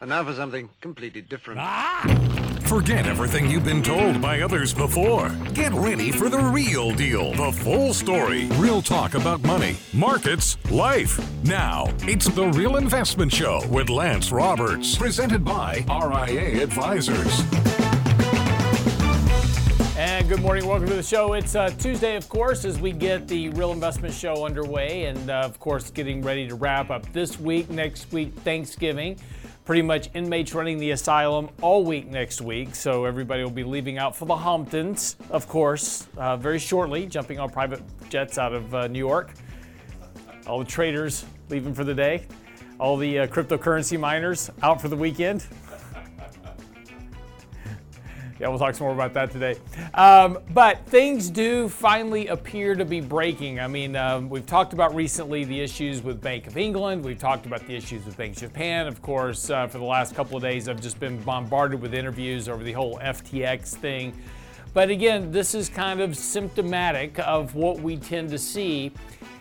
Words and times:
And 0.00 0.08
now 0.08 0.24
for 0.24 0.32
something 0.32 0.70
completely 0.80 1.20
different. 1.20 1.60
Ah! 1.60 2.06
Forget 2.62 3.04
everything 3.04 3.50
you've 3.50 3.66
been 3.66 3.82
told 3.82 4.22
by 4.22 4.40
others 4.40 4.72
before. 4.72 5.28
Get 5.52 5.74
ready 5.74 6.10
for 6.10 6.30
the 6.30 6.38
real 6.38 6.90
deal, 6.92 7.32
the 7.34 7.52
full 7.52 7.92
story, 7.92 8.46
real 8.52 8.80
talk 8.80 9.12
about 9.12 9.42
money, 9.42 9.76
markets, 9.92 10.56
life. 10.70 11.20
Now, 11.44 11.92
it's 12.04 12.24
the 12.26 12.46
Real 12.46 12.76
Investment 12.76 13.30
Show 13.30 13.60
with 13.68 13.90
Lance 13.90 14.32
Roberts, 14.32 14.96
presented 14.96 15.44
by 15.44 15.84
RIA 15.86 16.62
Advisors. 16.62 17.42
And 19.98 20.30
good 20.30 20.40
morning, 20.40 20.66
welcome 20.66 20.88
to 20.88 20.94
the 20.94 21.02
show. 21.02 21.34
It's 21.34 21.54
uh, 21.54 21.68
Tuesday, 21.78 22.16
of 22.16 22.26
course, 22.30 22.64
as 22.64 22.80
we 22.80 22.92
get 22.92 23.28
the 23.28 23.50
Real 23.50 23.72
Investment 23.72 24.14
Show 24.14 24.46
underway, 24.46 25.04
and 25.04 25.28
uh, 25.28 25.40
of 25.40 25.60
course, 25.60 25.90
getting 25.90 26.22
ready 26.22 26.48
to 26.48 26.54
wrap 26.54 26.88
up 26.88 27.12
this 27.12 27.38
week, 27.38 27.68
next 27.68 28.10
week, 28.12 28.32
Thanksgiving 28.36 29.18
pretty 29.70 29.82
much 29.82 30.10
inmates 30.14 30.52
running 30.52 30.78
the 30.78 30.90
asylum 30.90 31.48
all 31.62 31.84
week 31.84 32.08
next 32.08 32.40
week. 32.40 32.74
So 32.74 33.04
everybody 33.04 33.44
will 33.44 33.52
be 33.52 33.62
leaving 33.62 33.98
out 33.98 34.16
for 34.16 34.24
the 34.24 34.34
Hamptons, 34.34 35.14
of 35.30 35.46
course, 35.46 36.08
uh, 36.16 36.36
very 36.36 36.58
shortly, 36.58 37.06
jumping 37.06 37.38
on 37.38 37.50
private 37.50 37.80
jets 38.08 38.36
out 38.36 38.52
of 38.52 38.74
uh, 38.74 38.88
New 38.88 38.98
York. 38.98 39.30
All 40.48 40.58
the 40.58 40.64
traders 40.64 41.24
leaving 41.50 41.72
for 41.72 41.84
the 41.84 41.94
day. 41.94 42.26
All 42.80 42.96
the 42.96 43.20
uh, 43.20 43.26
cryptocurrency 43.28 43.96
miners 43.96 44.50
out 44.60 44.80
for 44.80 44.88
the 44.88 44.96
weekend. 44.96 45.46
Yeah, 48.40 48.48
we'll 48.48 48.58
talk 48.58 48.74
some 48.74 48.86
more 48.86 48.94
about 48.94 49.12
that 49.12 49.30
today. 49.30 49.56
Um, 49.92 50.38
but 50.54 50.86
things 50.86 51.28
do 51.28 51.68
finally 51.68 52.28
appear 52.28 52.74
to 52.74 52.86
be 52.86 53.02
breaking. 53.02 53.60
I 53.60 53.66
mean, 53.66 53.94
um, 53.96 54.30
we've 54.30 54.46
talked 54.46 54.72
about 54.72 54.94
recently 54.94 55.44
the 55.44 55.60
issues 55.60 56.02
with 56.02 56.22
Bank 56.22 56.46
of 56.46 56.56
England. 56.56 57.04
We've 57.04 57.18
talked 57.18 57.44
about 57.44 57.66
the 57.66 57.76
issues 57.76 58.06
with 58.06 58.16
Bank 58.16 58.38
Japan. 58.38 58.86
Of 58.86 59.02
course, 59.02 59.50
uh, 59.50 59.66
for 59.66 59.76
the 59.76 59.84
last 59.84 60.14
couple 60.14 60.38
of 60.38 60.42
days, 60.42 60.70
I've 60.70 60.80
just 60.80 60.98
been 60.98 61.22
bombarded 61.22 61.82
with 61.82 61.92
interviews 61.92 62.48
over 62.48 62.64
the 62.64 62.72
whole 62.72 62.98
FTX 63.00 63.76
thing. 63.76 64.18
But 64.72 64.88
again, 64.88 65.30
this 65.30 65.54
is 65.54 65.68
kind 65.68 66.00
of 66.00 66.16
symptomatic 66.16 67.18
of 67.18 67.54
what 67.54 67.80
we 67.80 67.98
tend 67.98 68.30
to 68.30 68.38
see 68.38 68.90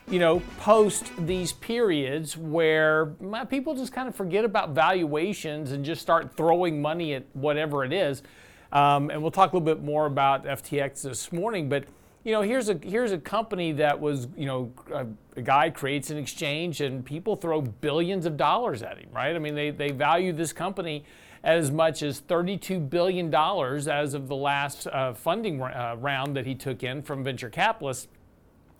you 0.10 0.20
know, 0.20 0.42
post 0.58 1.12
these 1.26 1.54
periods 1.54 2.36
where 2.36 3.14
people 3.50 3.76
just 3.76 3.94
kind 3.94 4.10
of 4.10 4.16
forget 4.16 4.44
about 4.44 4.72
valuations 4.72 5.72
and 5.72 5.86
just 5.86 6.02
start 6.02 6.36
throwing 6.36 6.82
money 6.82 7.14
at 7.14 7.24
whatever 7.34 7.86
it 7.86 7.94
is. 7.94 8.24
Um, 8.72 9.10
and 9.10 9.22
we'll 9.22 9.32
talk 9.32 9.52
a 9.54 9.58
little 9.58 9.76
bit 9.76 9.84
more 9.84 10.06
about 10.06 10.46
FTX 10.46 11.02
this 11.02 11.32
morning. 11.32 11.70
But 11.70 11.86
you 12.24 12.32
know, 12.34 12.42
here's 12.42 12.70
a 12.70 12.80
here's 12.84 13.12
a 13.12 13.18
company 13.18 13.72
that 13.74 14.00
was 14.00 14.28
you 14.36 14.46
know 14.46 14.72
a, 14.92 15.08
a, 15.36 15.42
guy 15.42 15.70
creates 15.70 16.10
an 16.10 16.18
exchange 16.18 16.82
and 16.82 17.04
people 17.04 17.36
throw 17.36 17.62
billions 17.62 18.26
of 18.26 18.38
dollars 18.38 18.84
at 18.84 18.98
him, 18.98 19.10
right? 19.12 19.36
I 19.36 19.40
mean, 19.40 19.56
they 19.56 19.72
they 19.72 19.92
value 19.92 20.34
this 20.34 20.54
company 20.54 21.06
as 21.44 21.72
much 21.72 22.04
as 22.04 22.20
32 22.20 22.80
billion 22.82 23.30
dollars 23.30 23.88
as 23.88 24.14
of 24.14 24.28
the 24.28 24.36
last 24.36 24.88
uh, 24.88 25.14
funding 25.14 25.62
uh, 25.62 25.96
round 25.98 26.36
that 26.36 26.46
he 26.46 26.54
took 26.54 26.84
in 26.84 27.02
from 27.02 27.24
venture 27.24 27.50
capitalists. 27.50 28.08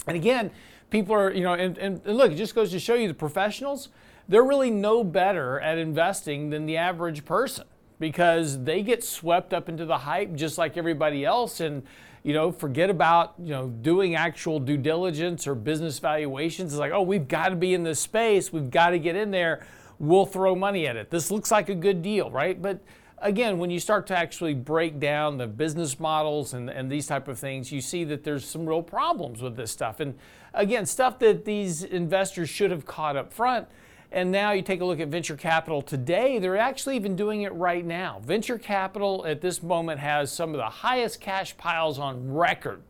And 0.06 0.18
again, 0.18 0.52
people 0.90 1.16
are 1.16 1.32
you 1.32 1.44
know, 1.44 1.54
and, 1.54 1.78
and, 1.78 2.02
and 2.06 2.18
look, 2.18 2.32
it 2.34 2.36
just 2.36 2.54
goes 2.54 2.72
to 2.72 2.80
show 2.80 2.96
you 2.96 3.08
the 3.08 3.14
professionals. 3.14 3.90
They're 4.28 4.44
really 4.44 4.70
no 4.70 5.04
better 5.04 5.60
at 5.62 5.78
investing 5.78 6.50
than 6.50 6.66
the 6.66 6.78
average 6.78 7.26
person 7.26 7.66
because 8.00 8.64
they 8.64 8.82
get 8.82 9.04
swept 9.04 9.54
up 9.54 9.70
into 9.70 9.86
the 9.86 10.00
hype 10.00 10.34
just 10.34 10.58
like 10.58 10.78
everybody 10.78 11.26
else 11.26 11.60
and 11.60 11.84
you 12.24 12.34
know 12.34 12.52
forget 12.52 12.90
about 12.90 13.36
you 13.38 13.50
know 13.50 13.68
doing 13.68 14.16
actual 14.16 14.60
due 14.60 14.78
diligence 14.78 15.46
or 15.46 15.56
business 15.56 16.00
valuations. 16.00 16.74
It's 16.74 16.80
like 16.80 16.92
oh 16.92 17.02
we've 17.02 17.28
got 17.28 17.50
to 17.50 17.56
be 17.56 17.74
in 17.74 17.84
this 17.84 18.00
space. 18.00 18.52
We've 18.52 18.72
got 18.72 18.92
to 18.92 19.00
get 19.00 19.16
in 19.16 19.32
there. 19.32 19.66
We'll 20.00 20.26
throw 20.26 20.56
money 20.56 20.88
at 20.88 20.96
it. 20.96 21.10
This 21.10 21.30
looks 21.30 21.52
like 21.52 21.70
a 21.70 21.76
good 21.76 22.02
deal 22.02 22.32
right? 22.32 22.60
But 22.62 22.80
again 23.22 23.58
when 23.58 23.70
you 23.70 23.82
start 23.82 24.08
to 24.08 24.18
actually 24.18 24.54
break 24.54 24.98
down 24.98 25.38
the 25.38 25.48
business 25.48 26.00
models 26.00 26.54
and, 26.54 26.70
and 26.70 26.90
these 26.90 27.06
type 27.06 27.28
of 27.28 27.38
things 27.38 27.70
you 27.70 27.82
see 27.82 28.06
that 28.06 28.24
there's 28.24 28.46
some 28.46 28.66
real 28.66 28.82
problems 28.82 29.42
with 29.42 29.58
this 29.58 29.72
stuff. 29.72 30.00
And 30.00 30.16
again 30.54 30.86
stuff 30.86 31.20
that 31.20 31.44
these 31.44 31.84
investors 31.84 32.50
should 32.50 32.72
have 32.72 32.86
caught 32.86 33.18
up 33.18 33.34
front 33.34 33.68
and 34.12 34.32
now 34.32 34.52
you 34.52 34.62
take 34.62 34.82
a 34.82 34.86
look 34.86 35.00
at 35.00 35.08
venture 35.08 35.36
capital 35.36 35.82
today, 35.82 36.40
they're 36.40 36.58
actually 36.58 36.96
even 36.96 37.16
doing 37.16 37.44
it 37.44 37.54
right 37.54 37.86
now. 37.86 38.20
Venture 38.26 38.58
capital 38.58 39.26
at 39.28 39.42
this 39.42 39.62
moment 39.62 40.00
has 40.00 40.32
some 40.32 40.52
of 40.52 40.58
the 40.58 40.70
highest 40.70 41.22
cash 41.22 41.56
piles 41.58 42.00
on 42.00 42.32
record. 42.34 42.82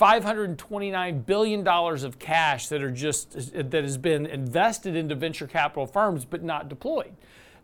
$529 0.00 1.26
billion 1.26 1.68
of 1.68 2.18
cash 2.18 2.68
that 2.68 2.82
are 2.82 2.90
just 2.90 3.52
that 3.52 3.84
has 3.84 3.96
been 3.96 4.26
invested 4.26 4.96
into 4.96 5.14
venture 5.14 5.46
capital 5.46 5.86
firms 5.86 6.24
but 6.24 6.42
not 6.42 6.68
deployed. 6.68 7.14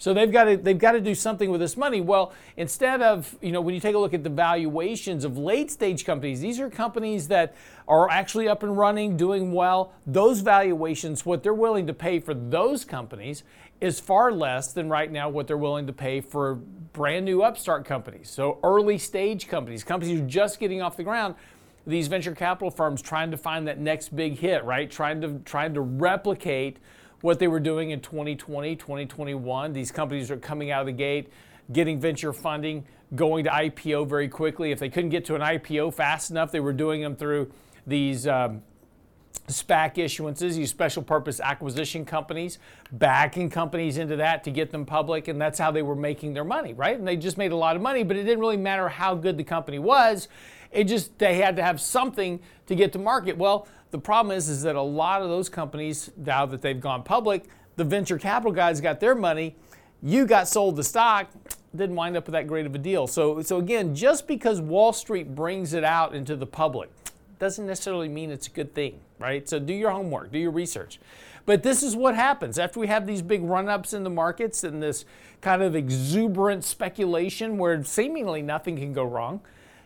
So 0.00 0.14
they've 0.14 0.32
got 0.32 0.44
to 0.44 0.56
they've 0.56 0.78
got 0.78 0.92
to 0.92 1.00
do 1.00 1.14
something 1.14 1.50
with 1.50 1.60
this 1.60 1.76
money. 1.76 2.00
Well, 2.00 2.32
instead 2.56 3.02
of 3.02 3.36
you 3.42 3.52
know 3.52 3.60
when 3.60 3.74
you 3.74 3.82
take 3.82 3.94
a 3.94 3.98
look 3.98 4.14
at 4.14 4.24
the 4.24 4.30
valuations 4.30 5.26
of 5.26 5.36
late 5.36 5.70
stage 5.70 6.06
companies, 6.06 6.40
these 6.40 6.58
are 6.58 6.70
companies 6.70 7.28
that 7.28 7.54
are 7.86 8.08
actually 8.10 8.48
up 8.48 8.62
and 8.62 8.78
running, 8.78 9.18
doing 9.18 9.52
well. 9.52 9.92
Those 10.06 10.40
valuations, 10.40 11.26
what 11.26 11.42
they're 11.42 11.52
willing 11.52 11.86
to 11.86 11.92
pay 11.92 12.18
for 12.18 12.32
those 12.32 12.82
companies 12.82 13.42
is 13.82 14.00
far 14.00 14.32
less 14.32 14.72
than 14.72 14.88
right 14.88 15.12
now 15.12 15.28
what 15.28 15.46
they're 15.46 15.58
willing 15.58 15.86
to 15.86 15.92
pay 15.92 16.22
for 16.22 16.54
brand 16.94 17.26
new 17.26 17.42
upstart 17.42 17.84
companies. 17.84 18.30
So 18.30 18.58
early 18.64 18.96
stage 18.96 19.48
companies, 19.48 19.84
companies 19.84 20.18
who 20.18 20.24
are 20.24 20.28
just 20.28 20.60
getting 20.60 20.80
off 20.80 20.96
the 20.96 21.04
ground 21.04 21.34
these 21.86 22.08
venture 22.08 22.34
capital 22.34 22.70
firms 22.70 23.02
trying 23.02 23.30
to 23.30 23.36
find 23.36 23.66
that 23.66 23.78
next 23.78 24.14
big 24.14 24.38
hit, 24.38 24.64
right? 24.64 24.90
Trying 24.90 25.20
to 25.20 25.40
trying 25.44 25.74
to 25.74 25.80
replicate 25.80 26.78
what 27.20 27.38
they 27.38 27.48
were 27.48 27.60
doing 27.60 27.90
in 27.90 28.00
2020, 28.00 28.76
2021. 28.76 29.72
These 29.72 29.90
companies 29.90 30.30
are 30.30 30.36
coming 30.36 30.70
out 30.70 30.80
of 30.80 30.86
the 30.86 30.92
gate, 30.92 31.30
getting 31.72 32.00
venture 32.00 32.32
funding, 32.32 32.84
going 33.14 33.44
to 33.44 33.50
IPO 33.50 34.06
very 34.08 34.28
quickly. 34.28 34.70
If 34.70 34.78
they 34.78 34.88
couldn't 34.88 35.10
get 35.10 35.24
to 35.26 35.34
an 35.34 35.40
IPO 35.40 35.94
fast 35.94 36.30
enough, 36.30 36.52
they 36.52 36.60
were 36.60 36.72
doing 36.72 37.02
them 37.02 37.16
through 37.16 37.50
these 37.86 38.26
um, 38.26 38.62
SPAC 39.48 39.96
issuances, 39.96 40.54
these 40.54 40.70
special 40.70 41.02
purpose 41.02 41.40
acquisition 41.40 42.04
companies, 42.04 42.58
backing 42.92 43.50
companies 43.50 43.98
into 43.98 44.16
that 44.16 44.44
to 44.44 44.50
get 44.50 44.70
them 44.70 44.86
public, 44.86 45.28
and 45.28 45.40
that's 45.40 45.58
how 45.58 45.70
they 45.70 45.82
were 45.82 45.96
making 45.96 46.34
their 46.34 46.44
money, 46.44 46.72
right? 46.72 46.98
And 46.98 47.06
they 47.06 47.16
just 47.16 47.36
made 47.36 47.52
a 47.52 47.56
lot 47.56 47.76
of 47.76 47.82
money, 47.82 48.02
but 48.02 48.16
it 48.16 48.24
didn't 48.24 48.40
really 48.40 48.56
matter 48.56 48.88
how 48.88 49.14
good 49.14 49.36
the 49.36 49.44
company 49.44 49.78
was. 49.78 50.28
It 50.70 50.84
just 50.84 51.18
they 51.18 51.36
had 51.36 51.56
to 51.56 51.62
have 51.62 51.80
something 51.80 52.40
to 52.66 52.74
get 52.74 52.92
to 52.92 52.98
market. 52.98 53.36
Well, 53.36 53.66
the 53.90 53.98
problem 53.98 54.36
is, 54.36 54.48
is 54.48 54.62
that 54.62 54.76
a 54.76 54.82
lot 54.82 55.22
of 55.22 55.28
those 55.28 55.48
companies, 55.48 56.10
now 56.16 56.46
that 56.46 56.62
they've 56.62 56.80
gone 56.80 57.02
public, 57.02 57.44
the 57.76 57.84
venture 57.84 58.18
capital 58.18 58.52
guys 58.52 58.80
got 58.80 59.00
their 59.00 59.14
money. 59.14 59.56
You 60.02 60.26
got 60.26 60.48
sold 60.48 60.76
the 60.76 60.84
stock, 60.84 61.30
didn't 61.74 61.96
wind 61.96 62.16
up 62.16 62.26
with 62.26 62.32
that 62.32 62.46
great 62.46 62.66
of 62.66 62.74
a 62.74 62.78
deal. 62.78 63.06
So, 63.06 63.42
so 63.42 63.58
again, 63.58 63.94
just 63.94 64.26
because 64.26 64.60
Wall 64.60 64.92
Street 64.92 65.34
brings 65.34 65.72
it 65.72 65.84
out 65.84 66.14
into 66.14 66.36
the 66.36 66.46
public 66.46 66.90
doesn't 67.38 67.66
necessarily 67.66 68.08
mean 68.08 68.30
it's 68.30 68.46
a 68.46 68.50
good 68.50 68.74
thing, 68.74 69.00
right? 69.18 69.48
So 69.48 69.58
do 69.58 69.72
your 69.72 69.90
homework, 69.90 70.30
do 70.30 70.38
your 70.38 70.50
research. 70.50 71.00
But 71.46 71.62
this 71.62 71.82
is 71.82 71.96
what 71.96 72.14
happens 72.14 72.58
after 72.58 72.78
we 72.78 72.86
have 72.88 73.06
these 73.06 73.22
big 73.22 73.42
run 73.42 73.68
ups 73.68 73.94
in 73.94 74.04
the 74.04 74.10
markets 74.10 74.62
and 74.62 74.82
this 74.82 75.04
kind 75.40 75.62
of 75.62 75.74
exuberant 75.74 76.64
speculation 76.64 77.56
where 77.56 77.82
seemingly 77.82 78.42
nothing 78.42 78.76
can 78.76 78.92
go 78.92 79.04
wrong 79.04 79.40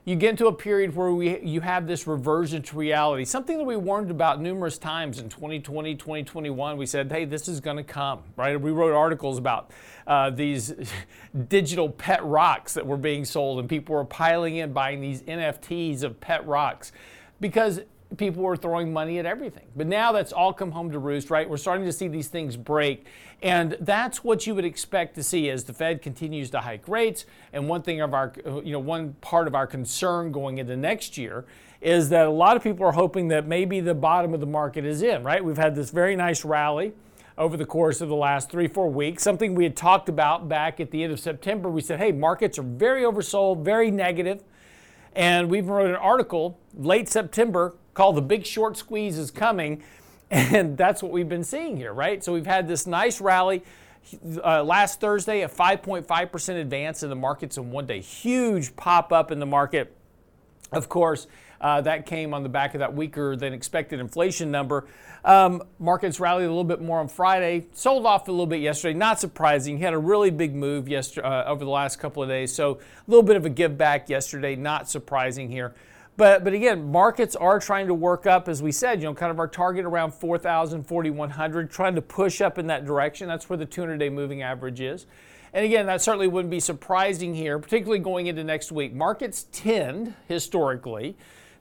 you 0.06 0.16
get 0.16 0.30
into 0.30 0.48
a 0.48 0.52
period 0.52 0.94
where 0.94 1.12
we, 1.12 1.40
you 1.40 1.62
have 1.62 1.86
this 1.86 2.06
reversion 2.06 2.60
to 2.62 2.76
reality, 2.76 3.24
something 3.24 3.56
that 3.56 3.64
we 3.64 3.76
warned 3.76 4.10
about 4.10 4.38
numerous 4.38 4.76
times 4.76 5.18
in 5.18 5.30
2020, 5.30 5.94
2021. 5.94 6.76
We 6.76 6.84
said, 6.84 7.10
hey, 7.10 7.24
this 7.24 7.48
is 7.48 7.60
going 7.60 7.78
to 7.78 7.84
come, 7.84 8.22
right? 8.36 8.60
We 8.60 8.70
wrote 8.70 8.94
articles 8.94 9.38
about 9.38 9.70
uh, 10.06 10.28
these 10.28 10.74
digital 11.48 11.88
pet 11.88 12.22
rocks 12.22 12.74
that 12.74 12.86
were 12.86 12.98
being 12.98 13.24
sold, 13.24 13.60
and 13.60 13.68
people 13.68 13.94
were 13.94 14.04
piling 14.04 14.56
in 14.56 14.74
buying 14.74 15.00
these 15.00 15.22
NFTs 15.22 16.02
of 16.02 16.20
pet 16.20 16.46
rocks 16.46 16.92
because 17.40 17.80
people 18.16 18.42
were 18.42 18.56
throwing 18.56 18.92
money 18.92 19.18
at 19.18 19.26
everything. 19.26 19.66
But 19.74 19.86
now 19.86 20.12
that's 20.12 20.32
all 20.32 20.52
come 20.52 20.72
home 20.72 20.90
to 20.92 20.98
roost, 20.98 21.30
right? 21.30 21.48
We're 21.48 21.56
starting 21.56 21.86
to 21.86 21.92
see 21.92 22.08
these 22.08 22.28
things 22.28 22.56
break. 22.56 23.06
And 23.42 23.76
that's 23.80 24.24
what 24.24 24.46
you 24.46 24.54
would 24.54 24.64
expect 24.64 25.14
to 25.16 25.22
see 25.22 25.50
as 25.50 25.64
the 25.64 25.72
Fed 25.72 26.02
continues 26.02 26.50
to 26.50 26.60
hike 26.60 26.88
rates. 26.88 27.26
And 27.52 27.68
one 27.68 27.82
thing 27.82 28.00
of 28.00 28.14
our, 28.14 28.32
you 28.44 28.72
know, 28.72 28.78
one 28.78 29.14
part 29.20 29.46
of 29.46 29.54
our 29.54 29.66
concern 29.66 30.32
going 30.32 30.58
into 30.58 30.76
next 30.76 31.18
year 31.18 31.44
is 31.80 32.08
that 32.08 32.26
a 32.26 32.30
lot 32.30 32.56
of 32.56 32.62
people 32.62 32.86
are 32.86 32.92
hoping 32.92 33.28
that 33.28 33.46
maybe 33.46 33.80
the 33.80 33.94
bottom 33.94 34.32
of 34.32 34.40
the 34.40 34.46
market 34.46 34.84
is 34.84 35.02
in, 35.02 35.22
right? 35.22 35.44
We've 35.44 35.56
had 35.56 35.74
this 35.74 35.90
very 35.90 36.16
nice 36.16 36.44
rally 36.44 36.94
over 37.36 37.56
the 37.56 37.66
course 37.66 38.00
of 38.00 38.08
the 38.08 38.14
last 38.14 38.50
three, 38.50 38.68
four 38.68 38.88
weeks. 38.88 39.22
Something 39.22 39.54
we 39.54 39.64
had 39.64 39.76
talked 39.76 40.08
about 40.08 40.48
back 40.48 40.80
at 40.80 40.90
the 40.90 41.02
end 41.02 41.12
of 41.12 41.20
September. 41.20 41.68
We 41.68 41.80
said, 41.80 41.98
hey, 41.98 42.12
markets 42.12 42.58
are 42.58 42.62
very 42.62 43.02
oversold, 43.02 43.62
very 43.62 43.90
negative. 43.90 44.42
And 45.14 45.50
we 45.50 45.58
even 45.58 45.70
wrote 45.70 45.90
an 45.90 45.96
article 45.96 46.58
late 46.74 47.08
September 47.08 47.74
called 47.94 48.16
The 48.16 48.22
Big 48.22 48.44
Short 48.44 48.76
Squeeze 48.76 49.18
is 49.18 49.30
Coming. 49.30 49.82
And 50.30 50.76
that's 50.76 51.02
what 51.02 51.12
we've 51.12 51.28
been 51.28 51.44
seeing 51.44 51.76
here, 51.76 51.92
right? 51.92 52.24
So 52.24 52.32
we've 52.32 52.46
had 52.46 52.66
this 52.66 52.86
nice 52.86 53.20
rally. 53.20 53.62
Uh, 54.44 54.64
last 54.64 55.00
Thursday, 55.00 55.42
a 55.42 55.48
5.5% 55.48 56.60
advance 56.60 57.02
in 57.02 57.08
the 57.08 57.14
markets 57.16 57.56
in 57.56 57.70
one 57.70 57.86
day. 57.86 58.00
Huge 58.00 58.74
pop 58.74 59.12
up 59.12 59.30
in 59.30 59.38
the 59.38 59.46
market. 59.46 59.94
Of 60.72 60.88
course, 60.88 61.26
Uh, 61.60 61.80
that 61.80 62.04
came 62.04 62.34
on 62.34 62.42
the 62.42 62.48
back 62.48 62.74
of 62.74 62.80
that 62.80 62.94
weaker 62.94 63.36
than 63.36 63.54
expected 63.54 63.98
inflation 63.98 64.50
number. 64.50 64.86
Um, 65.24 65.62
markets 65.78 66.20
rallied 66.20 66.44
a 66.44 66.48
little 66.48 66.64
bit 66.64 66.82
more 66.82 66.98
on 67.00 67.08
Friday, 67.08 67.66
sold 67.72 68.04
off 68.04 68.28
a 68.28 68.30
little 68.30 68.46
bit 68.46 68.60
yesterday. 68.60 68.92
Not 68.92 69.18
surprising. 69.18 69.78
Had 69.78 69.94
a 69.94 69.98
really 69.98 70.30
big 70.30 70.54
move 70.54 70.88
yesterday 70.88 71.26
uh, 71.26 71.44
over 71.44 71.64
the 71.64 71.70
last 71.70 71.98
couple 71.98 72.22
of 72.22 72.28
days, 72.28 72.54
so 72.54 72.72
a 72.72 73.10
little 73.10 73.22
bit 73.22 73.36
of 73.36 73.46
a 73.46 73.48
give 73.48 73.78
back 73.78 74.10
yesterday. 74.10 74.56
Not 74.56 74.90
surprising 74.90 75.50
here. 75.50 75.74
But, 76.16 76.44
but 76.44 76.52
again, 76.52 76.92
markets 76.92 77.34
are 77.34 77.58
trying 77.58 77.88
to 77.88 77.94
work 77.94 78.24
up, 78.24 78.48
as 78.48 78.62
we 78.62 78.70
said, 78.70 79.00
you 79.00 79.06
know, 79.06 79.14
kind 79.14 79.32
of 79.32 79.40
our 79.40 79.48
target 79.48 79.84
around 79.84 80.14
4,000, 80.14 80.84
4,100, 80.84 81.70
trying 81.70 81.96
to 81.96 82.02
push 82.02 82.40
up 82.40 82.56
in 82.56 82.68
that 82.68 82.84
direction. 82.84 83.26
That's 83.26 83.48
where 83.48 83.56
the 83.56 83.66
200 83.66 83.98
day 83.98 84.10
moving 84.10 84.42
average 84.42 84.80
is. 84.80 85.06
And 85.52 85.64
again, 85.64 85.86
that 85.86 86.02
certainly 86.02 86.28
wouldn't 86.28 86.50
be 86.50 86.60
surprising 86.60 87.34
here, 87.34 87.58
particularly 87.58 88.00
going 88.00 88.26
into 88.26 88.44
next 88.44 88.70
week. 88.70 88.92
Markets 88.92 89.46
tend, 89.52 90.14
historically, 90.28 91.16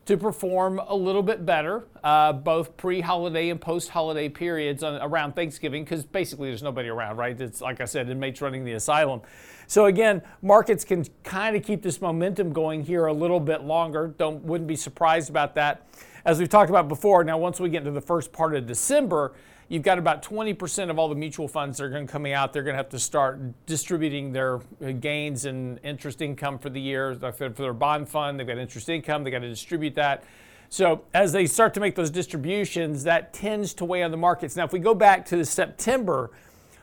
to 0.05 0.17
perform 0.17 0.81
a 0.87 0.95
little 0.95 1.23
bit 1.23 1.45
better, 1.45 1.87
uh, 2.03 2.33
both 2.33 2.75
pre-holiday 2.75 3.49
and 3.49 3.61
post-holiday 3.61 4.27
periods 4.27 4.83
on, 4.83 5.01
around 5.01 5.33
Thanksgiving, 5.33 5.83
because 5.83 6.03
basically 6.03 6.49
there's 6.49 6.63
nobody 6.63 6.89
around, 6.89 7.15
right? 7.15 7.39
It's 7.39 7.61
like 7.61 7.79
I 7.79 7.85
said, 7.85 8.09
inmates 8.09 8.41
running 8.41 8.65
the 8.65 8.73
asylum. 8.73 9.21
So 9.67 9.85
again, 9.85 10.21
markets 10.41 10.83
can 10.83 11.05
kind 11.23 11.55
of 11.55 11.63
keep 11.63 11.81
this 11.81 12.01
momentum 12.01 12.51
going 12.51 12.83
here 12.83 13.05
a 13.05 13.13
little 13.13 13.39
bit 13.39 13.63
longer. 13.63 14.13
Don't 14.17 14.43
wouldn't 14.43 14.67
be 14.67 14.75
surprised 14.75 15.29
about 15.29 15.55
that. 15.55 15.87
As 16.25 16.39
we've 16.39 16.49
talked 16.49 16.69
about 16.69 16.89
before, 16.89 17.23
now 17.23 17.37
once 17.37 17.59
we 17.59 17.69
get 17.69 17.79
into 17.79 17.91
the 17.91 18.01
first 18.01 18.33
part 18.33 18.55
of 18.55 18.65
December, 18.65 19.33
you've 19.69 19.83
got 19.83 19.97
about 19.97 20.23
20% 20.23 20.89
of 20.89 20.99
all 20.99 21.09
the 21.09 21.15
mutual 21.15 21.47
funds 21.47 21.77
that 21.77 21.85
are 21.85 21.89
going 21.89 22.05
to 22.05 22.11
coming 22.11 22.33
out. 22.33 22.53
They're 22.53 22.63
going 22.63 22.73
to 22.73 22.77
have 22.77 22.89
to 22.89 22.99
start 22.99 23.39
distributing 23.65 24.31
their 24.31 24.55
uh, 24.55 24.91
gains 24.99 25.45
and 25.45 25.79
interest 25.83 26.21
income 26.21 26.59
for 26.59 26.69
the 26.69 26.81
year. 26.81 27.15
For 27.15 27.49
their 27.49 27.73
bond 27.73 28.09
fund, 28.09 28.39
they've 28.39 28.47
got 28.47 28.57
interest 28.57 28.89
income. 28.89 29.23
They've 29.23 29.33
got 29.33 29.39
to 29.39 29.49
distribute 29.49 29.95
that. 29.95 30.23
So 30.69 31.03
as 31.13 31.31
they 31.31 31.45
start 31.45 31.73
to 31.75 31.79
make 31.79 31.95
those 31.95 32.09
distributions, 32.09 33.03
that 33.03 33.33
tends 33.33 33.73
to 33.75 33.85
weigh 33.85 34.03
on 34.03 34.11
the 34.11 34.17
markets. 34.17 34.55
Now, 34.55 34.65
if 34.65 34.73
we 34.73 34.79
go 34.79 34.95
back 34.95 35.25
to 35.27 35.45
September, 35.45 36.31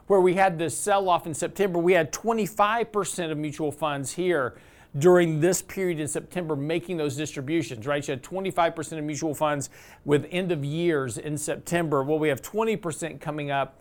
where 0.06 0.20
we 0.20 0.34
had 0.34 0.58
this 0.58 0.76
sell 0.76 1.08
off 1.08 1.26
in 1.26 1.34
September, 1.34 1.78
we 1.78 1.92
had 1.92 2.12
25% 2.12 3.30
of 3.30 3.38
mutual 3.38 3.72
funds 3.72 4.12
here 4.12 4.54
during 4.98 5.40
this 5.40 5.62
period 5.62 6.00
in 6.00 6.08
September 6.08 6.56
making 6.56 6.96
those 6.96 7.16
distributions, 7.16 7.86
right? 7.86 8.06
You 8.06 8.12
had 8.12 8.22
25% 8.22 8.98
of 8.98 9.04
mutual 9.04 9.34
funds 9.34 9.70
with 10.04 10.26
end 10.30 10.50
of 10.50 10.64
years 10.64 11.16
in 11.16 11.38
September. 11.38 12.02
Well, 12.02 12.18
we 12.18 12.28
have 12.28 12.42
20% 12.42 13.20
coming 13.20 13.50
up 13.50 13.76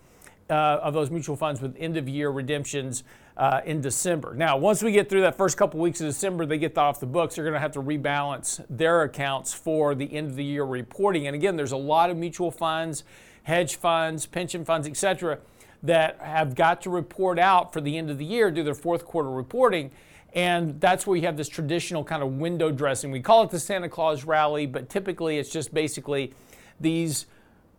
uh, 0.50 0.80
of 0.82 0.94
those 0.94 1.10
mutual 1.10 1.36
funds 1.36 1.62
with 1.62 1.76
end 1.78 1.98
of 1.98 2.08
year 2.08 2.30
redemptions 2.30 3.04
uh, 3.38 3.62
in 3.66 3.82
December. 3.82 4.34
Now, 4.36 4.58
once 4.58 4.84
we 4.84 4.92
get 4.92 5.10
through 5.10 5.22
that 5.22 5.38
first 5.38 5.58
couple 5.58 5.80
weeks 5.80 6.02
of 6.02 6.08
December, 6.08 6.46
they 6.46 6.58
get 6.58 6.78
off 6.78 7.00
the 7.00 7.06
books. 7.06 7.36
They're 7.36 7.46
going 7.46 7.54
to 7.54 7.60
have 7.60 7.72
to 7.74 7.82
rebalance 7.82 8.64
their 8.70 9.04
accounts 9.04 9.54
for 9.54 9.96
the 9.96 10.14
end 10.14 10.28
of 10.28 10.36
the 10.36 10.44
year 10.44 10.64
reporting. 10.64 11.28
And 11.28 11.36
again, 11.36 11.56
there's 11.56 11.72
a 11.72 11.78
lot 11.78 12.10
of 12.10 12.18
mutual 12.18 12.52
funds, 12.52 13.04
hedge 13.44 13.78
funds, 13.78 14.26
pension 14.26 14.66
funds, 14.66 14.88
et 14.88 14.98
cetera, 14.98 15.40
that 15.82 16.20
have 16.20 16.56
got 16.56 16.82
to 16.82 16.90
report 16.90 17.40
out 17.40 17.72
for 17.72 17.80
the 17.80 17.98
end 17.98 18.10
of 18.10 18.18
the 18.18 18.26
year, 18.26 18.52
do 18.52 18.64
their 18.64 18.74
fourth 18.74 19.06
quarter 19.06 19.30
reporting. 19.30 19.92
And 20.34 20.80
that's 20.80 21.08
where 21.08 21.18
you 21.18 21.24
have 21.24 21.38
this 21.38 21.50
traditional 21.50 22.04
kind 22.04 22.22
of 22.22 22.34
window 22.34 22.72
dressing. 22.72 23.12
We 23.12 23.22
call 23.22 23.44
it 23.44 23.50
the 23.50 23.60
Santa 23.60 23.90
Claus 23.90 24.26
rally, 24.26 24.66
but 24.66 24.90
typically 24.90 25.40
it's 25.40 25.50
just 25.50 25.74
basically 25.74 26.34
these 26.80 27.26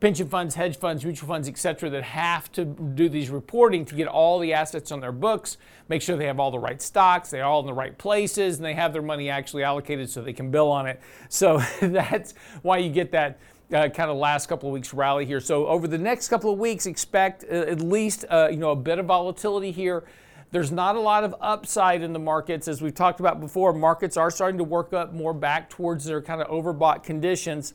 pension 0.00 0.28
funds, 0.28 0.54
hedge 0.54 0.78
funds, 0.78 1.04
mutual 1.04 1.28
funds, 1.28 1.46
et 1.46 1.58
cetera, 1.58 1.90
that 1.90 2.02
have 2.02 2.50
to 2.52 2.64
do 2.64 3.08
these 3.08 3.30
reporting 3.30 3.84
to 3.84 3.94
get 3.94 4.08
all 4.08 4.38
the 4.38 4.52
assets 4.52 4.90
on 4.90 5.00
their 5.00 5.12
books, 5.12 5.58
make 5.88 6.02
sure 6.02 6.16
they 6.16 6.26
have 6.26 6.40
all 6.40 6.50
the 6.50 6.58
right 6.58 6.80
stocks, 6.80 7.30
they're 7.30 7.44
all 7.44 7.60
in 7.60 7.66
the 7.66 7.72
right 7.72 7.96
places, 7.98 8.56
and 8.56 8.64
they 8.64 8.74
have 8.74 8.92
their 8.92 9.02
money 9.02 9.28
actually 9.28 9.62
allocated 9.62 10.08
so 10.08 10.22
they 10.22 10.32
can 10.32 10.50
bill 10.50 10.70
on 10.70 10.86
it. 10.86 11.00
So 11.28 11.58
that's 11.80 12.34
why 12.62 12.78
you 12.78 12.90
get 12.90 13.12
that. 13.12 13.38
Uh, 13.72 13.88
kind 13.88 14.10
of 14.10 14.16
last 14.16 14.48
couple 14.48 14.68
of 14.68 14.72
weeks 14.72 14.92
rally 14.92 15.24
here. 15.24 15.38
So 15.38 15.68
over 15.68 15.86
the 15.86 15.96
next 15.96 16.26
couple 16.26 16.52
of 16.52 16.58
weeks, 16.58 16.86
expect 16.86 17.44
uh, 17.44 17.54
at 17.54 17.80
least 17.80 18.24
uh, 18.28 18.48
you 18.50 18.56
know 18.56 18.72
a 18.72 18.74
bit 18.74 18.98
of 18.98 19.06
volatility 19.06 19.70
here. 19.70 20.02
There's 20.52 20.72
not 20.72 20.96
a 20.96 21.00
lot 21.00 21.22
of 21.22 21.34
upside 21.40 22.02
in 22.02 22.12
the 22.12 22.18
markets. 22.18 22.66
As 22.66 22.82
we've 22.82 22.94
talked 22.94 23.20
about 23.20 23.38
before, 23.38 23.72
markets 23.72 24.16
are 24.16 24.32
starting 24.32 24.58
to 24.58 24.64
work 24.64 24.92
up 24.92 25.12
more 25.12 25.32
back 25.32 25.70
towards 25.70 26.04
their 26.04 26.20
kind 26.20 26.42
of 26.42 26.48
overbought 26.48 27.04
conditions. 27.04 27.74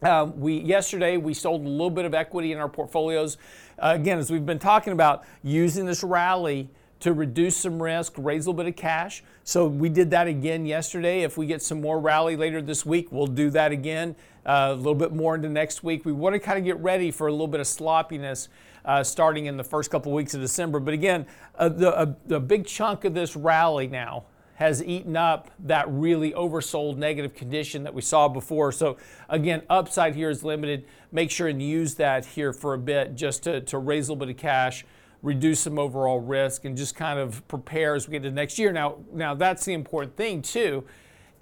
Uh, 0.00 0.30
we 0.36 0.58
yesterday 0.60 1.16
we 1.16 1.34
sold 1.34 1.66
a 1.66 1.68
little 1.68 1.90
bit 1.90 2.04
of 2.04 2.14
equity 2.14 2.52
in 2.52 2.58
our 2.58 2.68
portfolios. 2.68 3.36
Uh, 3.80 3.94
again, 3.96 4.16
as 4.16 4.30
we've 4.30 4.46
been 4.46 4.60
talking 4.60 4.92
about, 4.92 5.24
using 5.42 5.86
this 5.86 6.04
rally 6.04 6.68
to 7.00 7.12
reduce 7.12 7.56
some 7.56 7.82
risk, 7.82 8.12
raise 8.16 8.46
a 8.46 8.50
little 8.50 8.62
bit 8.62 8.68
of 8.68 8.76
cash. 8.76 9.24
So 9.42 9.66
we 9.66 9.88
did 9.88 10.10
that 10.12 10.28
again 10.28 10.66
yesterday. 10.66 11.22
If 11.22 11.36
we 11.36 11.46
get 11.46 11.62
some 11.62 11.80
more 11.80 11.98
rally 11.98 12.36
later 12.36 12.62
this 12.62 12.86
week, 12.86 13.10
we'll 13.10 13.26
do 13.26 13.50
that 13.50 13.72
again. 13.72 14.14
Uh, 14.46 14.68
a 14.70 14.74
little 14.74 14.94
bit 14.94 15.12
more 15.12 15.34
into 15.34 15.48
next 15.48 15.82
week. 15.82 16.04
We 16.04 16.12
want 16.12 16.34
to 16.34 16.38
kind 16.38 16.58
of 16.58 16.64
get 16.64 16.78
ready 16.78 17.10
for 17.10 17.26
a 17.26 17.32
little 17.32 17.48
bit 17.48 17.60
of 17.60 17.66
sloppiness 17.66 18.48
uh, 18.88 19.04
starting 19.04 19.46
in 19.46 19.56
the 19.58 19.62
first 19.62 19.90
couple 19.90 20.10
weeks 20.12 20.34
of 20.34 20.40
December. 20.40 20.80
But 20.80 20.94
again, 20.94 21.26
uh, 21.56 21.68
the, 21.68 22.00
a, 22.00 22.16
the 22.26 22.40
big 22.40 22.66
chunk 22.66 23.04
of 23.04 23.12
this 23.12 23.36
rally 23.36 23.86
now 23.86 24.24
has 24.54 24.82
eaten 24.82 25.14
up 25.14 25.50
that 25.60 25.84
really 25.88 26.32
oversold 26.32 26.96
negative 26.96 27.34
condition 27.34 27.84
that 27.84 27.94
we 27.94 28.00
saw 28.00 28.26
before. 28.26 28.72
So 28.72 28.96
again, 29.28 29.62
upside 29.68 30.16
here 30.16 30.30
is 30.30 30.42
limited. 30.42 30.86
Make 31.12 31.30
sure 31.30 31.48
and 31.48 31.62
use 31.62 31.94
that 31.96 32.24
here 32.24 32.52
for 32.52 32.74
a 32.74 32.78
bit 32.78 33.14
just 33.14 33.44
to, 33.44 33.60
to 33.60 33.78
raise 33.78 34.08
a 34.08 34.12
little 34.12 34.26
bit 34.26 34.34
of 34.34 34.40
cash, 34.40 34.84
reduce 35.22 35.60
some 35.60 35.78
overall 35.78 36.18
risk, 36.18 36.64
and 36.64 36.76
just 36.76 36.96
kind 36.96 37.20
of 37.20 37.46
prepare 37.46 37.94
as 37.94 38.08
we 38.08 38.12
get 38.12 38.22
to 38.22 38.30
next 38.30 38.58
year. 38.58 38.72
Now, 38.72 38.96
now 39.12 39.34
that's 39.34 39.64
the 39.64 39.74
important 39.74 40.16
thing 40.16 40.42
too, 40.42 40.82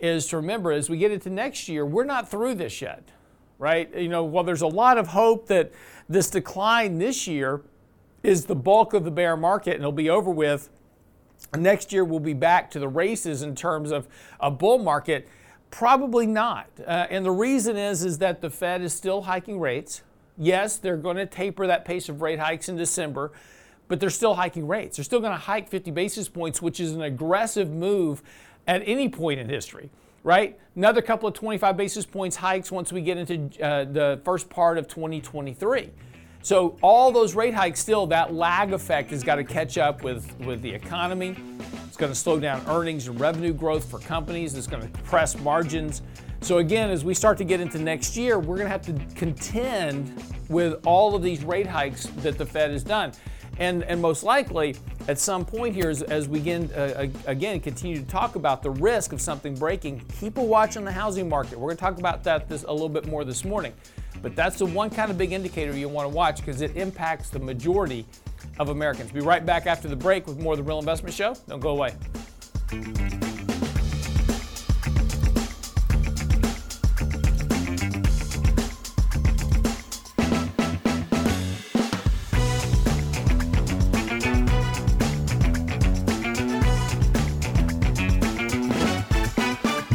is 0.00 0.26
to 0.26 0.36
remember 0.36 0.72
as 0.72 0.90
we 0.90 0.98
get 0.98 1.12
into 1.12 1.30
next 1.30 1.68
year, 1.68 1.86
we're 1.86 2.04
not 2.04 2.28
through 2.28 2.56
this 2.56 2.82
yet, 2.82 3.08
right? 3.58 3.94
You 3.94 4.08
know, 4.08 4.24
while 4.24 4.44
there's 4.44 4.62
a 4.62 4.66
lot 4.66 4.98
of 4.98 5.08
hope 5.08 5.46
that 5.48 5.72
this 6.08 6.30
decline 6.30 6.98
this 6.98 7.26
year 7.26 7.62
is 8.22 8.46
the 8.46 8.56
bulk 8.56 8.92
of 8.92 9.04
the 9.04 9.10
bear 9.10 9.36
market 9.36 9.74
and 9.74 9.80
it'll 9.80 9.92
be 9.92 10.10
over 10.10 10.30
with. 10.30 10.68
Next 11.56 11.92
year 11.92 12.04
we'll 12.04 12.20
be 12.20 12.34
back 12.34 12.70
to 12.72 12.78
the 12.78 12.88
races 12.88 13.42
in 13.42 13.54
terms 13.54 13.90
of 13.90 14.08
a 14.40 14.50
bull 14.50 14.78
market. 14.78 15.28
Probably 15.70 16.26
not. 16.26 16.68
Uh, 16.80 17.06
and 17.10 17.24
the 17.24 17.30
reason 17.30 17.76
is 17.76 18.04
is 18.04 18.18
that 18.18 18.40
the 18.40 18.50
Fed 18.50 18.82
is 18.82 18.92
still 18.92 19.22
hiking 19.22 19.60
rates. 19.60 20.02
Yes, 20.38 20.76
they're 20.76 20.96
going 20.96 21.16
to 21.16 21.26
taper 21.26 21.66
that 21.66 21.84
pace 21.84 22.08
of 22.08 22.20
rate 22.20 22.38
hikes 22.38 22.68
in 22.68 22.76
December, 22.76 23.32
but 23.88 24.00
they're 24.00 24.10
still 24.10 24.34
hiking 24.34 24.66
rates. 24.66 24.96
They're 24.96 25.04
still 25.04 25.20
going 25.20 25.32
to 25.32 25.38
hike 25.38 25.68
50 25.68 25.90
basis 25.92 26.28
points, 26.28 26.60
which 26.60 26.78
is 26.78 26.92
an 26.92 27.02
aggressive 27.02 27.70
move 27.70 28.22
at 28.66 28.82
any 28.84 29.08
point 29.08 29.40
in 29.40 29.48
history 29.48 29.90
right? 30.26 30.58
Another 30.74 31.00
couple 31.00 31.28
of 31.28 31.34
25 31.34 31.76
basis 31.76 32.04
points 32.04 32.34
hikes 32.34 32.72
once 32.72 32.92
we 32.92 33.00
get 33.00 33.16
into 33.16 33.64
uh, 33.64 33.84
the 33.84 34.20
first 34.24 34.50
part 34.50 34.76
of 34.76 34.88
2023. 34.88 35.92
So 36.42 36.76
all 36.82 37.12
those 37.12 37.36
rate 37.36 37.54
hikes 37.54 37.78
still, 37.78 38.08
that 38.08 38.34
lag 38.34 38.72
effect 38.72 39.12
has 39.12 39.22
got 39.22 39.36
to 39.36 39.44
catch 39.44 39.78
up 39.78 40.02
with, 40.02 40.36
with 40.40 40.62
the 40.62 40.70
economy. 40.70 41.36
It's 41.86 41.96
going 41.96 42.10
to 42.10 42.18
slow 42.18 42.40
down 42.40 42.60
earnings 42.66 43.06
and 43.06 43.20
revenue 43.20 43.52
growth 43.52 43.88
for 43.88 44.00
companies. 44.00 44.54
It's 44.56 44.66
going 44.66 44.82
to 44.82 44.88
compress 44.88 45.38
margins. 45.38 46.02
So 46.40 46.58
again, 46.58 46.90
as 46.90 47.04
we 47.04 47.14
start 47.14 47.38
to 47.38 47.44
get 47.44 47.60
into 47.60 47.78
next 47.78 48.16
year, 48.16 48.40
we're 48.40 48.56
going 48.56 48.66
to 48.66 48.70
have 48.70 48.82
to 48.86 49.14
contend 49.14 50.20
with 50.48 50.84
all 50.84 51.14
of 51.14 51.22
these 51.22 51.44
rate 51.44 51.68
hikes 51.68 52.06
that 52.18 52.36
the 52.36 52.46
Fed 52.46 52.72
has 52.72 52.82
done. 52.82 53.12
And, 53.58 53.82
and 53.84 54.00
most 54.02 54.22
likely, 54.22 54.76
at 55.08 55.18
some 55.18 55.44
point 55.44 55.74
here, 55.74 55.88
as, 55.88 56.02
as 56.02 56.28
we 56.28 56.40
again, 56.40 56.70
uh, 56.76 57.06
again 57.26 57.60
continue 57.60 57.98
to 57.98 58.06
talk 58.06 58.36
about 58.36 58.62
the 58.62 58.70
risk 58.70 59.12
of 59.12 59.20
something 59.20 59.54
breaking, 59.54 60.02
keep 60.20 60.36
a 60.36 60.42
watch 60.42 60.76
on 60.76 60.84
the 60.84 60.92
housing 60.92 61.28
market. 61.28 61.58
We're 61.58 61.68
going 61.68 61.76
to 61.76 61.80
talk 61.80 61.98
about 61.98 62.22
that 62.24 62.48
this, 62.48 62.64
a 62.64 62.72
little 62.72 62.88
bit 62.88 63.06
more 63.06 63.24
this 63.24 63.44
morning. 63.44 63.72
But 64.22 64.36
that's 64.36 64.58
the 64.58 64.66
one 64.66 64.90
kind 64.90 65.10
of 65.10 65.18
big 65.18 65.32
indicator 65.32 65.76
you 65.76 65.88
want 65.88 66.08
to 66.08 66.14
watch 66.14 66.38
because 66.38 66.60
it 66.60 66.76
impacts 66.76 67.30
the 67.30 67.38
majority 67.38 68.06
of 68.58 68.68
Americans. 68.70 69.10
Be 69.10 69.20
right 69.20 69.44
back 69.44 69.66
after 69.66 69.88
the 69.88 69.96
break 69.96 70.26
with 70.26 70.38
more 70.38 70.54
of 70.54 70.58
the 70.58 70.62
Real 70.62 70.78
Investment 70.78 71.14
Show. 71.14 71.34
Don't 71.48 71.60
go 71.60 71.70
away. 71.70 71.94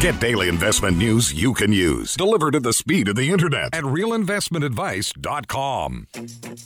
Get 0.01 0.19
daily 0.19 0.49
investment 0.49 0.97
news 0.97 1.31
you 1.31 1.53
can 1.53 1.71
use, 1.71 2.15
delivered 2.15 2.55
at 2.55 2.63
the 2.63 2.73
speed 2.73 3.07
of 3.07 3.15
the 3.15 3.29
internet 3.29 3.75
at 3.75 3.83
realinvestmentadvice.com. 3.83 6.07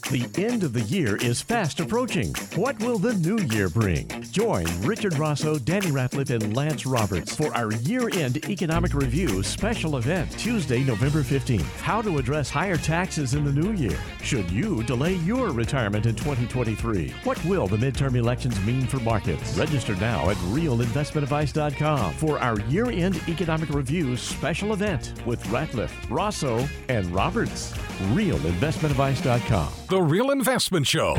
The 0.09 0.29
end 0.37 0.63
of 0.63 0.71
the 0.71 0.83
year 0.83 1.17
is 1.17 1.41
fast 1.41 1.81
approaching. 1.81 2.33
What 2.55 2.79
will 2.79 2.97
the 2.97 3.15
new 3.15 3.37
year 3.53 3.67
bring? 3.67 4.07
Join 4.31 4.63
Richard 4.83 5.17
Rosso, 5.17 5.59
Danny 5.59 5.87
Ratliff, 5.87 6.29
and 6.29 6.55
Lance 6.55 6.85
Roberts 6.85 7.35
for 7.35 7.53
our 7.57 7.73
year 7.73 8.07
end 8.13 8.49
economic 8.49 8.93
review 8.93 9.43
special 9.43 9.97
event 9.97 10.31
Tuesday, 10.39 10.85
November 10.85 11.21
15th. 11.21 11.65
How 11.81 12.01
to 12.01 12.19
address 12.19 12.49
higher 12.49 12.77
taxes 12.77 13.33
in 13.33 13.43
the 13.43 13.51
new 13.51 13.73
year. 13.73 13.99
Should 14.23 14.49
you 14.49 14.81
delay 14.83 15.15
your 15.15 15.51
retirement 15.51 16.05
in 16.05 16.15
2023? 16.15 17.13
What 17.25 17.43
will 17.43 17.67
the 17.67 17.75
midterm 17.75 18.15
elections 18.15 18.57
mean 18.61 18.87
for 18.87 18.99
markets? 18.99 19.57
Register 19.57 19.97
now 19.97 20.29
at 20.29 20.37
realinvestmentadvice.com 20.37 22.13
for 22.13 22.39
our 22.39 22.61
year 22.69 22.89
end 22.89 23.24
Economic 23.27 23.69
Review's 23.69 24.21
special 24.21 24.73
event 24.73 25.13
with 25.25 25.43
Ratliff, 25.45 25.91
Rosso, 26.09 26.67
and 26.89 27.07
Roberts. 27.13 27.73
RealInvestmentAdvice.com. 28.13 29.73
The 29.89 30.01
Real 30.01 30.31
Investment 30.31 30.85
Show. 30.87 31.15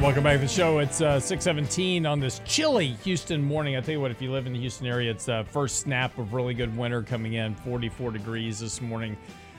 Welcome 0.00 0.24
back 0.24 0.36
to 0.36 0.46
the 0.46 0.48
show. 0.48 0.78
It's 0.78 1.02
uh, 1.02 1.20
617 1.20 2.06
on 2.06 2.20
this 2.20 2.40
chilly 2.46 2.94
Houston 3.04 3.42
morning. 3.42 3.76
I 3.76 3.82
tell 3.82 3.92
you 3.92 4.00
what, 4.00 4.10
if 4.10 4.22
you 4.22 4.32
live 4.32 4.46
in 4.46 4.54
the 4.54 4.58
Houston 4.58 4.86
area, 4.86 5.10
it's 5.10 5.26
the 5.26 5.44
first 5.50 5.80
snap 5.80 6.16
of 6.16 6.32
really 6.32 6.54
good 6.54 6.74
winter 6.74 7.02
coming 7.02 7.34
in, 7.34 7.54
44 7.56 8.10
degrees 8.12 8.58
this 8.58 8.80
morning. 8.80 9.14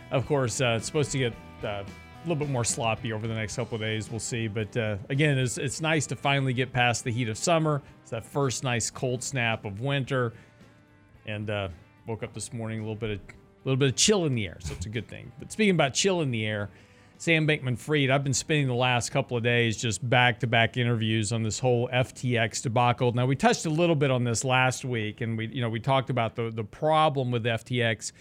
Of 0.10 0.25
course, 0.25 0.60
uh, 0.60 0.77
it's 0.77 0.88
supposed 0.88 1.12
to 1.12 1.19
get 1.19 1.33
uh, 1.63 1.67
a 1.67 1.86
little 2.24 2.36
bit 2.36 2.50
more 2.50 2.63
sloppy 2.63 3.13
over 3.13 3.27
the 3.27 3.36
next 3.36 3.55
couple 3.55 3.75
of 3.75 3.81
days. 3.81 4.10
We'll 4.10 4.19
see. 4.19 4.48
But 4.48 4.75
uh, 4.75 4.98
again, 5.10 5.38
it's, 5.38 5.60
it's 5.60 5.79
nice 5.79 6.07
to 6.07 6.15
finally 6.15 6.53
get 6.53 6.74
past 6.74 7.03
the 7.03 7.12
heat 7.12 7.29
of 7.29 7.38
summer. 7.38 7.83
It's 8.01 8.10
that 8.10 8.25
first 8.25 8.63
nice 8.63 8.89
cold 8.89 9.21
snap 9.21 9.63
of 9.63 9.79
winter. 9.79 10.33
And 11.27 11.51
uh, 11.51 11.69
woke 12.07 12.24
up 12.24 12.33
this 12.33 12.51
morning 12.51 12.79
a 12.79 12.81
little 12.81 12.95
bit 12.95 13.12
of 13.12 13.19
a 13.19 13.69
little 13.69 13.77
bit 13.77 13.89
of 13.89 13.95
chill 13.95 14.25
in 14.25 14.33
the 14.33 14.48
air, 14.48 14.57
so 14.60 14.74
it's 14.74 14.88
a 14.88 14.89
good 14.89 15.07
thing. 15.07 15.31
But 15.38 15.51
speaking 15.51 15.75
about 15.75 15.93
chill 15.93 16.21
in 16.21 16.31
the 16.31 16.48
air, 16.48 16.71
Sam 17.21 17.45
Bankman 17.45 17.77
Fried, 17.77 18.09
I've 18.09 18.23
been 18.23 18.33
spending 18.33 18.65
the 18.65 18.73
last 18.73 19.11
couple 19.11 19.37
of 19.37 19.43
days 19.43 19.77
just 19.77 20.09
back 20.09 20.39
to 20.39 20.47
back 20.47 20.75
interviews 20.75 21.31
on 21.31 21.43
this 21.43 21.59
whole 21.59 21.87
FTX 21.89 22.63
debacle. 22.63 23.11
Now 23.11 23.27
we 23.27 23.35
touched 23.35 23.67
a 23.67 23.69
little 23.69 23.95
bit 23.95 24.09
on 24.09 24.23
this 24.23 24.43
last 24.43 24.83
week, 24.83 25.21
and 25.21 25.37
we 25.37 25.45
you 25.45 25.61
know 25.61 25.69
we 25.69 25.79
talked 25.79 26.09
about 26.09 26.35
the 26.35 26.49
the 26.49 26.63
problem 26.63 27.29
with 27.29 27.43
FTX 27.43 28.11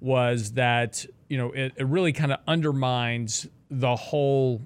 was 0.00 0.52
that 0.52 1.04
you 1.28 1.36
know 1.36 1.52
it, 1.52 1.74
it 1.76 1.86
really 1.88 2.14
kind 2.14 2.32
of 2.32 2.38
undermines 2.46 3.46
the 3.70 3.94
whole 3.94 4.62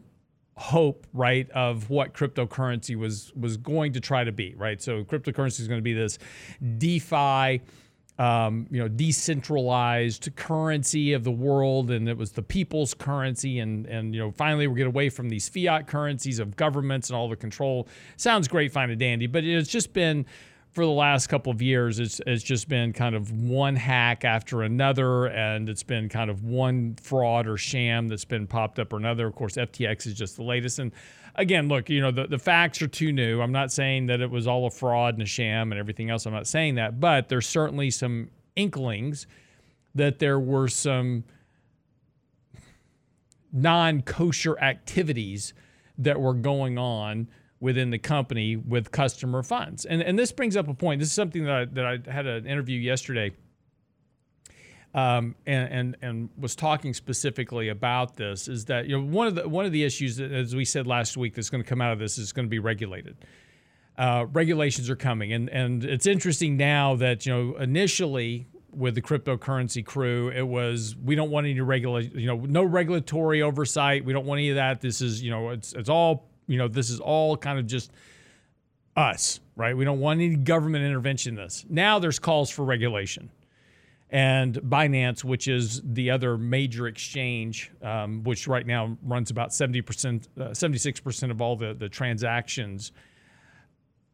hope 0.56 1.04
right 1.12 1.50
of 1.50 1.90
what 1.90 2.14
cryptocurrency 2.14 2.94
was 2.94 3.32
was 3.34 3.56
going 3.56 3.94
to 3.94 4.00
try 4.00 4.22
to 4.22 4.30
be 4.30 4.54
right 4.54 4.80
so 4.80 5.02
cryptocurrency 5.02 5.58
is 5.58 5.66
going 5.66 5.78
to 5.78 5.82
be 5.82 5.94
this 5.94 6.20
defi 6.78 7.60
um, 8.19 8.66
you 8.71 8.78
know, 8.78 8.88
decentralized 8.88 10.35
currency 10.37 11.12
of 11.12 11.25
the 11.25 11.31
world, 11.31 11.90
and 11.90 12.09
it 12.09 12.16
was 12.16 12.33
the 12.33 12.42
people's 12.42 12.95
currency, 12.95 13.59
and 13.59 13.87
and 13.87 14.14
you 14.14 14.21
know, 14.21 14.31
finally 14.31 14.66
we 14.66 14.76
get 14.76 14.87
away 14.87 15.09
from 15.09 15.28
these 15.28 15.49
fiat 15.49 15.87
currencies 15.87 16.38
of 16.38 16.57
governments 16.57 17.09
and 17.09 17.16
all 17.16 17.28
the 17.28 17.37
control. 17.37 17.88
Sounds 18.16 18.49
great, 18.49 18.73
fine 18.73 18.90
and 18.90 19.00
dandy, 19.00 19.26
but 19.26 19.45
it's 19.45 19.69
just 19.69 19.92
been 19.92 20.26
for 20.73 20.85
the 20.87 20.90
last 20.90 21.26
couple 21.26 21.52
of 21.52 21.61
years, 21.61 22.00
it's, 22.00 22.21
it's 22.26 22.42
just 22.42 22.66
been 22.66 22.95
kind 22.95 23.14
of 23.14 23.31
one 23.31 23.76
hack 23.76 24.25
after 24.25 24.62
another, 24.62 25.26
and 25.26 25.69
it's 25.69 25.83
been 25.83 26.09
kind 26.09 26.31
of 26.31 26.45
one 26.45 26.97
fraud 27.02 27.47
or 27.47 27.59
sham 27.59 28.09
that's 28.09 28.25
been 28.25 28.47
popped 28.47 28.78
up 28.78 28.92
or 28.92 28.97
another. 28.97 29.26
Of 29.26 29.35
course, 29.35 29.57
FTX 29.57 30.07
is 30.07 30.14
just 30.14 30.37
the 30.37 30.42
latest, 30.42 30.78
and 30.78 30.92
again, 31.34 31.68
look, 31.68 31.88
you 31.88 32.00
know, 32.00 32.10
the, 32.10 32.26
the 32.26 32.38
facts 32.38 32.82
are 32.82 32.88
too 32.88 33.12
new. 33.12 33.40
I'm 33.40 33.52
not 33.52 33.72
saying 33.72 34.06
that 34.06 34.20
it 34.20 34.30
was 34.30 34.46
all 34.46 34.66
a 34.66 34.70
fraud 34.70 35.14
and 35.14 35.22
a 35.22 35.26
sham 35.26 35.72
and 35.72 35.78
everything 35.78 36.10
else. 36.10 36.26
I'm 36.26 36.32
not 36.32 36.46
saying 36.46 36.76
that, 36.76 37.00
but 37.00 37.28
there's 37.28 37.46
certainly 37.46 37.90
some 37.90 38.30
inklings 38.56 39.26
that 39.94 40.18
there 40.18 40.38
were 40.38 40.68
some 40.68 41.24
non 43.52 44.02
kosher 44.02 44.58
activities 44.58 45.54
that 45.98 46.20
were 46.20 46.34
going 46.34 46.78
on 46.78 47.28
within 47.60 47.90
the 47.90 47.98
company 47.98 48.56
with 48.56 48.90
customer 48.90 49.42
funds. 49.42 49.84
And, 49.84 50.02
and 50.02 50.18
this 50.18 50.32
brings 50.32 50.56
up 50.56 50.68
a 50.68 50.74
point. 50.74 50.98
This 50.98 51.08
is 51.08 51.14
something 51.14 51.44
that 51.44 51.54
I, 51.54 51.64
that 51.66 51.84
I 51.86 52.10
had 52.10 52.26
an 52.26 52.46
interview 52.46 52.80
yesterday 52.80 53.32
um, 54.94 55.34
and, 55.46 55.72
and 55.72 55.96
and 56.02 56.28
was 56.38 56.54
talking 56.54 56.92
specifically 56.92 57.68
about 57.70 58.16
this 58.16 58.46
is 58.46 58.66
that 58.66 58.87
you 58.87 58.96
know 58.96 59.04
one 59.04 59.26
of 59.26 59.34
the 59.34 59.49
one 59.49 59.64
of 59.64 59.72
the 59.72 59.84
issues 59.84 60.16
that, 60.16 60.32
as 60.32 60.54
we 60.54 60.64
said 60.64 60.87
last 60.87 61.16
week 61.16 61.34
that's 61.34 61.49
going 61.49 61.62
to 61.62 61.68
come 61.68 61.80
out 61.80 61.92
of 61.92 61.99
this 61.99 62.18
is 62.18 62.32
going 62.32 62.46
to 62.46 62.50
be 62.50 62.58
regulated. 62.58 63.16
Uh, 63.96 64.26
regulations 64.32 64.90
are 64.90 64.96
coming, 64.96 65.32
and 65.32 65.49
and 65.49 65.84
it's 65.84 66.06
interesting 66.06 66.56
now 66.56 66.94
that 66.96 67.25
you 67.25 67.32
know 67.32 67.56
initially 67.56 68.46
with 68.75 68.94
the 68.94 69.02
cryptocurrency 69.02 69.84
crew, 69.84 70.30
it 70.30 70.46
was 70.46 70.94
we 71.02 71.14
don't 71.14 71.30
want 71.30 71.46
any 71.46 71.61
regulation, 71.61 72.18
you 72.18 72.26
know, 72.26 72.37
no 72.37 72.62
regulatory 72.62 73.42
oversight. 73.42 74.04
We 74.04 74.12
don't 74.12 74.26
want 74.26 74.38
any 74.38 74.50
of 74.50 74.56
that. 74.56 74.80
This 74.80 75.00
is 75.00 75.22
you 75.22 75.30
know 75.30 75.50
it's 75.50 75.72
it's 75.72 75.88
all 75.88 76.28
you 76.46 76.58
know 76.58 76.68
this 76.68 76.90
is 76.90 77.00
all 77.00 77.37
kind 77.37 77.58
of 77.58 77.66
just 77.66 77.92
us, 78.94 79.40
right? 79.56 79.75
We 79.75 79.87
don't 79.87 80.00
want 80.00 80.20
any 80.20 80.37
government 80.37 80.84
intervention 80.84 81.38
in 81.38 81.44
this. 81.44 81.64
Now 81.68 81.99
there's 81.99 82.18
calls 82.18 82.50
for 82.50 82.62
regulation 82.64 83.30
and 84.12 84.57
Binance, 84.57 85.25
which 85.25 85.49
is 85.49 85.81
the 85.83 86.11
other 86.11 86.37
major 86.37 86.87
exchange, 86.87 87.73
um, 87.81 88.23
which 88.25 88.47
right 88.47 88.66
now 88.66 88.99
runs 89.02 89.31
about 89.31 89.50
70%, 89.50 90.28
uh, 90.38 90.42
76% 90.50 91.31
of 91.31 91.40
all 91.40 91.57
the, 91.57 91.73
the 91.73 91.88
transactions, 91.88 92.92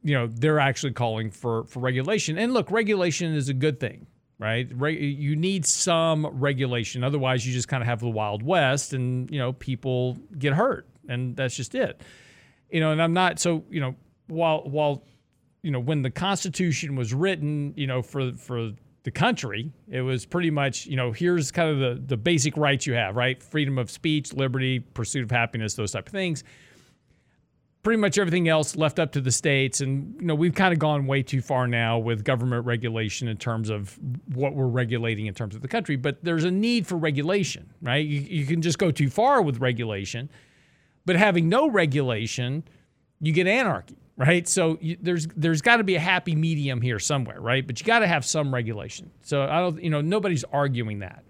you 0.04 0.14
know, 0.14 0.28
they're 0.28 0.60
actually 0.60 0.92
calling 0.92 1.32
for, 1.32 1.64
for 1.64 1.80
regulation. 1.80 2.38
And 2.38 2.54
look, 2.54 2.70
regulation 2.70 3.34
is 3.34 3.48
a 3.48 3.54
good 3.54 3.80
thing, 3.80 4.06
right? 4.38 4.68
Re- 4.72 5.04
you 5.04 5.34
need 5.34 5.66
some 5.66 6.24
regulation. 6.26 7.02
Otherwise, 7.02 7.44
you 7.44 7.52
just 7.52 7.66
kind 7.66 7.82
of 7.82 7.88
have 7.88 7.98
the 7.98 8.08
Wild 8.08 8.44
West 8.44 8.92
and, 8.92 9.28
you 9.32 9.38
know, 9.40 9.52
people 9.52 10.16
get 10.38 10.52
hurt. 10.52 10.86
And 11.08 11.34
that's 11.34 11.56
just 11.56 11.74
it. 11.74 12.00
You 12.70 12.78
know, 12.78 12.92
and 12.92 13.02
I'm 13.02 13.14
not 13.14 13.40
so, 13.40 13.64
you 13.68 13.80
know, 13.80 13.96
while, 14.28 14.60
while, 14.62 15.02
you 15.62 15.72
know, 15.72 15.80
when 15.80 16.02
the 16.02 16.10
Constitution 16.10 16.94
was 16.94 17.12
written, 17.12 17.74
you 17.76 17.88
know, 17.88 18.00
for, 18.00 18.32
for, 18.34 18.70
the 19.04 19.10
country. 19.10 19.72
It 19.88 20.02
was 20.02 20.26
pretty 20.26 20.50
much, 20.50 20.86
you 20.86 20.96
know, 20.96 21.12
here's 21.12 21.50
kind 21.50 21.70
of 21.70 21.78
the, 21.78 22.02
the 22.06 22.16
basic 22.16 22.56
rights 22.56 22.86
you 22.86 22.94
have, 22.94 23.16
right? 23.16 23.42
Freedom 23.42 23.78
of 23.78 23.90
speech, 23.90 24.32
liberty, 24.32 24.80
pursuit 24.80 25.24
of 25.24 25.30
happiness, 25.30 25.74
those 25.74 25.92
type 25.92 26.06
of 26.06 26.12
things. 26.12 26.44
Pretty 27.84 28.00
much 28.00 28.18
everything 28.18 28.48
else 28.48 28.76
left 28.76 28.98
up 28.98 29.12
to 29.12 29.20
the 29.20 29.30
states. 29.30 29.80
And, 29.80 30.16
you 30.20 30.26
know, 30.26 30.34
we've 30.34 30.54
kind 30.54 30.72
of 30.72 30.78
gone 30.78 31.06
way 31.06 31.22
too 31.22 31.40
far 31.40 31.68
now 31.68 31.98
with 31.98 32.24
government 32.24 32.66
regulation 32.66 33.28
in 33.28 33.36
terms 33.36 33.70
of 33.70 33.98
what 34.34 34.54
we're 34.54 34.66
regulating 34.66 35.26
in 35.26 35.34
terms 35.34 35.54
of 35.54 35.62
the 35.62 35.68
country. 35.68 35.96
But 35.96 36.22
there's 36.22 36.44
a 36.44 36.50
need 36.50 36.86
for 36.86 36.96
regulation, 36.96 37.72
right? 37.80 38.04
You, 38.04 38.20
you 38.20 38.46
can 38.46 38.60
just 38.60 38.78
go 38.78 38.90
too 38.90 39.08
far 39.08 39.40
with 39.42 39.58
regulation. 39.58 40.28
But 41.06 41.16
having 41.16 41.48
no 41.48 41.70
regulation, 41.70 42.64
you 43.20 43.32
get 43.32 43.46
anarchy 43.46 43.96
right? 44.18 44.46
So 44.46 44.76
you, 44.80 44.98
there's 45.00 45.26
there's 45.28 45.62
got 45.62 45.76
to 45.76 45.84
be 45.84 45.94
a 45.94 46.00
happy 46.00 46.34
medium 46.34 46.82
here 46.82 46.98
somewhere, 46.98 47.40
right? 47.40 47.66
But 47.66 47.80
you 47.80 47.86
got 47.86 48.00
to 48.00 48.06
have 48.06 48.26
some 48.26 48.52
regulation. 48.52 49.10
So 49.22 49.42
I 49.42 49.60
don't, 49.60 49.82
you 49.82 49.88
know, 49.88 50.02
nobody's 50.02 50.44
arguing 50.44 50.98
that. 50.98 51.24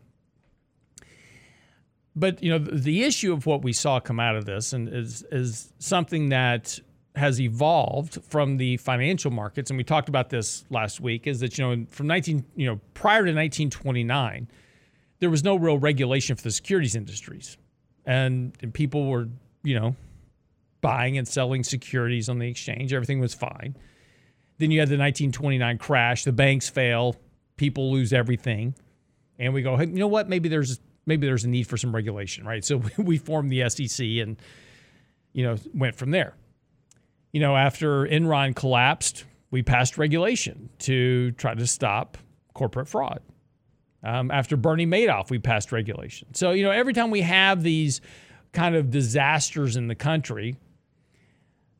But 2.16 2.42
you 2.42 2.50
know, 2.50 2.58
the, 2.58 2.72
the 2.72 3.04
issue 3.04 3.32
of 3.32 3.46
what 3.46 3.62
we 3.62 3.72
saw 3.72 4.00
come 4.00 4.18
out 4.18 4.34
of 4.34 4.46
this 4.46 4.72
and 4.72 4.88
is 4.88 5.22
is 5.30 5.72
something 5.78 6.30
that 6.30 6.80
has 7.14 7.40
evolved 7.40 8.22
from 8.24 8.56
the 8.56 8.78
financial 8.78 9.30
markets, 9.30 9.70
and 9.70 9.76
we 9.76 9.84
talked 9.84 10.08
about 10.08 10.30
this 10.30 10.64
last 10.70 11.00
week. 11.00 11.26
Is 11.26 11.40
that 11.40 11.58
you 11.58 11.64
know 11.64 11.86
from 11.90 12.06
19 12.06 12.44
you 12.56 12.66
know 12.66 12.80
prior 12.94 13.18
to 13.18 13.32
1929, 13.32 14.48
there 15.20 15.30
was 15.30 15.44
no 15.44 15.56
real 15.56 15.78
regulation 15.78 16.34
for 16.36 16.42
the 16.42 16.50
securities 16.50 16.96
industries, 16.96 17.58
and, 18.06 18.56
and 18.62 18.72
people 18.72 19.06
were 19.06 19.28
you 19.62 19.78
know 19.78 19.94
buying 20.80 21.18
and 21.18 21.26
selling 21.26 21.64
securities 21.64 22.28
on 22.28 22.38
the 22.38 22.48
exchange. 22.48 22.92
Everything 22.92 23.20
was 23.20 23.34
fine. 23.34 23.76
Then 24.58 24.70
you 24.70 24.80
had 24.80 24.88
the 24.88 24.98
1929 24.98 25.78
crash. 25.78 26.24
The 26.24 26.32
banks 26.32 26.68
fail. 26.68 27.16
People 27.56 27.92
lose 27.92 28.12
everything. 28.12 28.74
And 29.38 29.54
we 29.54 29.62
go, 29.62 29.76
hey, 29.76 29.86
you 29.86 29.94
know 29.94 30.08
what? 30.08 30.28
Maybe 30.28 30.48
there's 30.48 30.80
maybe 31.06 31.26
there's 31.26 31.44
a 31.44 31.48
need 31.48 31.66
for 31.66 31.76
some 31.76 31.94
regulation, 31.94 32.46
right? 32.46 32.64
So 32.64 32.82
we 32.98 33.18
formed 33.18 33.50
the 33.50 33.68
SEC 33.68 34.06
and 34.06 34.40
you 35.32 35.44
know 35.44 35.56
went 35.74 35.96
from 35.96 36.10
there. 36.10 36.34
You 37.32 37.40
know, 37.40 37.56
after 37.56 38.06
Enron 38.06 38.54
collapsed, 38.54 39.24
we 39.50 39.62
passed 39.62 39.98
regulation 39.98 40.70
to 40.80 41.32
try 41.32 41.54
to 41.54 41.66
stop 41.66 42.18
corporate 42.54 42.88
fraud. 42.88 43.20
Um, 44.02 44.30
after 44.30 44.56
Bernie 44.56 44.86
Madoff, 44.86 45.30
we 45.30 45.38
passed 45.38 45.72
regulation. 45.72 46.34
So 46.34 46.50
you 46.52 46.64
know, 46.64 46.70
every 46.70 46.92
time 46.92 47.10
we 47.10 47.22
have 47.22 47.62
these 47.62 48.00
kind 48.52 48.74
of 48.74 48.90
disasters 48.90 49.76
in 49.76 49.88
the 49.88 49.94
country, 49.94 50.56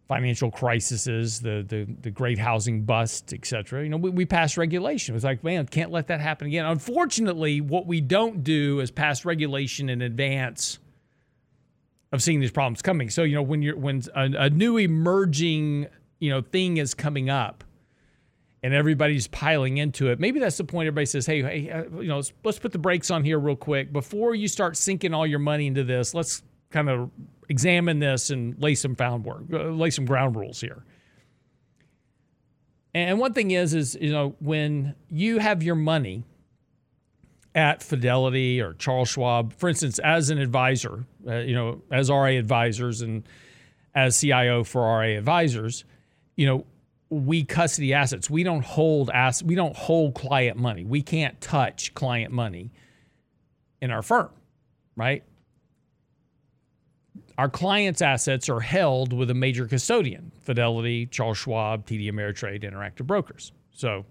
financial 0.08 0.50
crises, 0.50 1.40
the 1.40 1.64
the, 1.68 1.86
the 2.00 2.10
great 2.10 2.38
housing 2.38 2.82
bust, 2.82 3.32
et 3.32 3.46
cetera. 3.46 3.82
You 3.82 3.90
know, 3.90 3.98
we, 3.98 4.10
we 4.10 4.26
pass 4.26 4.56
regulation. 4.56 5.14
It's 5.14 5.24
like, 5.24 5.44
man, 5.44 5.66
can't 5.66 5.90
let 5.90 6.06
that 6.08 6.20
happen 6.20 6.46
again. 6.46 6.64
Unfortunately, 6.64 7.60
what 7.60 7.86
we 7.86 8.00
don't 8.00 8.42
do 8.42 8.80
is 8.80 8.90
pass 8.90 9.24
regulation 9.24 9.88
in 9.88 10.00
advance 10.02 10.78
of 12.10 12.22
seeing 12.22 12.40
these 12.40 12.50
problems 12.50 12.80
coming. 12.80 13.10
So, 13.10 13.22
you 13.22 13.34
know, 13.34 13.42
when 13.42 13.60
you're 13.60 13.76
when 13.76 14.02
a, 14.14 14.30
a 14.44 14.50
new 14.50 14.78
emerging, 14.78 15.88
you 16.20 16.30
know, 16.30 16.40
thing 16.40 16.78
is 16.78 16.94
coming 16.94 17.28
up 17.28 17.62
and 18.62 18.74
everybody's 18.74 19.28
piling 19.28 19.76
into 19.76 20.08
it. 20.08 20.18
Maybe 20.18 20.40
that's 20.40 20.56
the 20.56 20.64
point. 20.64 20.86
Everybody 20.86 21.06
says, 21.06 21.26
"Hey, 21.26 21.42
hey, 21.42 21.70
uh, 21.70 21.84
you 22.00 22.08
know, 22.08 22.16
let's, 22.16 22.32
let's 22.44 22.58
put 22.58 22.72
the 22.72 22.78
brakes 22.78 23.10
on 23.10 23.24
here 23.24 23.38
real 23.38 23.56
quick 23.56 23.92
before 23.92 24.34
you 24.34 24.48
start 24.48 24.76
sinking 24.76 25.12
all 25.12 25.26
your 25.26 25.38
money 25.38 25.66
into 25.66 25.84
this. 25.84 26.14
Let's 26.14 26.42
kind 26.70 26.88
of 26.88 27.10
examine 27.48 27.98
this 27.98 28.30
and 28.30 28.60
lay 28.62 28.74
some 28.74 28.94
found 28.94 29.24
work, 29.24 29.42
uh, 29.52 29.64
lay 29.70 29.90
some 29.90 30.04
ground 30.04 30.36
rules 30.36 30.60
here. 30.60 30.84
And 32.94 33.18
one 33.18 33.32
thing 33.32 33.50
is, 33.50 33.74
is 33.74 33.96
you 34.00 34.10
know, 34.10 34.34
when 34.40 34.94
you 35.08 35.38
have 35.38 35.62
your 35.62 35.74
money 35.74 36.24
at 37.54 37.82
Fidelity 37.82 38.60
or 38.60 38.74
Charles 38.74 39.08
Schwab, 39.08 39.52
for 39.52 39.68
instance, 39.68 39.98
as 39.98 40.30
an 40.30 40.38
advisor, 40.38 41.04
uh, 41.26 41.36
you 41.36 41.54
know, 41.54 41.82
as 41.90 42.10
RIA 42.10 42.38
advisors 42.38 43.02
and 43.02 43.24
as 43.94 44.18
CIO 44.20 44.64
for 44.64 45.00
RIA 45.00 45.18
advisors, 45.18 45.84
you 46.36 46.46
know, 46.46 46.66
we 47.10 47.44
custody 47.44 47.94
assets. 47.94 48.28
We 48.28 48.42
don't 48.42 48.64
hold 48.64 49.10
ass. 49.10 49.42
We 49.42 49.54
don't 49.54 49.76
hold 49.76 50.14
client 50.14 50.56
money. 50.56 50.84
We 50.84 51.02
can't 51.02 51.40
touch 51.40 51.94
client 51.94 52.32
money 52.32 52.70
in 53.80 53.90
our 53.90 54.02
firm, 54.02 54.30
right? 54.94 55.24
Our 57.38 57.48
clients' 57.48 58.02
assets 58.02 58.48
are 58.48 58.60
held 58.60 59.12
with 59.12 59.30
a 59.30 59.34
major 59.34 59.66
custodian: 59.66 60.32
Fidelity, 60.40 61.06
Charles 61.06 61.38
Schwab, 61.38 61.86
TD 61.86 62.12
Ameritrade, 62.12 62.64
Interactive 62.64 63.06
Brokers. 63.06 63.52
So 63.70 64.04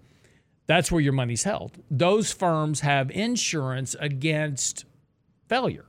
that's 0.66 0.90
where 0.90 1.02
your 1.02 1.12
money's 1.12 1.42
held. 1.44 1.78
Those 1.90 2.32
firms 2.32 2.80
have 2.80 3.10
insurance 3.10 3.94
against 4.00 4.86
failure. 5.46 5.84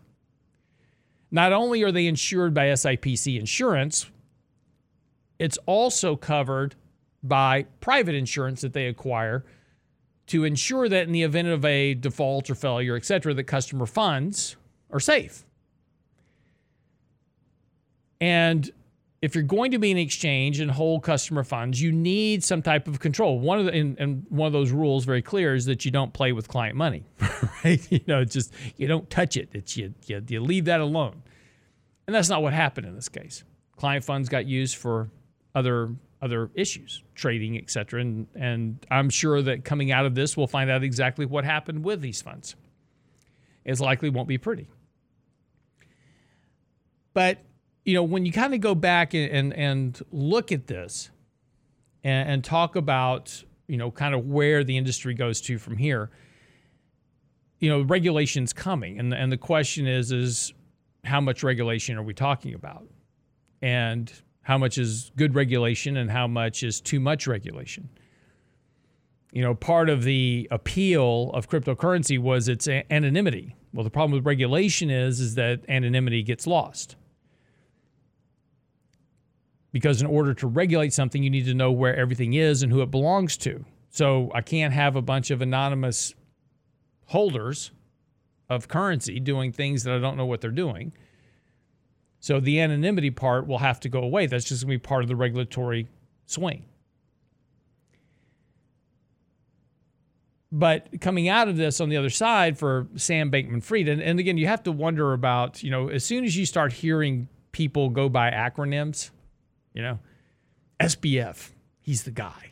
Not 1.31 1.53
only 1.53 1.81
are 1.83 1.91
they 1.91 2.07
insured 2.07 2.53
by 2.53 2.67
SIPC 2.67 3.39
insurance, 3.39 4.11
it's 5.37 5.57
also 5.65 6.17
covered 6.17 6.75
by 7.23 7.63
private 7.79 8.15
insurance 8.15 8.61
that 8.61 8.73
they 8.73 8.87
acquire 8.87 9.45
to 10.27 10.43
ensure 10.43 10.89
that 10.89 11.07
in 11.07 11.13
the 11.13 11.23
event 11.23 11.47
of 11.47 11.63
a 11.63 11.93
default 11.93 12.49
or 12.49 12.55
failure, 12.55 12.95
et 12.95 13.05
cetera, 13.05 13.33
that 13.33 13.45
customer 13.45 13.85
funds 13.85 14.57
are 14.91 14.99
safe. 14.99 15.45
And 18.21 18.69
if 19.21 19.35
you're 19.35 19.43
going 19.43 19.71
to 19.71 19.79
be 19.79 19.91
an 19.91 19.97
exchange 19.97 20.59
and 20.59 20.71
hold 20.71 21.03
customer 21.03 21.43
funds, 21.43 21.81
you 21.81 21.91
need 21.91 22.43
some 22.43 22.61
type 22.61 22.87
of 22.87 22.99
control. 22.99 23.39
One 23.39 23.59
of 23.59 23.65
the 23.65 23.73
and, 23.73 23.99
and, 23.99 24.25
one 24.29 24.47
of 24.47 24.53
those 24.53 24.71
rules 24.71 25.03
very 25.03 25.21
clear 25.21 25.55
is 25.55 25.65
that 25.65 25.83
you 25.83 25.91
don't 25.91 26.13
play 26.13 26.31
with 26.31 26.47
client 26.47 26.75
money, 26.75 27.03
right? 27.63 27.91
You 27.91 28.01
know, 28.07 28.23
just 28.23 28.53
you 28.77 28.87
don't 28.87 29.09
touch 29.09 29.35
it. 29.35 29.49
It's 29.53 29.75
you, 29.75 29.93
you 30.05 30.23
you 30.27 30.41
leave 30.41 30.65
that 30.65 30.79
alone. 30.79 31.21
And 32.07 32.15
that's 32.15 32.29
not 32.29 32.41
what 32.41 32.53
happened 32.53 32.87
in 32.87 32.95
this 32.95 33.09
case. 33.09 33.43
Client 33.75 34.03
funds 34.03 34.29
got 34.29 34.45
used 34.45 34.77
for 34.77 35.09
other 35.53 35.89
other 36.21 36.49
issues, 36.53 37.03
trading, 37.15 37.57
et 37.57 37.69
cetera. 37.69 38.01
And, 38.01 38.27
and 38.35 38.85
I'm 38.91 39.09
sure 39.09 39.41
that 39.41 39.63
coming 39.63 39.91
out 39.91 40.05
of 40.05 40.15
this, 40.15 40.35
we'll 40.35 40.47
find 40.47 40.69
out 40.69 40.83
exactly 40.83 41.25
what 41.25 41.45
happened 41.45 41.83
with 41.83 42.01
these 42.01 42.21
funds. 42.21 42.55
It 43.63 43.79
likely 43.79 44.09
won't 44.09 44.27
be 44.27 44.37
pretty. 44.37 44.67
But, 47.13 47.39
you 47.89 47.95
know, 47.95 48.03
when 48.03 48.23
you 48.23 48.31
kind 48.31 48.53
of 48.53 48.61
go 48.61 48.75
back 48.75 49.15
and, 49.15 49.31
and, 49.31 49.53
and 49.55 49.99
look 50.11 50.51
at 50.51 50.67
this 50.67 51.09
and, 52.03 52.29
and 52.29 52.43
talk 52.43 52.75
about, 52.75 53.43
you 53.67 53.77
know, 53.77 53.89
kind 53.89 54.13
of 54.13 54.27
where 54.27 54.63
the 54.63 54.77
industry 54.77 55.15
goes 55.15 55.41
to 55.41 55.57
from 55.57 55.75
here, 55.75 56.11
you 57.57 57.67
know, 57.67 57.81
regulation's 57.81 58.53
coming. 58.53 58.99
And, 58.99 59.11
and 59.11 59.31
the 59.31 59.37
question 59.37 59.87
is, 59.87 60.11
is 60.11 60.53
how 61.03 61.19
much 61.19 61.41
regulation 61.41 61.97
are 61.97 62.03
we 62.03 62.13
talking 62.13 62.53
about? 62.53 62.85
And 63.63 64.13
how 64.43 64.59
much 64.59 64.77
is 64.77 65.09
good 65.15 65.33
regulation 65.33 65.97
and 65.97 66.11
how 66.11 66.27
much 66.27 66.61
is 66.61 66.79
too 66.79 66.99
much 66.99 67.25
regulation. 67.25 67.89
You 69.31 69.41
know, 69.41 69.55
part 69.55 69.89
of 69.89 70.03
the 70.03 70.47
appeal 70.51 71.31
of 71.33 71.49
cryptocurrency 71.49 72.19
was 72.19 72.47
its 72.49 72.67
anonymity. 72.67 73.55
Well, 73.73 73.83
the 73.83 73.89
problem 73.89 74.11
with 74.11 74.27
regulation 74.27 74.91
is 74.91 75.19
is 75.19 75.33
that 75.35 75.61
anonymity 75.67 76.21
gets 76.21 76.45
lost. 76.45 76.95
Because 79.71 80.01
in 80.01 80.07
order 80.07 80.33
to 80.33 80.47
regulate 80.47 80.93
something, 80.93 81.21
you 81.21 81.29
need 81.29 81.45
to 81.45 81.53
know 81.53 81.71
where 81.71 81.95
everything 81.95 82.33
is 82.33 82.63
and 82.63 82.71
who 82.71 82.81
it 82.81 82.89
belongs 82.89 83.37
to. 83.37 83.65
So 83.91 84.31
I 84.33 84.41
can't 84.41 84.73
have 84.73 84.95
a 84.95 85.01
bunch 85.01 85.31
of 85.31 85.41
anonymous 85.41 86.13
holders 87.05 87.71
of 88.49 88.67
currency 88.67 89.19
doing 89.19 89.51
things 89.51 89.83
that 89.83 89.93
I 89.93 89.99
don't 89.99 90.17
know 90.17 90.25
what 90.25 90.41
they're 90.41 90.51
doing. 90.51 90.91
So 92.19 92.39
the 92.39 92.59
anonymity 92.59 93.11
part 93.11 93.47
will 93.47 93.59
have 93.59 93.79
to 93.81 93.89
go 93.89 94.01
away. 94.01 94.25
That's 94.25 94.45
just 94.45 94.63
going 94.65 94.77
to 94.77 94.83
be 94.83 94.87
part 94.87 95.03
of 95.03 95.07
the 95.07 95.15
regulatory 95.15 95.87
swing. 96.25 96.65
But 100.51 100.99
coming 100.99 101.29
out 101.29 101.47
of 101.47 101.57
this 101.57 101.79
on 101.79 101.89
the 101.89 101.97
other 101.97 102.09
side 102.09 102.57
for 102.57 102.87
Sam 102.95 103.31
Bankman 103.31 103.63
Fried, 103.63 103.87
and, 103.87 104.01
and 104.01 104.19
again, 104.19 104.37
you 104.37 104.47
have 104.47 104.63
to 104.63 104.71
wonder 104.71 105.13
about, 105.13 105.61
you 105.61 105.69
know, 105.69 105.89
as 105.89 106.03
soon 106.03 106.25
as 106.25 106.35
you 106.35 106.45
start 106.45 106.73
hearing 106.73 107.27
people 107.51 107.89
go 107.89 108.09
by 108.09 108.31
acronyms, 108.31 109.11
you 109.73 109.81
know, 109.81 109.99
SBF, 110.79 111.49
he's 111.81 112.03
the 112.03 112.11
guy. 112.11 112.51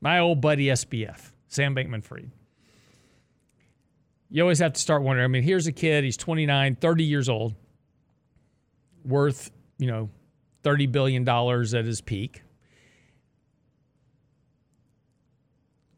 My 0.00 0.18
old 0.18 0.40
buddy 0.40 0.66
SBF, 0.66 1.32
Sam 1.48 1.74
Bankman 1.74 2.02
Fried. 2.02 2.30
You 4.30 4.42
always 4.42 4.58
have 4.58 4.72
to 4.72 4.80
start 4.80 5.02
wondering. 5.02 5.24
I 5.24 5.28
mean, 5.28 5.42
here's 5.42 5.66
a 5.66 5.72
kid, 5.72 6.04
he's 6.04 6.16
29, 6.16 6.76
30 6.76 7.04
years 7.04 7.28
old 7.28 7.54
worth, 9.04 9.50
you 9.78 9.86
know, 9.86 10.10
$30 10.62 10.90
billion 10.90 11.28
at 11.28 11.84
his 11.84 12.00
peak. 12.00 12.42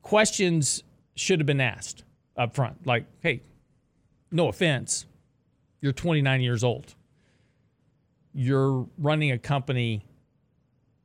Questions 0.03 0.83
should 1.15 1.41
have 1.41 1.47
been 1.47 1.61
asked 1.61 2.05
up 2.37 2.55
front. 2.55 2.87
Like, 2.87 3.07
hey, 3.21 3.43
no 4.31 4.49
offense, 4.49 5.07
you're 5.81 5.93
29 5.93 6.41
years 6.41 6.63
old. 6.63 6.96
You're 8.39 8.87
running 8.99 9.33
a 9.33 9.39
company 9.39 10.05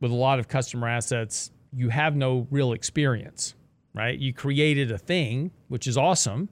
with 0.02 0.12
a 0.12 0.15
lot 0.15 0.39
of 0.39 0.50
customer 0.50 0.89
assets. 0.89 1.50
You 1.72 1.88
have 1.88 2.13
no 2.13 2.46
real 2.52 2.74
experience, 2.74 3.56
right? 3.94 4.20
You 4.20 4.34
created 4.34 4.91
a 4.91 4.98
thing, 4.98 5.52
which 5.70 5.88
is 5.88 5.98
awesome, 5.98 6.50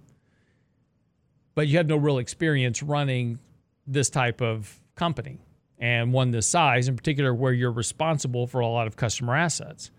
but 1.53 1.67
you 1.67 1.75
have 1.75 1.87
no 1.87 1.97
real 1.97 2.17
experience 2.17 2.81
running 2.81 3.39
this 3.85 4.09
type 4.09 4.41
of 4.41 4.79
company 4.95 5.39
and 5.79 6.13
one 6.13 6.31
this 6.31 6.47
size, 6.47 6.87
in 6.87 6.95
particular, 6.95 7.33
where 7.33 7.51
you're 7.51 7.73
responsible 7.73 8.47
for 8.47 8.61
a 8.61 8.67
lot 8.67 8.87
of 8.87 8.95
customer 8.95 9.35
assets. 9.35 9.91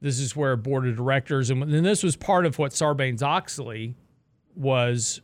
This 0.00 0.18
is 0.18 0.34
where 0.34 0.56
board 0.56 0.88
of 0.88 0.96
directors, 0.96 1.50
and, 1.50 1.62
and 1.62 1.86
this 1.86 2.02
was 2.02 2.16
part 2.16 2.46
of 2.46 2.58
what 2.58 2.72
Sarbanes 2.72 3.22
Oxley 3.22 3.94
was 4.56 5.20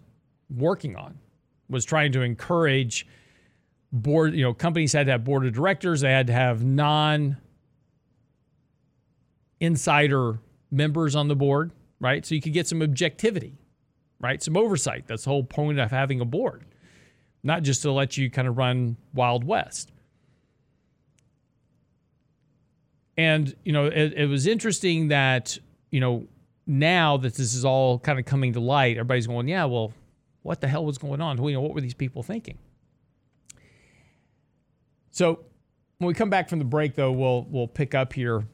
working 0.49 0.95
on, 0.95 1.19
was 1.69 1.85
trying 1.85 2.13
to 2.13 2.23
encourage 2.23 3.05
board, 3.93 4.35
you 4.35 4.43
know, 4.43 4.55
companies 4.55 4.93
had 4.93 5.07
to 5.07 5.13
have 5.13 5.25
board 5.25 5.47
of 5.47 5.53
directors, 5.53 6.01
they 6.01 6.13
had 6.13 6.27
to 6.29 6.33
have 6.33 6.65
non 6.65 7.37
insider 9.59 10.39
members 10.71 11.15
on 11.15 11.29
the 11.29 11.37
board, 11.37 11.73
right? 12.01 12.25
So 12.25 12.35
you 12.35 12.41
could 12.41 12.53
get 12.53 12.67
some 12.67 12.83
objectivity, 12.83 13.59
right? 14.21 14.43
Some 14.43 14.57
oversight. 14.57 15.07
That's 15.07 15.25
the 15.25 15.31
whole 15.31 15.45
point 15.45 15.79
of 15.79 15.91
having 15.91 16.21
a 16.21 16.25
board 16.25 16.65
not 17.43 17.63
just 17.63 17.83
to 17.83 17.93
let 17.93 18.17
you 18.17 18.31
kind 18.31 18.47
of 18.49 18.59
run 18.59 18.97
Wild 19.15 19.45
West. 19.45 19.93
And, 23.17 23.55
you 23.65 23.73
know, 23.73 23.87
it, 23.87 24.15
it 24.15 24.27
was 24.27 24.47
interesting 24.47 25.09
that, 25.09 25.59
you 25.91 26.01
know, 26.01 26.27
now 26.67 27.17
that 27.19 27.35
this 27.35 27.55
is 27.55 27.65
all 27.65 27.99
kind 27.99 28.19
of 28.19 28.25
coming 28.25 28.53
to 28.55 28.61
light, 28.61 28.97
everybody's 28.97 29.27
going, 29.27 29.49
yeah, 29.49 29.65
well, 29.65 29.93
what 30.43 30.61
the 30.61 30.69
hell 30.69 30.85
was 30.85 30.97
going 30.97 31.21
on? 31.21 31.43
You 31.43 31.53
know, 31.55 31.61
what 31.61 31.75
were 31.75 31.81
these 31.81 31.95
people 31.95 32.23
thinking? 32.23 32.59
So 35.11 35.41
when 35.99 36.09
we 36.09 36.15
come 36.15 36.31
back 36.31 36.49
from 36.49 36.59
the 36.59 36.65
break, 36.65 36.95
though, 36.95 37.13
we'll 37.13 37.47
we'll 37.51 37.69
pick 37.69 37.95
up 37.95 38.13
here 38.13 38.45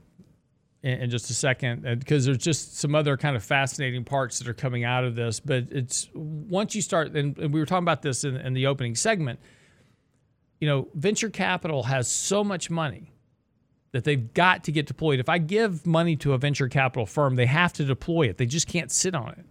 in, 0.82 1.02
in 1.02 1.10
just 1.10 1.30
a 1.30 1.34
second 1.34 1.86
uh, 1.86 1.94
because 1.96 2.24
there's 2.24 2.38
just 2.38 2.78
some 2.78 2.94
other 2.94 3.16
kind 3.16 3.36
of 3.36 3.44
fascinating 3.44 4.04
parts 4.04 4.38
that 4.38 4.48
are 4.48 4.54
coming 4.54 4.84
out 4.84 5.04
of 5.04 5.14
this. 5.14 5.40
But 5.40 5.68
it's 5.70 6.08
once 6.14 6.74
you 6.74 6.82
start, 6.82 7.14
and, 7.14 7.36
and 7.38 7.52
we 7.52 7.60
were 7.60 7.66
talking 7.66 7.84
about 7.84 8.02
this 8.02 8.24
in, 8.24 8.36
in 8.36 8.54
the 8.54 8.66
opening 8.66 8.94
segment. 8.94 9.40
You 10.60 10.68
know, 10.68 10.88
venture 10.94 11.28
capital 11.28 11.82
has 11.82 12.08
so 12.08 12.42
much 12.42 12.70
money 12.70 13.12
that 13.92 14.04
they've 14.04 14.32
got 14.32 14.64
to 14.64 14.72
get 14.72 14.86
deployed. 14.86 15.20
If 15.20 15.28
I 15.28 15.38
give 15.38 15.86
money 15.86 16.16
to 16.16 16.32
a 16.32 16.38
venture 16.38 16.68
capital 16.68 17.04
firm, 17.04 17.36
they 17.36 17.46
have 17.46 17.72
to 17.74 17.84
deploy 17.84 18.28
it. 18.28 18.38
They 18.38 18.46
just 18.46 18.66
can't 18.66 18.90
sit 18.90 19.14
on 19.14 19.32
it. 19.32 19.44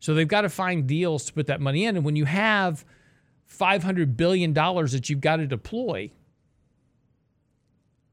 So 0.00 0.14
they've 0.14 0.26
got 0.26 0.42
to 0.42 0.48
find 0.48 0.86
deals 0.86 1.26
to 1.26 1.32
put 1.32 1.46
that 1.46 1.60
money 1.60 1.84
in. 1.84 1.96
And 1.96 2.04
when 2.04 2.16
you 2.16 2.24
have 2.24 2.84
$500 3.50 4.16
billion 4.16 4.54
that 4.54 5.10
you've 5.10 5.20
got 5.20 5.36
to 5.36 5.46
deploy, 5.46 6.10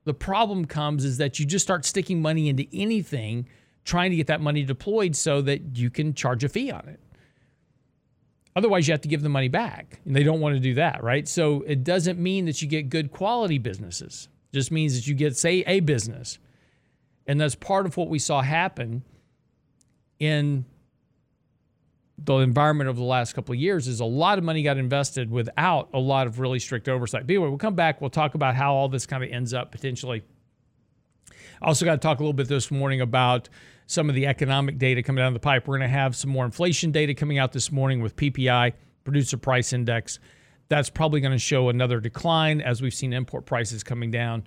the 0.07 0.13
problem 0.13 0.65
comes 0.65 1.03
is 1.03 1.17
that 1.17 1.37
you 1.37 1.45
just 1.45 1.63
start 1.63 1.85
sticking 1.85 2.21
money 2.21 2.47
into 2.47 2.65
anything, 2.73 3.45
trying 3.83 4.09
to 4.09 4.15
get 4.15 4.27
that 4.27 4.39
money 4.39 4.63
deployed 4.63 5.15
so 5.15 5.41
that 5.41 5.77
you 5.77 5.89
can 5.89 6.13
charge 6.13 6.45
a 6.45 6.49
fee 6.49 6.71
on 6.71 6.87
it. 6.87 6.99
Otherwise, 8.55 8.87
you 8.87 8.93
have 8.93 9.01
to 9.01 9.09
give 9.09 9.21
the 9.21 9.29
money 9.29 9.49
back, 9.49 9.99
and 10.05 10.15
they 10.15 10.23
don't 10.23 10.39
want 10.39 10.55
to 10.55 10.61
do 10.61 10.73
that, 10.75 11.03
right? 11.03 11.27
So 11.27 11.61
it 11.67 11.83
doesn't 11.83 12.17
mean 12.17 12.45
that 12.45 12.61
you 12.61 12.69
get 12.69 12.89
good 12.89 13.11
quality 13.11 13.57
businesses. 13.57 14.29
It 14.51 14.55
just 14.55 14.71
means 14.71 14.95
that 14.95 15.07
you 15.07 15.13
get, 15.13 15.35
say, 15.35 15.63
a 15.67 15.81
business. 15.81 16.39
And 17.27 17.39
that's 17.39 17.53
part 17.53 17.85
of 17.85 17.97
what 17.97 18.07
we 18.07 18.17
saw 18.17 18.41
happen 18.41 19.03
in 20.19 20.65
the 22.17 22.37
environment 22.37 22.89
over 22.89 22.97
the 22.97 23.05
last 23.05 23.33
couple 23.33 23.53
of 23.53 23.59
years 23.59 23.87
is 23.87 23.99
a 23.99 24.05
lot 24.05 24.37
of 24.37 24.43
money 24.43 24.63
got 24.63 24.77
invested 24.77 25.29
without 25.29 25.89
a 25.93 25.99
lot 25.99 26.25
of 26.27 26.39
really 26.39 26.59
strict 26.59 26.89
oversight. 26.89 27.23
Anyway, 27.23 27.47
we'll 27.47 27.57
come 27.57 27.75
back. 27.75 28.01
We'll 28.01 28.09
talk 28.09 28.33
about 28.35 28.55
how 28.55 28.73
all 28.73 28.89
this 28.89 29.05
kind 29.05 29.23
of 29.23 29.29
ends 29.31 29.53
up 29.53 29.71
potentially 29.71 30.23
Also, 31.61 31.85
got 31.85 31.93
to 31.93 31.97
talk 31.99 32.19
a 32.19 32.23
little 32.23 32.33
bit 32.33 32.47
this 32.47 32.71
morning 32.71 33.01
about 33.01 33.49
some 33.85 34.09
of 34.09 34.15
the 34.15 34.27
economic 34.27 34.77
data 34.77 35.01
coming 35.01 35.23
down 35.23 35.33
the 35.33 35.39
pipe. 35.39 35.67
We're 35.67 35.77
going 35.77 35.89
to 35.89 35.95
have 35.95 36.15
some 36.15 36.29
more 36.29 36.45
inflation 36.45 36.91
data 36.91 37.13
coming 37.13 37.37
out 37.37 37.53
this 37.53 37.71
morning 37.71 38.01
with 38.01 38.15
PPI, 38.15 38.73
Producer 39.03 39.37
Price 39.37 39.71
Index. 39.71 40.19
That's 40.69 40.89
probably 40.89 41.21
going 41.21 41.31
to 41.31 41.39
show 41.39 41.69
another 41.69 41.99
decline 41.99 42.61
as 42.61 42.81
we've 42.81 42.93
seen 42.93 43.13
import 43.13 43.45
prices 43.45 43.83
coming 43.83 44.11
down. 44.11 44.43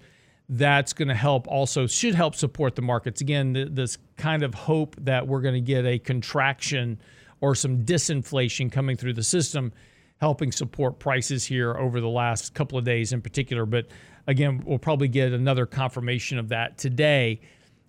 That's 0.49 0.93
going 0.93 1.09
to 1.09 1.15
help 1.15 1.47
also, 1.49 1.87
should 1.87 2.15
help 2.15 2.35
support 2.35 2.75
the 2.75 2.83
markets. 2.83 3.21
Again, 3.21 3.55
th- 3.55 3.69
this 3.71 3.97
kind 4.17 4.43
of 4.43 4.55
hope 4.55 4.97
that 5.01 5.27
we're 5.27 5.41
going 5.41 5.55
to 5.55 5.61
get 5.61 5.87
a 5.87 5.99
contraction 5.99 7.01
or 7.41 7.55
some 7.55 7.85
disinflation 7.85 8.71
coming 8.71 8.97
through 8.97 9.15
the 9.15 9.23
system, 9.23 9.73
helping 10.19 10.53
support 10.53 10.99
prices 10.99 11.45
here 11.45 11.75
over 11.77 12.01
the 12.01 12.09
last 12.09 12.55
couple 12.55 12.79
of 12.79 12.85
days 12.85 13.13
in 13.13 13.23
particular. 13.23 13.67
But 13.67 13.87
again, 14.27 14.63
we'll 14.65 14.79
probably 14.79 15.09
get 15.09 15.33
another 15.33 15.67
confirmation 15.67 16.39
of 16.39 16.49
that 16.49 16.79
today. 16.79 17.41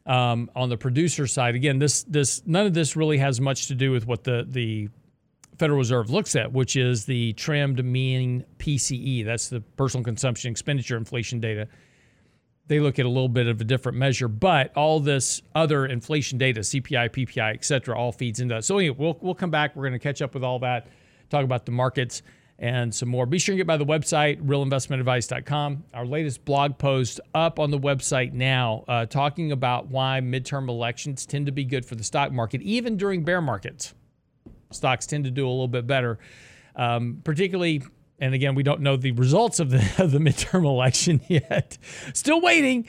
Um, 0.05 0.49
on 0.55 0.69
the 0.69 0.77
producer 0.77 1.27
side, 1.27 1.53
again, 1.53 1.77
this 1.77 2.01
this 2.03 2.41
none 2.47 2.65
of 2.65 2.73
this 2.73 2.95
really 2.95 3.19
has 3.19 3.39
much 3.39 3.67
to 3.67 3.75
do 3.75 3.91
with 3.91 4.07
what 4.07 4.23
the 4.23 4.47
the 4.49 4.89
Federal 5.59 5.77
Reserve 5.77 6.09
looks 6.09 6.35
at, 6.35 6.51
which 6.51 6.75
is 6.75 7.05
the 7.05 7.33
trimmed 7.33 7.85
mean 7.85 8.43
PCE. 8.57 9.23
That's 9.23 9.47
the 9.47 9.61
personal 9.61 10.03
consumption 10.03 10.49
expenditure 10.49 10.97
inflation 10.97 11.39
data. 11.39 11.67
They 12.71 12.79
look 12.79 12.99
at 12.99 13.05
a 13.05 13.09
little 13.09 13.27
bit 13.27 13.47
of 13.47 13.59
a 13.59 13.65
different 13.65 13.97
measure, 13.97 14.29
but 14.29 14.71
all 14.77 15.01
this 15.01 15.41
other 15.53 15.85
inflation 15.85 16.37
data, 16.37 16.61
CPI, 16.61 17.09
PPI, 17.09 17.55
et 17.55 17.65
cetera, 17.65 17.99
all 17.99 18.13
feeds 18.13 18.39
into 18.39 18.55
that. 18.55 18.63
So 18.63 18.77
anyway, 18.77 18.95
we'll, 18.97 19.17
we'll 19.19 19.35
come 19.35 19.51
back. 19.51 19.75
We're 19.75 19.89
going 19.89 19.91
to 19.91 19.99
catch 19.99 20.21
up 20.21 20.33
with 20.33 20.41
all 20.41 20.57
that, 20.59 20.87
talk 21.29 21.43
about 21.43 21.65
the 21.65 21.73
markets 21.73 22.21
and 22.59 22.95
some 22.95 23.09
more. 23.09 23.25
Be 23.25 23.39
sure 23.39 23.51
to 23.51 23.57
get 23.57 23.67
by 23.67 23.75
the 23.75 23.85
website, 23.85 24.41
realinvestmentadvice.com. 24.45 25.83
Our 25.93 26.05
latest 26.05 26.45
blog 26.45 26.77
post 26.77 27.19
up 27.35 27.59
on 27.59 27.71
the 27.71 27.77
website 27.77 28.31
now, 28.31 28.85
uh, 28.87 29.05
talking 29.05 29.51
about 29.51 29.87
why 29.89 30.21
midterm 30.23 30.69
elections 30.69 31.25
tend 31.25 31.47
to 31.47 31.51
be 31.51 31.65
good 31.65 31.85
for 31.85 31.95
the 31.95 32.05
stock 32.05 32.31
market, 32.31 32.61
even 32.61 32.95
during 32.95 33.25
bear 33.25 33.41
markets 33.41 33.93
stocks 34.69 35.05
tend 35.05 35.25
to 35.25 35.31
do 35.31 35.45
a 35.45 35.51
little 35.51 35.67
bit 35.67 35.85
better, 35.85 36.19
um, 36.77 37.19
particularly. 37.25 37.83
And 38.21 38.35
again, 38.35 38.53
we 38.53 38.63
don't 38.63 38.81
know 38.81 38.95
the 38.95 39.11
results 39.11 39.59
of 39.59 39.71
the 39.71 39.79
of 39.97 40.11
the 40.11 40.19
midterm 40.19 40.63
election 40.63 41.19
yet. 41.27 41.77
Still 42.13 42.39
waiting. 42.39 42.87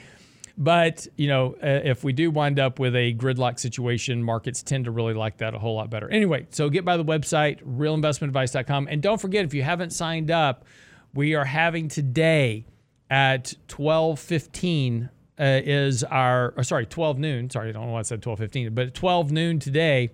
But 0.55 1.07
you 1.15 1.27
know, 1.27 1.55
uh, 1.63 1.81
if 1.83 2.03
we 2.03 2.13
do 2.13 2.29
wind 2.29 2.59
up 2.59 2.77
with 2.77 2.95
a 2.95 3.15
gridlock 3.15 3.59
situation, 3.59 4.23
markets 4.23 4.61
tend 4.61 4.85
to 4.85 4.91
really 4.91 5.15
like 5.15 5.37
that 5.37 5.55
a 5.55 5.59
whole 5.59 5.75
lot 5.75 5.89
better. 5.89 6.07
Anyway, 6.09 6.45
so 6.51 6.69
get 6.69 6.85
by 6.85 6.95
the 6.95 7.03
website 7.03 7.61
realinvestmentadvice.com, 7.63 8.87
and 8.89 9.01
don't 9.01 9.19
forget 9.19 9.43
if 9.45 9.53
you 9.55 9.63
haven't 9.63 9.89
signed 9.89 10.29
up, 10.29 10.63
we 11.13 11.33
are 11.33 11.45
having 11.45 11.87
today 11.87 12.67
at 13.09 13.55
12:15 13.67 15.09
uh, 15.39 15.43
is 15.65 16.03
our 16.03 16.53
or 16.55 16.63
sorry 16.63 16.85
12 16.85 17.17
noon. 17.17 17.49
Sorry, 17.49 17.69
I 17.69 17.71
don't 17.71 17.87
know 17.87 17.93
why 17.93 17.99
I 17.99 18.03
said 18.03 18.21
12:15, 18.21 18.75
but 18.75 18.93
12 18.93 19.31
noon 19.31 19.57
today 19.57 20.11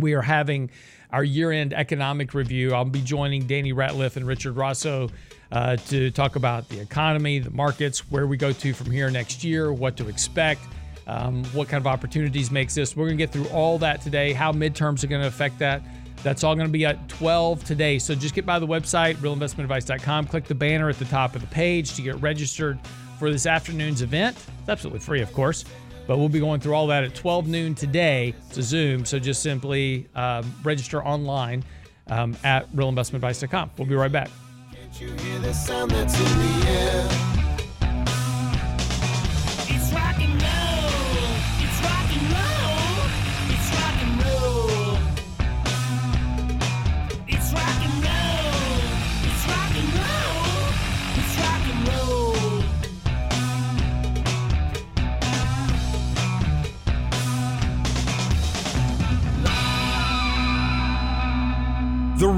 we 0.00 0.14
are 0.14 0.22
having 0.22 0.70
our 1.12 1.24
year 1.24 1.52
end 1.52 1.72
economic 1.72 2.34
review. 2.34 2.74
I'll 2.74 2.84
be 2.84 3.00
joining 3.00 3.46
Danny 3.46 3.72
Ratliff 3.72 4.16
and 4.16 4.26
Richard 4.26 4.56
Rosso 4.56 5.08
uh, 5.50 5.76
to 5.76 6.10
talk 6.10 6.36
about 6.36 6.68
the 6.68 6.80
economy, 6.80 7.38
the 7.38 7.50
markets, 7.50 8.10
where 8.10 8.26
we 8.26 8.36
go 8.36 8.52
to 8.52 8.74
from 8.74 8.90
here 8.90 9.10
next 9.10 9.42
year, 9.44 9.72
what 9.72 9.96
to 9.96 10.08
expect. 10.08 10.60
Um, 11.06 11.42
what 11.46 11.68
kind 11.68 11.80
of 11.80 11.86
opportunities 11.86 12.50
makes 12.50 12.74
this? 12.74 12.94
We're 12.94 13.06
going 13.06 13.16
to 13.16 13.24
get 13.24 13.32
through 13.32 13.48
all 13.48 13.78
that 13.78 14.02
today, 14.02 14.34
how 14.34 14.52
midterms 14.52 15.02
are 15.02 15.06
going 15.06 15.22
to 15.22 15.28
affect 15.28 15.58
that. 15.60 15.80
That's 16.22 16.44
all 16.44 16.54
going 16.54 16.66
to 16.66 16.72
be 16.72 16.84
at 16.84 17.08
12 17.08 17.64
today. 17.64 17.98
So 17.98 18.14
just 18.14 18.34
get 18.34 18.44
by 18.44 18.58
the 18.58 18.66
website, 18.66 19.14
realinvestmentadvice.com, 19.16 20.26
click 20.26 20.44
the 20.44 20.54
banner 20.54 20.90
at 20.90 20.98
the 20.98 21.06
top 21.06 21.34
of 21.34 21.40
the 21.40 21.46
page 21.46 21.94
to 21.94 22.02
get 22.02 22.20
registered 22.20 22.78
for 23.18 23.30
this 23.30 23.46
afternoon's 23.46 24.02
event. 24.02 24.36
It's 24.60 24.68
absolutely 24.68 25.00
free, 25.00 25.22
of 25.22 25.32
course. 25.32 25.64
But 26.08 26.16
we'll 26.16 26.30
be 26.30 26.40
going 26.40 26.58
through 26.58 26.74
all 26.74 26.86
that 26.86 27.04
at 27.04 27.14
12 27.14 27.46
noon 27.46 27.74
today 27.74 28.34
to 28.54 28.62
Zoom. 28.62 29.04
So 29.04 29.18
just 29.18 29.42
simply 29.42 30.08
um, 30.14 30.52
register 30.64 31.04
online 31.04 31.62
um, 32.08 32.34
at 32.42 32.68
realinvestmentadvice.com. 32.72 33.72
We'll 33.76 33.86
be 33.86 33.94
right 33.94 34.10
back. 34.10 34.30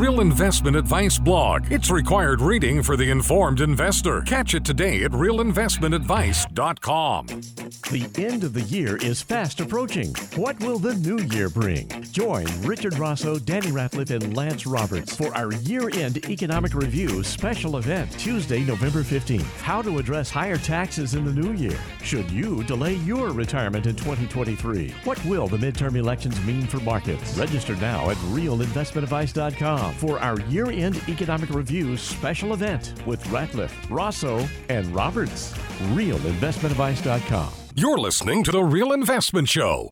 Real 0.00 0.22
Investment 0.22 0.76
Advice 0.76 1.18
blog. 1.18 1.70
It's 1.70 1.90
required 1.90 2.40
reading 2.40 2.82
for 2.82 2.96
the 2.96 3.10
informed 3.10 3.60
investor. 3.60 4.22
Catch 4.22 4.54
it 4.54 4.64
today 4.64 5.04
at 5.04 5.10
realinvestmentadvice.com. 5.10 7.26
The 7.26 8.10
end 8.16 8.42
of 8.42 8.54
the 8.54 8.62
year 8.62 8.96
is 8.96 9.20
fast 9.20 9.60
approaching. 9.60 10.14
What 10.36 10.58
will 10.60 10.78
the 10.78 10.94
new 10.94 11.18
year 11.34 11.50
bring? 11.50 11.86
Join 12.12 12.46
Richard 12.62 12.98
Rosso, 12.98 13.38
Danny 13.38 13.72
Ratliff, 13.72 14.10
and 14.10 14.34
Lance 14.34 14.66
Roberts 14.66 15.14
for 15.14 15.36
our 15.36 15.52
year 15.52 15.90
end 15.90 16.30
economic 16.30 16.72
review 16.72 17.22
special 17.22 17.76
event 17.76 18.10
Tuesday, 18.12 18.60
November 18.60 19.02
15th. 19.02 19.42
How 19.60 19.82
to 19.82 19.98
address 19.98 20.30
higher 20.30 20.56
taxes 20.56 21.12
in 21.12 21.26
the 21.26 21.32
new 21.32 21.52
year. 21.52 21.78
Should 22.02 22.30
you 22.30 22.64
delay 22.64 22.94
your 22.94 23.32
retirement 23.32 23.84
in 23.84 23.96
2023? 23.96 24.94
What 25.04 25.22
will 25.26 25.46
the 25.46 25.58
midterm 25.58 25.96
elections 25.96 26.42
mean 26.46 26.66
for 26.66 26.78
markets? 26.78 27.36
Register 27.36 27.76
now 27.76 28.08
at 28.08 28.16
realinvestmentadvice.com 28.32 29.89
for 29.92 30.18
our 30.20 30.40
year 30.42 30.70
end 30.70 31.00
economic 31.08 31.50
review 31.50 31.96
special 31.96 32.52
event 32.52 32.94
with 33.06 33.22
Ratliff, 33.24 33.72
Rosso, 33.90 34.48
and 34.68 34.86
Roberts. 34.94 35.52
RealInvestmentAdvice.com. 35.92 37.52
You're 37.74 37.98
listening 37.98 38.44
to 38.44 38.50
The 38.50 38.62
Real 38.62 38.92
Investment 38.92 39.48
Show. 39.48 39.90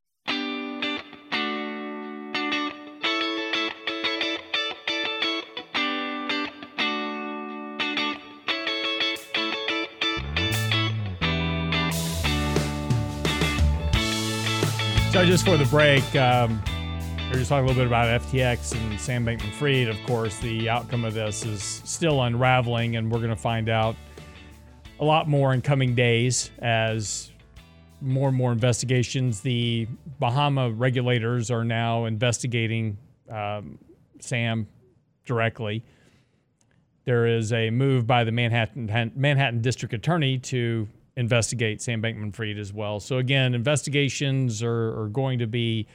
So, 15.18 15.24
just 15.24 15.44
for 15.44 15.56
the 15.56 15.66
break, 15.68 16.14
um, 16.14 16.62
we 17.28 17.34
are 17.34 17.38
just 17.40 17.50
talking 17.50 17.64
a 17.64 17.68
little 17.68 17.82
bit 17.82 17.86
about 17.86 18.22
FTX 18.22 18.74
and 18.74 18.98
Sam 18.98 19.26
Bankman 19.26 19.52
Fried. 19.52 19.88
Of 19.88 20.02
course, 20.06 20.38
the 20.38 20.70
outcome 20.70 21.04
of 21.04 21.12
this 21.12 21.44
is 21.44 21.82
still 21.84 22.22
unraveling, 22.22 22.96
and 22.96 23.12
we're 23.12 23.18
going 23.18 23.28
to 23.28 23.36
find 23.36 23.68
out 23.68 23.96
a 24.98 25.04
lot 25.04 25.28
more 25.28 25.52
in 25.52 25.60
coming 25.60 25.94
days 25.94 26.50
as 26.60 27.30
more 28.00 28.28
and 28.28 28.36
more 28.36 28.50
investigations. 28.50 29.42
The 29.42 29.86
Bahama 30.18 30.70
regulators 30.70 31.50
are 31.50 31.64
now 31.64 32.06
investigating 32.06 32.96
um, 33.30 33.78
Sam 34.20 34.66
directly. 35.26 35.84
There 37.04 37.26
is 37.26 37.52
a 37.52 37.68
move 37.68 38.06
by 38.06 38.24
the 38.24 38.32
Manhattan 38.32 39.12
Manhattan 39.14 39.60
District 39.60 39.92
Attorney 39.92 40.38
to 40.38 40.88
investigate 41.14 41.82
Sam 41.82 42.00
Bankman 42.00 42.34
Fried 42.34 42.56
as 42.56 42.72
well. 42.72 43.00
So 43.00 43.18
again, 43.18 43.54
investigations 43.54 44.62
are, 44.62 44.98
are 44.98 45.08
going 45.08 45.40
to 45.40 45.46
be 45.46 45.86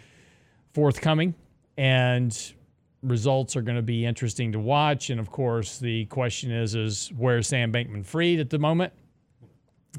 forthcoming, 0.73 1.36
and 1.77 2.53
results 3.01 3.55
are 3.55 3.62
going 3.62 3.75
to 3.75 3.81
be 3.81 4.05
interesting 4.05 4.51
to 4.53 4.59
watch. 4.59 5.09
And 5.09 5.19
of 5.19 5.29
course, 5.29 5.77
the 5.77 6.05
question 6.05 6.51
is, 6.51 6.75
is 6.75 7.12
where's 7.15 7.47
Sam 7.47 7.71
Bankman-Fried 7.71 8.39
at 8.39 8.49
the 8.49 8.59
moment? 8.59 8.93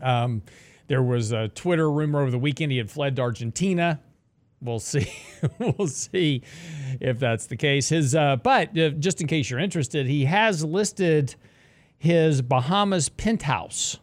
Um, 0.03 0.43
there 0.87 1.03
was 1.03 1.33
a 1.33 1.49
Twitter 1.49 1.91
rumor 1.91 2.21
over 2.21 2.31
the 2.31 2.39
weekend 2.39 2.73
he 2.73 2.79
had 2.79 2.91
fled 2.91 3.17
to 3.17 3.23
Argentina. 3.23 4.01
We'll 4.61 4.79
see. 4.81 5.13
we'll 5.59 5.89
see 5.89 6.43
if 7.01 7.19
that's 7.19 7.47
the 7.47 7.57
case. 7.57 7.91
His, 7.91 8.15
uh, 8.15 8.37
but 8.37 8.77
uh, 8.79 8.91
just 8.91 9.21
in 9.21 9.27
case 9.27 9.51
you're 9.51 9.61
interested, 9.61 10.07
he 10.07 10.25
has 10.25 10.65
listed 10.65 11.35
his 11.99 12.43
Bahamas 12.43 13.09
penthouse 13.09 13.99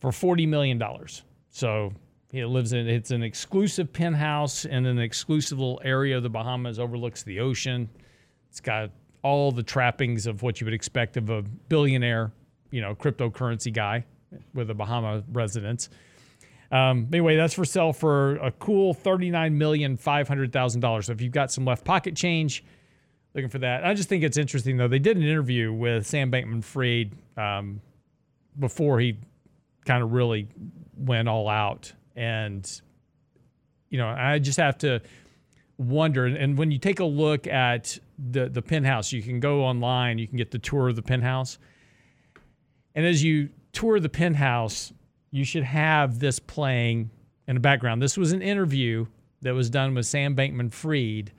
for 0.00 0.12
forty 0.12 0.46
million 0.46 0.78
dollars. 0.78 1.22
So 1.50 1.92
he 2.34 2.44
lives 2.44 2.72
in 2.72 2.88
it's 2.88 3.12
an 3.12 3.22
exclusive 3.22 3.92
penthouse 3.92 4.64
in 4.64 4.86
an 4.86 4.98
exclusive 4.98 5.58
little 5.58 5.80
area 5.84 6.16
of 6.16 6.22
the 6.24 6.28
Bahamas, 6.28 6.78
overlooks 6.78 7.22
the 7.22 7.38
ocean. 7.38 7.88
It's 8.50 8.60
got 8.60 8.90
all 9.22 9.52
the 9.52 9.62
trappings 9.62 10.26
of 10.26 10.42
what 10.42 10.60
you 10.60 10.64
would 10.64 10.74
expect 10.74 11.16
of 11.16 11.30
a 11.30 11.42
billionaire, 11.68 12.32
you 12.70 12.80
know, 12.80 12.94
cryptocurrency 12.94 13.72
guy 13.72 14.04
with 14.52 14.68
a 14.70 14.74
Bahama 14.74 15.22
residence. 15.32 15.90
Um, 16.72 17.06
anyway, 17.12 17.36
that's 17.36 17.54
for 17.54 17.64
sale 17.64 17.92
for 17.92 18.36
a 18.36 18.50
cool 18.50 18.94
thirty-nine 18.94 19.56
million 19.56 19.96
five 19.96 20.26
hundred 20.26 20.52
thousand 20.52 20.80
dollars. 20.80 21.06
So 21.06 21.12
if 21.12 21.20
you've 21.20 21.32
got 21.32 21.52
some 21.52 21.64
left 21.64 21.84
pocket 21.84 22.16
change, 22.16 22.64
looking 23.32 23.48
for 23.50 23.60
that. 23.60 23.84
I 23.84 23.94
just 23.94 24.08
think 24.08 24.24
it's 24.24 24.38
interesting 24.38 24.76
though. 24.76 24.88
They 24.88 24.98
did 24.98 25.16
an 25.16 25.22
interview 25.22 25.72
with 25.72 26.04
Sam 26.06 26.32
Bankman-Fried 26.32 27.12
um, 27.36 27.80
before 28.58 28.98
he 28.98 29.18
kind 29.84 30.02
of 30.02 30.12
really 30.12 30.48
went 30.96 31.28
all 31.28 31.48
out. 31.48 31.92
And, 32.16 32.80
you 33.90 33.98
know, 33.98 34.08
I 34.08 34.38
just 34.38 34.58
have 34.58 34.78
to 34.78 35.00
wonder. 35.78 36.26
And 36.26 36.56
when 36.56 36.70
you 36.70 36.78
take 36.78 37.00
a 37.00 37.04
look 37.04 37.46
at 37.46 37.98
the, 38.18 38.48
the 38.48 38.62
penthouse, 38.62 39.12
you 39.12 39.22
can 39.22 39.40
go 39.40 39.64
online, 39.64 40.18
you 40.18 40.28
can 40.28 40.36
get 40.36 40.50
the 40.50 40.58
tour 40.58 40.88
of 40.88 40.96
the 40.96 41.02
penthouse. 41.02 41.58
And 42.94 43.04
as 43.04 43.22
you 43.22 43.50
tour 43.72 43.98
the 43.98 44.08
penthouse, 44.08 44.92
you 45.30 45.44
should 45.44 45.64
have 45.64 46.20
this 46.20 46.38
playing 46.38 47.10
in 47.48 47.54
the 47.54 47.60
background. 47.60 48.00
This 48.00 48.16
was 48.16 48.32
an 48.32 48.40
interview 48.40 49.06
that 49.42 49.52
was 49.52 49.68
done 49.68 49.94
with 49.94 50.06
Sam 50.06 50.36
Bankman 50.36 50.72
Fried 50.72 51.32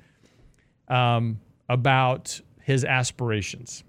um, 0.87 1.39
about 1.69 2.39
his 2.61 2.83
aspirations. 2.83 3.83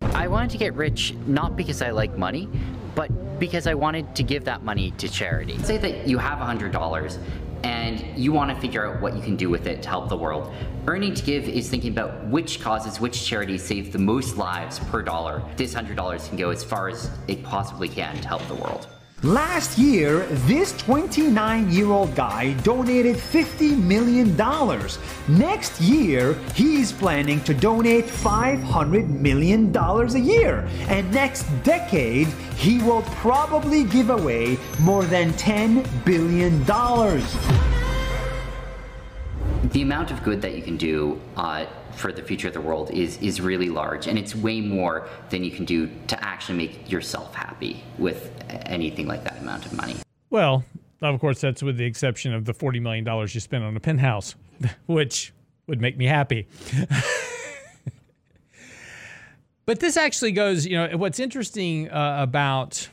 I 0.00 0.26
wanted 0.28 0.50
to 0.50 0.58
get 0.58 0.74
rich 0.74 1.14
not 1.26 1.56
because 1.56 1.82
I 1.82 1.90
like 1.90 2.16
money, 2.16 2.48
but 2.94 3.38
because 3.38 3.66
I 3.66 3.74
wanted 3.74 4.14
to 4.16 4.22
give 4.22 4.44
that 4.44 4.62
money 4.62 4.92
to 4.92 5.08
charity. 5.08 5.58
Say 5.58 5.78
that 5.78 6.06
you 6.06 6.18
have 6.18 6.38
$100 6.38 7.18
and 7.64 8.18
you 8.18 8.32
want 8.32 8.50
to 8.50 8.60
figure 8.60 8.86
out 8.86 9.00
what 9.00 9.14
you 9.14 9.22
can 9.22 9.36
do 9.36 9.48
with 9.48 9.66
it 9.66 9.82
to 9.82 9.88
help 9.88 10.08
the 10.08 10.16
world. 10.16 10.52
Earning 10.86 11.14
to 11.14 11.22
Give 11.22 11.48
is 11.48 11.68
thinking 11.68 11.92
about 11.92 12.26
which 12.26 12.60
causes, 12.60 13.00
which 13.00 13.24
charities 13.24 13.62
save 13.62 13.92
the 13.92 13.98
most 13.98 14.36
lives 14.36 14.78
per 14.78 15.02
dollar. 15.02 15.42
This 15.56 15.74
$100 15.74 16.28
can 16.28 16.36
go 16.36 16.50
as 16.50 16.64
far 16.64 16.88
as 16.88 17.10
it 17.28 17.42
possibly 17.44 17.88
can 17.88 18.16
to 18.20 18.28
help 18.28 18.46
the 18.48 18.54
world. 18.54 18.88
Last 19.24 19.78
year, 19.78 20.26
this 20.48 20.76
29 20.78 21.70
year 21.70 21.86
old 21.92 22.12
guy 22.16 22.54
donated 22.64 23.14
$50 23.14 23.80
million. 23.80 24.36
Next 25.28 25.80
year, 25.80 26.34
he's 26.56 26.90
planning 26.90 27.40
to 27.44 27.54
donate 27.54 28.06
$500 28.06 29.08
million 29.08 29.76
a 29.76 30.18
year. 30.18 30.68
And 30.88 31.08
next 31.14 31.44
decade, 31.62 32.26
he 32.56 32.80
will 32.80 33.02
probably 33.02 33.84
give 33.84 34.10
away 34.10 34.58
more 34.80 35.04
than 35.04 35.32
$10 35.34 35.86
billion. 36.04 36.64
The 39.68 39.82
amount 39.82 40.10
of 40.10 40.20
good 40.24 40.42
that 40.42 40.56
you 40.56 40.62
can 40.62 40.76
do 40.76 41.20
uh, 41.36 41.66
for 41.94 42.12
the 42.12 42.22
future 42.22 42.48
of 42.48 42.54
the 42.54 42.60
world 42.60 42.90
is 42.90 43.18
is 43.18 43.40
really 43.40 43.68
large, 43.68 44.06
and 44.06 44.18
it's 44.18 44.34
way 44.34 44.60
more 44.60 45.08
than 45.30 45.44
you 45.44 45.50
can 45.50 45.64
do 45.64 45.90
to 46.08 46.24
actually 46.24 46.58
make 46.58 46.90
yourself 46.90 47.34
happy 47.34 47.82
with 47.98 48.30
anything 48.66 49.06
like 49.06 49.24
that 49.24 49.40
amount 49.40 49.66
of 49.66 49.72
money. 49.72 49.96
Well, 50.30 50.64
of 51.00 51.20
course, 51.20 51.40
that's 51.40 51.62
with 51.62 51.76
the 51.76 51.84
exception 51.84 52.32
of 52.34 52.44
the 52.44 52.54
forty 52.54 52.80
million 52.80 53.04
dollars 53.04 53.34
you 53.34 53.40
spent 53.40 53.64
on 53.64 53.76
a 53.76 53.80
penthouse, 53.80 54.34
which 54.86 55.32
would 55.66 55.80
make 55.80 55.96
me 55.96 56.06
happy. 56.06 56.46
but 59.66 59.80
this 59.80 59.96
actually 59.96 60.32
goes, 60.32 60.66
you 60.66 60.76
know, 60.76 60.96
what's 60.96 61.20
interesting 61.20 61.90
uh, 61.90 62.16
about 62.20 62.88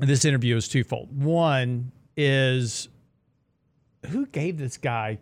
this 0.00 0.24
interview 0.24 0.56
is 0.56 0.68
twofold. 0.68 1.22
One 1.22 1.92
is 2.16 2.88
who 4.08 4.26
gave 4.26 4.58
this 4.58 4.76
guy 4.76 5.18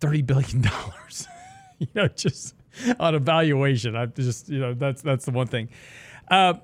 thirty 0.00 0.22
billion 0.22 0.62
dollars? 0.62 1.26
you 1.80 1.86
know, 1.94 2.08
just 2.08 2.54
on 2.98 3.14
evaluation. 3.14 3.96
I 3.96 4.06
just, 4.06 4.48
you 4.48 4.58
know, 4.58 4.74
that's 4.74 5.02
that's 5.02 5.24
the 5.24 5.30
one 5.30 5.46
thing. 5.46 5.68
Uh, 6.30 6.54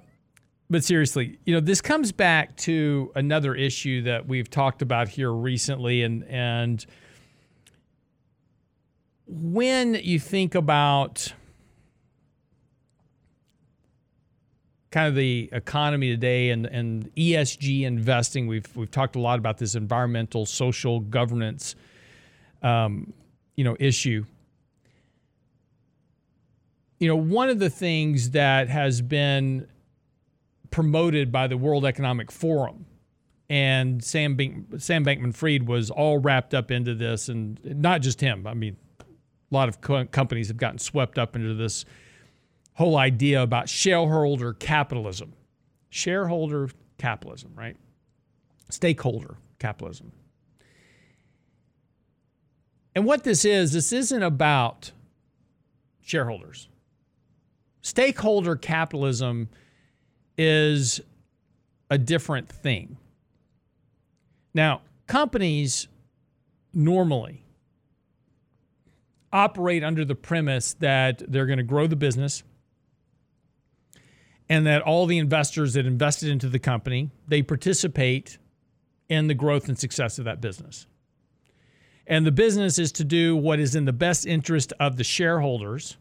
but 0.71 0.83
seriously, 0.83 1.39
you 1.45 1.55
know, 1.55 1.61
this 1.61 1.81
comes 1.81 2.11
back 2.11 2.57
to 2.57 3.13
another 3.15 3.55
issue 3.55 4.03
that 4.03 4.27
we've 4.27 4.51
talked 4.51 4.83
about 4.83 5.09
here 5.09 5.33
recently, 5.33 6.03
and 6.03 6.25
and 6.25 6.85
when 9.27 9.95
you 9.95 10.19
think 10.19 10.55
about 10.55 11.33
kind 14.91 15.09
of 15.09 15.15
the 15.17 15.49
economy 15.53 16.09
today 16.09 16.51
and, 16.51 16.67
and 16.67 17.13
ESG 17.15 17.83
investing, 17.83 18.47
we've 18.47 18.75
we've 18.77 18.91
talked 18.91 19.17
a 19.17 19.21
lot 19.21 19.39
about 19.39 19.59
this 19.59 19.75
environmental, 19.75 20.47
social 20.47 21.01
governance, 21.01 21.75
um, 22.63 23.13
you 23.57 23.65
know, 23.65 23.77
issue 23.79 24.25
you 26.99 27.09
know, 27.09 27.17
one 27.17 27.49
of 27.49 27.59
the 27.59 27.71
things 27.71 28.31
that 28.31 28.69
has 28.69 29.01
been 29.01 29.69
promoted 30.71 31.31
by 31.31 31.47
the 31.47 31.57
World 31.57 31.85
Economic 31.85 32.31
Forum 32.31 32.87
and 33.49 34.03
Sam 34.03 34.37
Sam 34.79 35.05
Bankman-Fried 35.05 35.67
was 35.69 35.91
all 35.91 36.19
wrapped 36.19 36.55
up 36.55 36.71
into 36.71 36.95
this, 36.95 37.29
and 37.29 37.61
not 37.65 38.01
just 38.01 38.21
him. 38.21 38.47
I 38.47 38.55
mean, 38.55 38.77
a 39.01 39.05
lot 39.55 39.69
of 39.69 39.81
co- 39.81 40.07
companies 40.07 40.49
have 40.49 40.57
gotten 40.57 40.79
swept 40.79 41.19
up 41.19 41.37
into 41.37 41.55
this 41.55 41.85
whole 42.75 42.97
idea 42.97 43.43
about 43.43 43.69
shareholder 43.69 44.55
capitalism, 44.55 45.35
shareholder 45.91 46.71
capitalism, 46.99 47.53
right? 47.55 47.77
Stakeholder 48.71 49.37
capitalism. 49.59 50.13
And 52.97 53.05
what 53.05 53.25
this 53.25 53.45
is, 53.45 53.73
this 53.73 53.93
isn't 53.93 54.23
about 54.23 54.93
shareholders 56.01 56.69
stakeholder 57.85 58.57
capitalism 58.57 59.49
is 60.39 61.01
a 61.91 61.99
different 61.99 62.49
thing. 62.49 62.97
Now, 64.55 64.81
companies 65.07 65.87
normally 66.73 67.45
operate 69.33 69.85
under 69.85 70.05
the 70.05 70.15
premise 70.15 70.75
that 70.75 71.23
they're 71.31 71.47
going 71.47 71.59
to 71.59 71.63
grow 71.63 71.87
the 71.87 71.95
business 71.95 72.43
and 74.49 74.67
that 74.67 74.81
all 74.81 75.07
the 75.07 75.19
investors 75.19 75.75
that 75.75 75.85
invested 75.85 76.31
into 76.31 76.49
the 76.49 76.59
company, 76.59 77.11
they 77.29 77.43
participate 77.43 78.39
in 79.09 79.27
the 79.27 79.35
growth 79.35 79.69
and 79.69 79.79
success 79.79 80.19
of 80.19 80.25
that 80.25 80.41
business. 80.41 80.87
And 82.07 82.27
the 82.27 82.33
business 82.33 82.79
is 82.79 82.93
to 82.93 83.05
do 83.05 83.37
what 83.37 83.61
is 83.61 83.75
in 83.75 83.85
the 83.85 83.93
best 83.93 84.27
interest 84.27 84.73
of 84.81 84.97
the 84.97 85.05
shareholders 85.05 85.99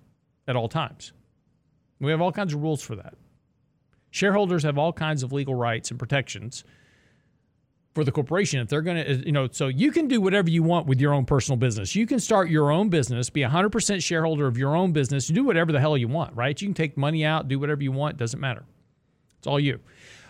at 0.48 0.56
all 0.56 0.70
times. 0.70 1.12
We 2.04 2.12
have 2.12 2.22
all 2.22 2.32
kinds 2.32 2.54
of 2.54 2.62
rules 2.62 2.82
for 2.82 2.96
that. 2.96 3.16
Shareholders 4.12 4.64
have 4.64 4.78
all 4.78 4.94
kinds 4.94 5.24
of 5.24 5.32
legal 5.32 5.56
rights 5.56 5.90
and 5.90 6.00
protections 6.00 6.64
for 7.94 8.04
the 8.04 8.12
corporation. 8.12 8.60
If 8.60 8.70
they're 8.70 8.82
going 8.82 9.04
to 9.04 9.26
you 9.26 9.32
know 9.32 9.48
so 9.52 9.68
you 9.68 9.92
can 9.92 10.08
do 10.08 10.20
whatever 10.22 10.50
you 10.50 10.64
want 10.64 10.88
with 10.88 11.00
your 11.00 11.14
own 11.14 11.26
personal 11.26 11.58
business. 11.58 11.96
You 11.96 12.06
can 12.06 12.20
start 12.20 12.50
your 12.50 12.72
own 12.72 12.90
business 12.90 13.30
be 13.30 13.42
100% 13.42 14.04
shareholder 14.04 14.48
of 14.48 14.58
your 14.58 14.76
own 14.76 14.92
business 14.92 15.28
do 15.28 15.44
whatever 15.44 15.72
the 15.72 15.80
hell 15.80 15.98
you 15.98 16.08
want 16.08 16.36
right? 16.36 16.60
You 16.60 16.68
can 16.68 16.76
take 16.76 16.98
money 16.98 17.26
out 17.26 17.48
do 17.48 17.60
whatever 17.60 17.84
you 17.84 17.92
want 17.92 18.18
doesn't 18.18 18.40
matter. 18.40 18.66
It's 19.40 19.48
all 19.48 19.60
you. 19.60 19.80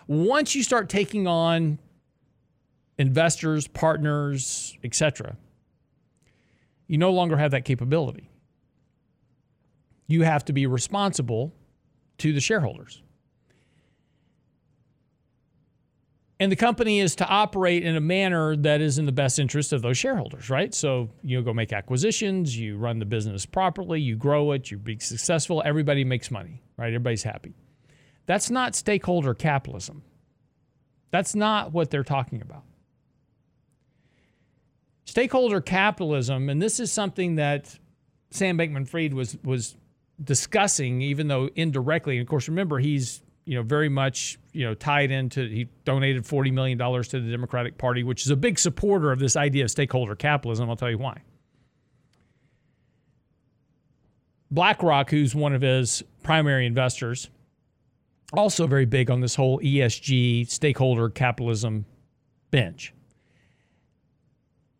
Once 0.07 0.55
you 0.55 0.63
start 0.63 0.89
taking 0.89 1.27
on 1.27 1.79
investors 2.97 3.67
partners 3.67 4.77
etc 4.83 5.35
you 6.87 6.97
no 6.97 7.11
longer 7.11 7.37
have 7.37 7.51
that 7.51 7.65
capability. 7.65 8.29
You 10.07 10.21
have 10.23 10.45
to 10.45 10.53
be 10.53 10.67
responsible 10.67 11.53
to 12.23 12.31
the 12.31 12.39
shareholders. 12.39 13.01
And 16.39 16.49
the 16.49 16.55
company 16.55 17.01
is 17.01 17.17
to 17.17 17.27
operate 17.27 17.83
in 17.83 17.97
a 17.97 18.01
manner 18.01 18.55
that 18.55 18.79
is 18.79 18.97
in 18.97 19.05
the 19.05 19.11
best 19.11 19.39
interest 19.39 19.73
of 19.73 19.81
those 19.81 19.97
shareholders, 19.97 20.49
right? 20.49 20.73
So 20.73 21.09
you 21.21 21.41
go 21.41 21.53
make 21.53 21.73
acquisitions, 21.73 22.57
you 22.57 22.77
run 22.77 22.99
the 22.99 23.05
business 23.05 23.45
properly, 23.45 23.99
you 23.99 24.15
grow 24.15 24.53
it, 24.53 24.71
you 24.71 24.77
be 24.77 24.99
successful, 24.99 25.61
everybody 25.65 26.05
makes 26.05 26.31
money, 26.31 26.61
right? 26.77 26.87
Everybody's 26.87 27.23
happy. 27.23 27.55
That's 28.25 28.49
not 28.49 28.73
stakeholder 28.73 29.33
capitalism. 29.33 30.01
That's 31.11 31.35
not 31.35 31.73
what 31.73 31.91
they're 31.91 32.03
talking 32.03 32.41
about. 32.41 32.63
Stakeholder 35.03 35.59
capitalism, 35.59 36.47
and 36.47 36.61
this 36.61 36.79
is 36.79 36.89
something 36.89 37.35
that 37.35 37.77
Sam 38.31 38.57
Bankman 38.57 38.87
Fried 38.87 39.13
was, 39.13 39.37
was 39.43 39.75
discussing, 40.23 41.01
even 41.01 41.27
though 41.27 41.49
indirectly. 41.55 42.17
And 42.17 42.21
of 42.21 42.29
course, 42.29 42.47
remember 42.47 42.79
he's 42.79 43.21
you 43.45 43.55
know 43.55 43.63
very 43.63 43.89
much 43.89 44.39
you 44.51 44.65
know 44.65 44.73
tied 44.73 45.11
into. 45.11 45.47
He 45.47 45.67
donated 45.85 46.25
forty 46.25 46.51
million 46.51 46.77
dollars 46.77 47.07
to 47.09 47.19
the 47.19 47.29
Democratic 47.29 47.77
Party, 47.77 48.03
which 48.03 48.23
is 48.25 48.31
a 48.31 48.35
big 48.35 48.59
supporter 48.59 49.11
of 49.11 49.19
this 49.19 49.35
idea 49.35 49.65
of 49.65 49.71
stakeholder 49.71 50.15
capitalism. 50.15 50.69
I'll 50.69 50.75
tell 50.75 50.91
you 50.91 50.97
why. 50.97 51.21
BlackRock, 54.51 55.09
who's 55.09 55.33
one 55.33 55.53
of 55.53 55.63
his 55.63 56.03
primary 56.21 56.67
investors, 56.67 57.29
also 58.33 58.67
very 58.67 58.85
big 58.85 59.09
on 59.09 59.19
this 59.19 59.35
whole 59.35 59.59
ESG 59.59 60.47
stakeholder 60.49 61.09
capitalism 61.09 61.85
bench. 62.51 62.93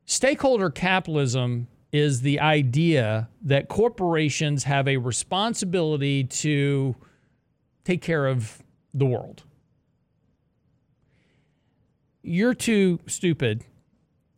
Stakeholder 0.06 0.70
capitalism 0.70 1.68
is 1.94 2.22
the 2.22 2.40
idea 2.40 3.30
that 3.44 3.70
corporations 3.70 4.64
have 4.64 4.88
a 4.88 4.98
responsibility 4.98 6.24
to 6.24 6.96
take 7.86 8.02
care 8.02 8.26
of 8.26 8.64
the 8.96 9.06
world. 9.06 9.44
You're 12.24 12.56
too 12.56 13.00
stupid 13.06 13.64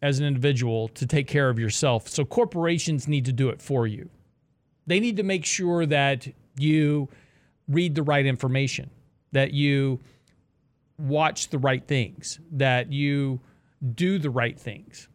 as 0.01 0.19
an 0.19 0.25
individual 0.25 0.89
to 0.89 1.05
take 1.07 1.27
care 1.27 1.49
of 1.49 1.57
yourself, 1.57 2.09
so 2.09 2.25
corporations 2.25 3.07
need 3.07 3.23
to 3.25 3.31
do 3.31 3.47
it 3.47 3.61
for 3.61 3.87
you. 3.87 4.09
They 4.85 4.99
need 4.99 5.15
to 5.17 5.23
make 5.23 5.45
sure 5.45 5.85
that 5.85 6.27
you 6.59 7.07
read 7.69 7.95
the 7.95 8.03
right 8.03 8.25
information, 8.25 8.89
that 9.31 9.53
you 9.53 10.01
watch 10.99 11.49
the 11.49 11.57
right 11.57 11.87
things, 11.87 12.39
that 12.51 12.91
you 12.91 13.39
do 13.93 14.19
the 14.19 14.29
right 14.29 14.59
things. 14.59 15.07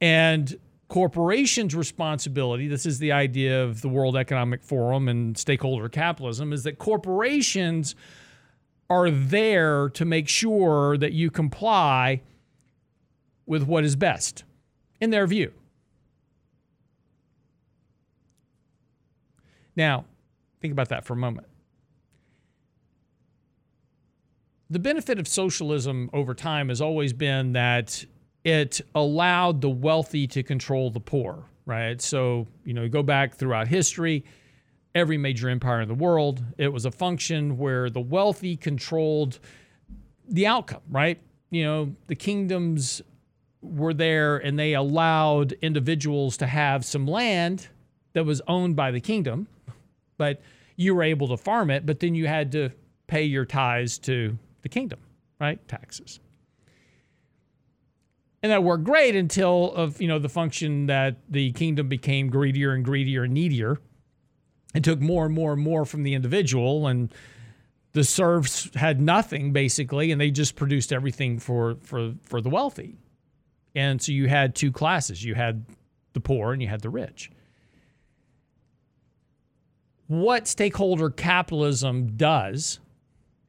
And 0.00 0.58
corporations' 0.94 1.74
responsibility, 1.74 2.68
this 2.68 2.86
is 2.86 3.00
the 3.00 3.10
idea 3.10 3.64
of 3.64 3.80
the 3.80 3.88
World 3.88 4.16
Economic 4.16 4.62
Forum 4.62 5.08
and 5.08 5.36
stakeholder 5.36 5.88
capitalism, 5.88 6.52
is 6.52 6.62
that 6.62 6.78
corporations 6.78 7.96
are 8.88 9.10
there 9.10 9.88
to 9.88 10.04
make 10.04 10.28
sure 10.28 10.96
that 10.96 11.12
you 11.12 11.32
comply 11.32 12.22
with 13.44 13.64
what 13.64 13.82
is 13.82 13.96
best 13.96 14.44
in 15.00 15.10
their 15.10 15.26
view. 15.26 15.52
Now, 19.74 20.04
think 20.60 20.70
about 20.70 20.90
that 20.90 21.04
for 21.04 21.14
a 21.14 21.16
moment. 21.16 21.48
The 24.70 24.78
benefit 24.78 25.18
of 25.18 25.26
socialism 25.26 26.08
over 26.12 26.34
time 26.34 26.68
has 26.68 26.80
always 26.80 27.12
been 27.12 27.54
that 27.54 28.04
it 28.44 28.80
allowed 28.94 29.60
the 29.60 29.70
wealthy 29.70 30.26
to 30.28 30.42
control 30.42 30.90
the 30.90 31.00
poor, 31.00 31.44
right? 31.66 32.00
So, 32.00 32.46
you 32.64 32.74
know, 32.74 32.88
go 32.88 33.02
back 33.02 33.34
throughout 33.34 33.68
history, 33.68 34.24
every 34.94 35.18
major 35.18 35.48
empire 35.48 35.80
in 35.80 35.88
the 35.88 35.94
world, 35.94 36.44
it 36.58 36.68
was 36.68 36.84
a 36.84 36.90
function 36.90 37.58
where 37.58 37.90
the 37.90 38.00
wealthy 38.00 38.56
controlled 38.56 39.38
the 40.28 40.46
outcome, 40.46 40.82
right? 40.90 41.18
You 41.50 41.64
know, 41.64 41.96
the 42.06 42.14
kingdoms 42.14 43.02
were 43.62 43.94
there 43.94 44.36
and 44.36 44.58
they 44.58 44.74
allowed 44.74 45.52
individuals 45.62 46.36
to 46.36 46.46
have 46.46 46.84
some 46.84 47.06
land 47.06 47.68
that 48.12 48.24
was 48.24 48.40
owned 48.46 48.76
by 48.76 48.90
the 48.90 49.00
kingdom, 49.00 49.48
but 50.18 50.40
you 50.76 50.94
were 50.94 51.02
able 51.02 51.28
to 51.28 51.36
farm 51.36 51.70
it, 51.70 51.86
but 51.86 52.00
then 52.00 52.14
you 52.14 52.26
had 52.26 52.52
to 52.52 52.70
pay 53.06 53.24
your 53.24 53.44
tithes 53.44 53.98
to 53.98 54.38
the 54.62 54.68
kingdom, 54.68 55.00
right? 55.40 55.66
Taxes. 55.66 56.20
And 58.44 58.52
that 58.52 58.62
worked 58.62 58.84
great 58.84 59.16
until 59.16 59.72
of 59.72 60.02
you 60.02 60.06
know 60.06 60.18
the 60.18 60.28
function 60.28 60.84
that 60.86 61.16
the 61.30 61.52
kingdom 61.52 61.88
became 61.88 62.28
greedier 62.28 62.74
and 62.74 62.84
greedier 62.84 63.24
and 63.24 63.32
needier. 63.32 63.78
And 64.74 64.84
took 64.84 65.00
more 65.00 65.24
and 65.24 65.34
more 65.34 65.54
and 65.54 65.62
more 65.62 65.86
from 65.86 66.02
the 66.02 66.14
individual 66.14 66.88
and 66.88 67.14
the 67.92 68.02
serfs 68.04 68.74
had 68.74 69.00
nothing 69.00 69.52
basically 69.52 70.10
and 70.10 70.20
they 70.20 70.32
just 70.32 70.56
produced 70.56 70.92
everything 70.92 71.38
for 71.38 71.76
for 71.80 72.12
for 72.22 72.42
the 72.42 72.50
wealthy. 72.50 72.96
And 73.74 74.02
so 74.02 74.12
you 74.12 74.28
had 74.28 74.54
two 74.54 74.70
classes. 74.70 75.24
You 75.24 75.34
had 75.34 75.64
the 76.12 76.20
poor 76.20 76.52
and 76.52 76.60
you 76.60 76.68
had 76.68 76.82
the 76.82 76.90
rich. 76.90 77.30
What 80.06 80.46
stakeholder 80.46 81.08
capitalism 81.08 82.16
does 82.18 82.78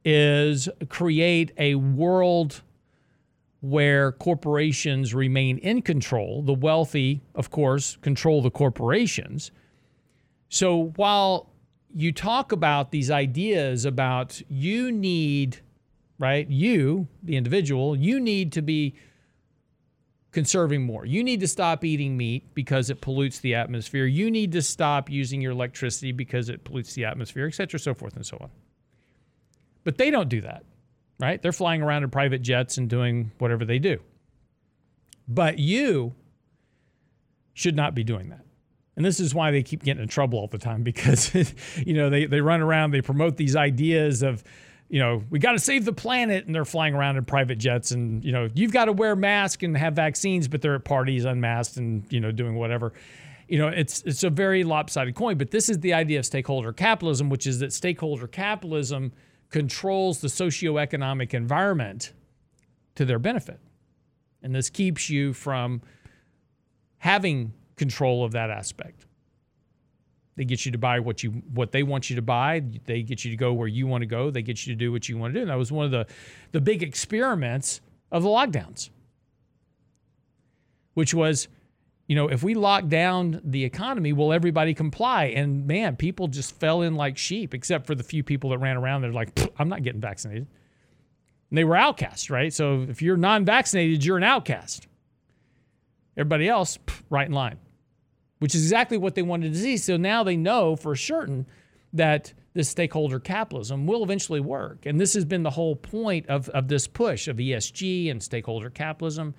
is 0.06 0.70
create 0.88 1.52
a 1.58 1.74
world 1.74 2.62
where 3.60 4.12
corporations 4.12 5.14
remain 5.14 5.58
in 5.58 5.82
control. 5.82 6.42
The 6.42 6.54
wealthy, 6.54 7.22
of 7.34 7.50
course, 7.50 7.96
control 8.02 8.42
the 8.42 8.50
corporations. 8.50 9.50
So 10.48 10.92
while 10.96 11.50
you 11.94 12.12
talk 12.12 12.52
about 12.52 12.90
these 12.90 13.10
ideas 13.10 13.84
about 13.84 14.40
you 14.48 14.92
need, 14.92 15.58
right, 16.18 16.48
you, 16.48 17.08
the 17.22 17.36
individual, 17.36 17.96
you 17.96 18.20
need 18.20 18.52
to 18.52 18.62
be 18.62 18.94
conserving 20.32 20.84
more. 20.84 21.06
You 21.06 21.24
need 21.24 21.40
to 21.40 21.48
stop 21.48 21.82
eating 21.82 22.14
meat 22.14 22.52
because 22.52 22.90
it 22.90 23.00
pollutes 23.00 23.38
the 23.38 23.54
atmosphere. 23.54 24.04
You 24.04 24.30
need 24.30 24.52
to 24.52 24.60
stop 24.60 25.08
using 25.08 25.40
your 25.40 25.52
electricity 25.52 26.12
because 26.12 26.50
it 26.50 26.62
pollutes 26.62 26.92
the 26.92 27.06
atmosphere, 27.06 27.46
et 27.46 27.54
cetera, 27.54 27.80
so 27.80 27.94
forth 27.94 28.16
and 28.16 28.26
so 28.26 28.36
on. 28.42 28.50
But 29.82 29.96
they 29.96 30.10
don't 30.10 30.28
do 30.28 30.42
that, 30.42 30.64
right? 31.18 31.40
They're 31.40 31.52
flying 31.52 31.82
around 31.82 32.04
in 32.04 32.10
private 32.10 32.42
jets 32.42 32.78
and 32.78 32.88
doing 32.88 33.32
whatever 33.38 33.64
they 33.64 33.78
do. 33.78 34.00
But 35.28 35.58
you 35.58 36.14
should 37.54 37.76
not 37.76 37.94
be 37.94 38.04
doing 38.04 38.28
that. 38.28 38.44
And 38.96 39.04
this 39.04 39.20
is 39.20 39.34
why 39.34 39.50
they 39.50 39.62
keep 39.62 39.82
getting 39.82 40.02
in 40.02 40.08
trouble 40.08 40.38
all 40.38 40.46
the 40.46 40.58
time 40.58 40.82
because, 40.84 41.34
you 41.76 41.94
know, 41.94 42.10
they, 42.10 42.26
they 42.26 42.40
run 42.40 42.60
around, 42.60 42.90
they 42.90 43.02
promote 43.02 43.36
these 43.36 43.56
ideas 43.56 44.22
of, 44.22 44.42
you 44.88 45.00
know, 45.00 45.22
we 45.30 45.38
got 45.38 45.52
to 45.52 45.58
save 45.58 45.84
the 45.84 45.92
planet, 45.92 46.46
and 46.46 46.54
they're 46.54 46.64
flying 46.64 46.94
around 46.94 47.16
in 47.16 47.24
private 47.24 47.56
jets, 47.56 47.90
and 47.90 48.24
you 48.24 48.30
know, 48.30 48.48
you've 48.54 48.72
got 48.72 48.84
to 48.84 48.92
wear 48.92 49.16
masks 49.16 49.64
and 49.64 49.76
have 49.76 49.94
vaccines, 49.94 50.46
but 50.46 50.62
they're 50.62 50.76
at 50.76 50.84
parties 50.84 51.24
unmasked 51.24 51.76
and 51.76 52.04
you 52.08 52.20
know 52.20 52.30
doing 52.30 52.54
whatever. 52.54 52.92
You 53.48 53.58
know, 53.58 53.68
it's 53.68 54.02
it's 54.02 54.22
a 54.22 54.30
very 54.30 54.62
lopsided 54.62 55.16
coin. 55.16 55.38
But 55.38 55.50
this 55.50 55.68
is 55.68 55.80
the 55.80 55.92
idea 55.92 56.20
of 56.20 56.26
stakeholder 56.26 56.72
capitalism, 56.72 57.30
which 57.30 57.48
is 57.48 57.58
that 57.60 57.72
stakeholder 57.72 58.28
capitalism 58.28 59.12
controls 59.50 60.20
the 60.20 60.28
socioeconomic 60.28 61.34
environment 61.34 62.12
to 62.94 63.04
their 63.04 63.18
benefit, 63.18 63.60
and 64.42 64.54
this 64.54 64.70
keeps 64.70 65.08
you 65.10 65.32
from 65.32 65.82
having 66.98 67.52
control 67.76 68.24
of 68.24 68.32
that 68.32 68.50
aspect. 68.50 69.06
They 70.36 70.44
get 70.44 70.66
you 70.66 70.72
to 70.72 70.78
buy 70.78 71.00
what 71.00 71.22
you 71.22 71.30
what 71.52 71.72
they 71.72 71.82
want 71.82 72.10
you 72.10 72.16
to 72.16 72.22
buy. 72.22 72.62
They 72.84 73.02
get 73.02 73.24
you 73.24 73.30
to 73.30 73.36
go 73.36 73.54
where 73.54 73.68
you 73.68 73.86
want 73.86 74.02
to 74.02 74.06
go. 74.06 74.30
They 74.30 74.42
get 74.42 74.66
you 74.66 74.74
to 74.74 74.78
do 74.78 74.92
what 74.92 75.08
you 75.08 75.16
want 75.16 75.32
to 75.32 75.40
do. 75.40 75.42
And 75.42 75.50
that 75.50 75.56
was 75.56 75.72
one 75.72 75.86
of 75.86 75.90
the 75.90 76.06
the 76.52 76.60
big 76.60 76.82
experiments 76.82 77.80
of 78.12 78.22
the 78.22 78.28
lockdowns, 78.28 78.90
which 80.94 81.14
was, 81.14 81.48
you 82.06 82.16
know, 82.16 82.28
if 82.28 82.42
we 82.42 82.54
lock 82.54 82.88
down 82.88 83.40
the 83.44 83.64
economy, 83.64 84.12
will 84.12 84.32
everybody 84.32 84.74
comply? 84.74 85.24
And 85.26 85.66
man, 85.66 85.96
people 85.96 86.28
just 86.28 86.58
fell 86.58 86.82
in 86.82 86.94
like 86.94 87.18
sheep, 87.18 87.54
except 87.54 87.86
for 87.86 87.94
the 87.94 88.04
few 88.04 88.22
people 88.22 88.50
that 88.50 88.58
ran 88.58 88.76
around. 88.76 89.02
They're 89.02 89.12
like, 89.12 89.38
I'm 89.58 89.68
not 89.68 89.82
getting 89.82 90.00
vaccinated. 90.00 90.46
And 91.50 91.58
they 91.58 91.64
were 91.64 91.76
outcasts, 91.76 92.30
right? 92.30 92.52
So 92.52 92.86
if 92.88 93.02
you're 93.02 93.16
non-vaccinated, 93.16 94.04
you're 94.04 94.16
an 94.16 94.22
outcast. 94.22 94.86
Everybody 96.16 96.48
else, 96.48 96.78
right 97.10 97.26
in 97.26 97.32
line 97.32 97.58
which 98.38 98.54
is 98.54 98.62
exactly 98.62 98.98
what 98.98 99.14
they 99.14 99.22
wanted 99.22 99.52
to 99.52 99.58
see. 99.58 99.76
So 99.76 99.96
now 99.96 100.22
they 100.22 100.36
know 100.36 100.76
for 100.76 100.94
certain 100.94 101.46
that 101.92 102.32
this 102.54 102.68
stakeholder 102.68 103.18
capitalism 103.20 103.86
will 103.86 104.02
eventually 104.02 104.40
work. 104.40 104.86
And 104.86 105.00
this 105.00 105.14
has 105.14 105.24
been 105.24 105.42
the 105.42 105.50
whole 105.50 105.76
point 105.76 106.26
of, 106.28 106.48
of 106.50 106.68
this 106.68 106.86
push 106.86 107.28
of 107.28 107.36
ESG 107.36 108.10
and 108.10 108.22
stakeholder 108.22 108.70
capitalism 108.70 109.34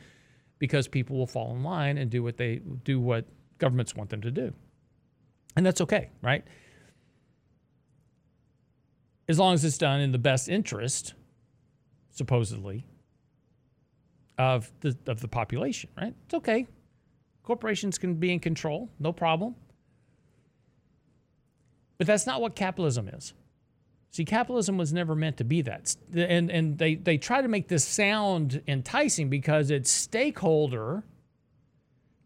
because 0.59 0.87
people 0.87 1.17
will 1.17 1.27
fall 1.27 1.51
in 1.55 1.63
line 1.63 1.97
and 1.97 2.09
do 2.09 2.23
what 2.23 2.37
they 2.37 2.61
do 2.83 2.99
what 2.99 3.25
governments 3.57 3.95
want 3.95 4.09
them 4.09 4.21
to 4.21 4.31
do. 4.31 4.53
And 5.55 5.65
that's 5.65 5.81
okay, 5.81 6.09
right? 6.21 6.43
As 9.27 9.39
long 9.39 9.53
as 9.53 9.65
it's 9.65 9.77
done 9.77 9.99
in 9.99 10.11
the 10.11 10.19
best 10.19 10.47
interest, 10.47 11.13
supposedly, 12.11 12.85
of 14.37 14.71
the 14.81 14.95
of 15.07 15.21
the 15.21 15.27
population, 15.27 15.89
right? 15.97 16.13
It's 16.25 16.33
okay. 16.35 16.67
Corporations 17.43 17.97
can 17.97 18.15
be 18.15 18.31
in 18.31 18.39
control, 18.39 18.89
no 18.99 19.11
problem. 19.11 19.55
But 21.97 22.07
that's 22.07 22.27
not 22.27 22.41
what 22.41 22.55
capitalism 22.55 23.07
is. 23.07 23.33
See, 24.17 24.25
capitalism 24.25 24.79
was 24.79 24.91
never 24.91 25.13
meant 25.13 25.37
to 25.37 25.43
be 25.43 25.61
that. 25.61 25.95
And, 26.11 26.49
and 26.49 26.75
they, 26.75 26.95
they 26.95 27.19
try 27.19 27.43
to 27.43 27.47
make 27.47 27.67
this 27.67 27.85
sound 27.85 28.63
enticing 28.67 29.29
because 29.29 29.69
it's 29.69 29.91
stakeholder 29.91 31.03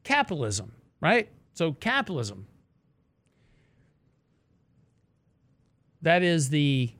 capitalism, 0.05 0.71
right? 1.01 1.27
So, 1.53 1.73
capitalism. 1.73 2.47
That 6.01 6.23
is 6.23 6.49
the 6.49 6.93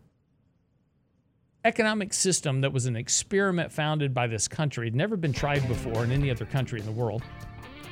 economic 1.64 2.14
system 2.14 2.60
that 2.60 2.74
was 2.74 2.86
an 2.86 2.98
experiment 2.98 3.72
founded 3.72 4.14
by 4.14 4.28
this 4.28 4.50
country. 4.50 4.88
It 4.88 4.92
had 4.92 4.96
never 4.96 5.16
been 5.16 5.32
tried 5.32 5.66
before 5.70 6.04
in 6.04 6.12
any 6.12 6.30
other 6.30 6.46
country 6.46 6.82
in 6.82 6.86
the 6.86 6.92
world 6.92 7.24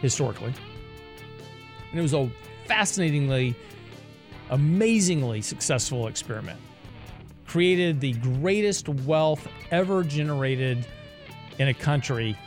historically. 0.01 0.53
And 1.91 1.99
it 1.99 2.01
was 2.01 2.13
a 2.13 2.29
fascinatingly, 2.65 3.55
amazingly 4.49 5.39
successful 5.39 6.07
experiment. 6.07 6.59
Created 7.49 7.99
the 7.99 8.13
greatest 8.13 8.87
wealth 8.87 9.47
ever 9.71 10.03
generated 10.03 10.85
in 11.57 11.69
a 11.69 11.73
country 11.73 12.37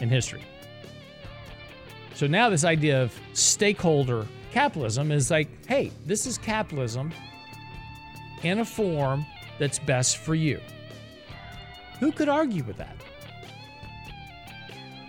in 0.00 0.08
history. 0.08 0.42
So 2.14 2.26
now, 2.26 2.50
this 2.50 2.64
idea 2.64 3.00
of 3.00 3.16
stakeholder 3.34 4.26
capitalism 4.50 5.12
is 5.12 5.30
like, 5.30 5.48
hey, 5.66 5.92
this 6.06 6.26
is 6.26 6.38
capitalism 6.38 7.12
in 8.42 8.58
a 8.58 8.64
form 8.64 9.24
that's 9.60 9.78
best 9.78 10.16
for 10.16 10.34
you. 10.34 10.60
Who 12.00 12.10
could 12.10 12.28
argue 12.28 12.64
with 12.64 12.78
that? 12.78 12.96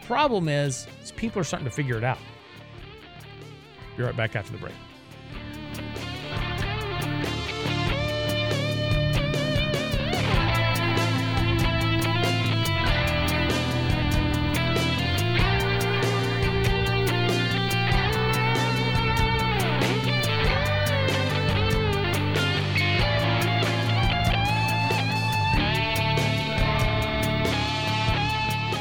Problem 0.03 0.47
is, 0.47 0.85
is 1.03 1.11
people 1.11 1.41
are 1.41 1.43
starting 1.43 1.67
to 1.67 1.73
figure 1.73 1.97
it 1.97 2.03
out. 2.03 2.19
Be 3.97 4.03
right 4.03 4.15
back 4.15 4.35
after 4.35 4.51
the 4.51 4.59
break. 4.59 4.75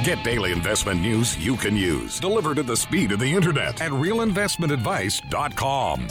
Get 0.06 0.22
daily 0.22 0.52
investment 0.52 1.00
news 1.00 1.36
you 1.36 1.56
can 1.56 1.76
use, 1.76 2.20
delivered 2.20 2.60
at 2.60 2.68
the 2.68 2.76
speed 2.76 3.10
of 3.10 3.18
the 3.18 3.26
internet 3.26 3.80
at 3.80 3.90
realinvestmentadvice.com. 3.90 6.06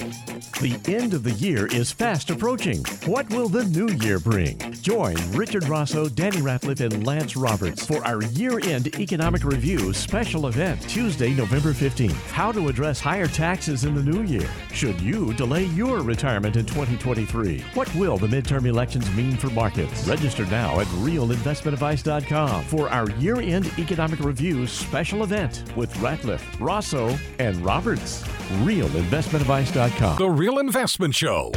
The 0.59 0.77
end 0.93 1.13
of 1.13 1.23
the 1.23 1.31
year 1.31 1.67
is 1.67 1.93
fast 1.93 2.29
approaching. 2.29 2.83
What 3.05 3.29
will 3.29 3.47
the 3.47 3.63
new 3.63 3.87
year 4.05 4.19
bring? 4.19 4.57
Join 4.81 5.15
Richard 5.31 5.69
Rosso, 5.69 6.09
Danny 6.09 6.39
Ratliff, 6.39 6.81
and 6.81 7.07
Lance 7.07 7.37
Roberts 7.37 7.85
for 7.85 8.05
our 8.05 8.21
year 8.23 8.59
end 8.59 8.99
economic 8.99 9.45
review 9.45 9.93
special 9.93 10.47
event 10.47 10.81
Tuesday, 10.89 11.29
November 11.29 11.71
15th. 11.71 12.11
How 12.31 12.51
to 12.51 12.67
address 12.67 12.99
higher 12.99 13.27
taxes 13.27 13.85
in 13.85 13.95
the 13.95 14.03
new 14.03 14.23
year. 14.23 14.49
Should 14.73 14.99
you 14.99 15.31
delay 15.35 15.67
your 15.67 16.01
retirement 16.01 16.57
in 16.57 16.65
2023? 16.65 17.63
What 17.75 17.95
will 17.95 18.17
the 18.17 18.27
midterm 18.27 18.65
elections 18.65 19.09
mean 19.15 19.37
for 19.37 19.47
markets? 19.51 20.05
Register 20.05 20.45
now 20.47 20.81
at 20.81 20.87
realinvestmentadvice.com 20.87 22.65
for 22.65 22.89
our 22.89 23.09
year 23.11 23.39
end 23.39 23.67
economic 23.67 23.84
review 24.19 24.67
special 24.67 25.23
event 25.23 25.63
with 25.75 25.93
Ratliff, 25.95 26.41
Rosso, 26.59 27.17
and 27.39 27.57
Roberts. 27.63 28.23
Realinvestmentadvice.com. 28.63 30.17
The 30.17 30.29
Real 30.29 30.59
Investment 30.59 31.15
Show. 31.15 31.51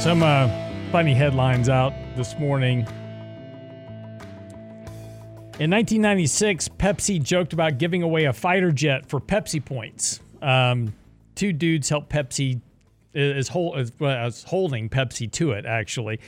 Some 0.00 0.22
uh, 0.22 0.48
funny 0.90 1.12
headlines 1.12 1.68
out 1.68 1.92
this 2.16 2.38
morning. 2.38 2.86
In 5.58 5.72
1996, 5.72 6.68
Pepsi 6.68 7.20
joked 7.20 7.52
about 7.52 7.78
giving 7.78 8.04
away 8.04 8.26
a 8.26 8.32
fighter 8.32 8.70
jet 8.70 9.08
for 9.08 9.18
Pepsi 9.18 9.64
points. 9.64 10.20
Um, 10.40 10.94
two 11.34 11.52
dudes 11.52 11.88
helped 11.88 12.10
Pepsi 12.10 12.60
is, 13.12 13.48
hold, 13.48 13.76
is, 13.76 13.90
is 14.00 14.44
holding 14.44 14.88
Pepsi 14.88 15.28
to 15.32 15.50
it. 15.50 15.66
Actually, 15.66 16.20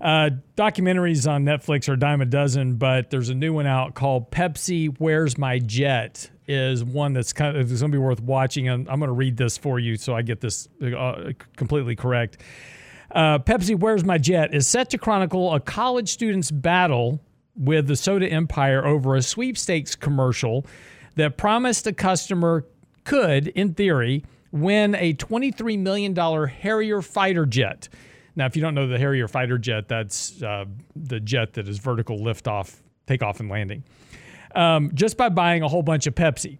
uh, 0.00 0.30
documentaries 0.56 1.30
on 1.30 1.44
Netflix 1.44 1.90
are 1.90 1.92
a 1.92 1.98
dime 1.98 2.22
a 2.22 2.24
dozen, 2.24 2.76
but 2.76 3.10
there's 3.10 3.28
a 3.28 3.34
new 3.34 3.52
one 3.52 3.66
out 3.66 3.92
called 3.92 4.30
Pepsi 4.30 4.96
Where's 4.98 5.36
My 5.36 5.58
Jet. 5.58 6.30
Is 6.48 6.82
one 6.82 7.12
that's 7.12 7.34
kind 7.34 7.54
of 7.54 7.68
going 7.68 7.78
to 7.78 7.88
be 7.88 7.98
worth 7.98 8.22
watching, 8.22 8.70
and 8.70 8.88
I'm 8.88 8.98
going 8.98 9.08
to 9.08 9.14
read 9.14 9.36
this 9.36 9.58
for 9.58 9.78
you 9.78 9.96
so 9.96 10.16
I 10.16 10.22
get 10.22 10.40
this 10.40 10.70
uh, 10.82 11.32
completely 11.54 11.96
correct. 11.96 12.38
Uh, 13.10 13.40
Pepsi 13.40 13.78
Where's 13.78 14.06
My 14.06 14.16
Jet 14.16 14.54
is 14.54 14.66
set 14.66 14.88
to 14.90 14.98
chronicle 14.98 15.52
a 15.54 15.60
college 15.60 16.08
student's 16.08 16.50
battle 16.50 17.20
with 17.56 17.86
the 17.86 17.96
soda 17.96 18.28
empire 18.28 18.84
over 18.86 19.16
a 19.16 19.22
sweepstakes 19.22 19.94
commercial 19.96 20.66
that 21.16 21.36
promised 21.36 21.86
a 21.86 21.92
customer 21.92 22.64
could, 23.04 23.48
in 23.48 23.74
theory, 23.74 24.24
win 24.52 24.94
a 24.94 25.14
$23 25.14 25.78
million 25.78 26.14
Harrier 26.14 27.02
fighter 27.02 27.46
jet. 27.46 27.88
Now, 28.36 28.46
if 28.46 28.56
you 28.56 28.62
don't 28.62 28.74
know 28.74 28.86
the 28.86 28.98
Harrier 28.98 29.28
fighter 29.28 29.58
jet, 29.58 29.88
that's 29.88 30.42
uh, 30.42 30.64
the 30.96 31.20
jet 31.20 31.54
that 31.54 31.68
is 31.68 31.78
vertical 31.78 32.18
liftoff, 32.18 32.76
takeoff, 33.06 33.40
and 33.40 33.50
landing, 33.50 33.84
um, 34.54 34.90
just 34.94 35.16
by 35.16 35.28
buying 35.28 35.62
a 35.62 35.68
whole 35.68 35.82
bunch 35.82 36.06
of 36.06 36.14
Pepsi. 36.14 36.58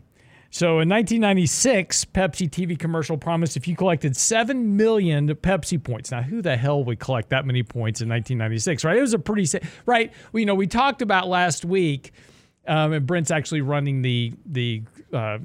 So 0.53 0.81
in 0.81 0.89
1996, 0.89 2.07
Pepsi 2.07 2.51
TV 2.51 2.77
commercial 2.77 3.17
promised 3.17 3.57
if 3.57 3.69
you 3.69 3.77
collected 3.77 4.17
7 4.17 4.77
million 4.77 5.29
Pepsi 5.29 5.83
points. 5.83 6.11
Now, 6.11 6.23
who 6.23 6.43
the 6.43 6.57
hell 6.57 6.83
would 6.85 6.99
collect 6.99 7.31
that 7.31 7.47
many 7.47 7.63
points 7.63 8.01
in 8.01 8.09
1996, 8.09 8.83
right? 8.83 8.97
It 8.97 9.01
was 9.01 9.15
a 9.15 9.19
pretty, 9.21 9.47
right? 9.87 10.13
Well, 10.33 10.41
you 10.41 10.47
know, 10.47 10.57
we 10.57 10.67
talked 10.67 11.03
about 11.03 11.29
last 11.29 11.65
week, 11.65 12.13
um, 12.67 12.93
and 12.93 13.07
Brent's 13.07 13.31
actually 13.31 13.61
running 13.61 14.03
the, 14.03 14.33
the, 14.45 14.83
uh, 15.13 15.39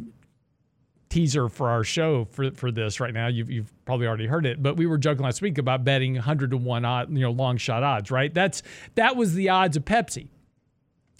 teaser 1.09 1.47
for 1.47 1.69
our 1.69 1.83
show 1.83 2.25
for, 2.31 2.51
for 2.51 2.71
this 2.71 2.99
right 2.99 3.13
now. 3.13 3.27
You've, 3.27 3.49
you've 3.49 3.85
probably 3.85 4.07
already 4.07 4.25
heard 4.25 4.45
it, 4.45 4.61
but 4.61 4.75
we 4.75 4.85
were 4.85 4.97
joking 4.97 5.23
last 5.23 5.41
week 5.41 5.59
about 5.59 5.85
betting 5.85 6.15
100 6.15 6.51
to 6.51 6.57
1 6.57 6.83
odd, 6.83 7.09
you 7.09 7.21
know, 7.21 7.31
long 7.31 7.57
shot 7.57 7.83
odds, 7.83 8.09
right? 8.11 8.33
That's 8.33 8.63
that 8.95 9.15
was 9.15 9.33
the 9.35 9.49
odds 9.49 9.77
of 9.77 9.85
Pepsi. 9.85 10.27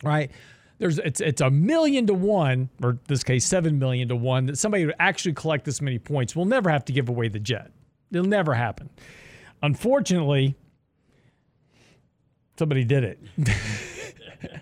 Right? 0.04 0.32
There's 0.78 1.00
it's 1.00 1.22
it's 1.22 1.42
a 1.42 1.50
million 1.50 2.08
to 2.08 2.14
one, 2.14 2.70
or 2.84 2.98
this 3.08 3.24
case, 3.24 3.46
seven 3.46 3.80
million 3.80 4.10
to 4.10 4.16
one, 4.16 4.48
that 4.48 4.58
somebody 4.58 4.86
would 4.86 4.96
actually 5.00 5.34
collect 5.34 5.66
this 5.66 5.82
many 5.82 6.00
points. 6.00 6.36
We'll 6.36 6.46
never 6.46 6.70
have 6.70 6.86
to 6.86 6.94
give 6.94 7.08
away 7.10 7.30
the 7.30 7.40
jet. 7.40 7.72
It'll 8.12 8.26
never 8.26 8.54
happen. 8.54 8.90
Unfortunately, 9.64 10.56
somebody 12.58 12.84
did 12.84 13.04
it. 13.04 13.20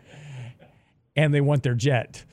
and 1.15 1.33
they 1.33 1.41
want 1.41 1.63
their 1.63 1.75
jet. 1.75 2.23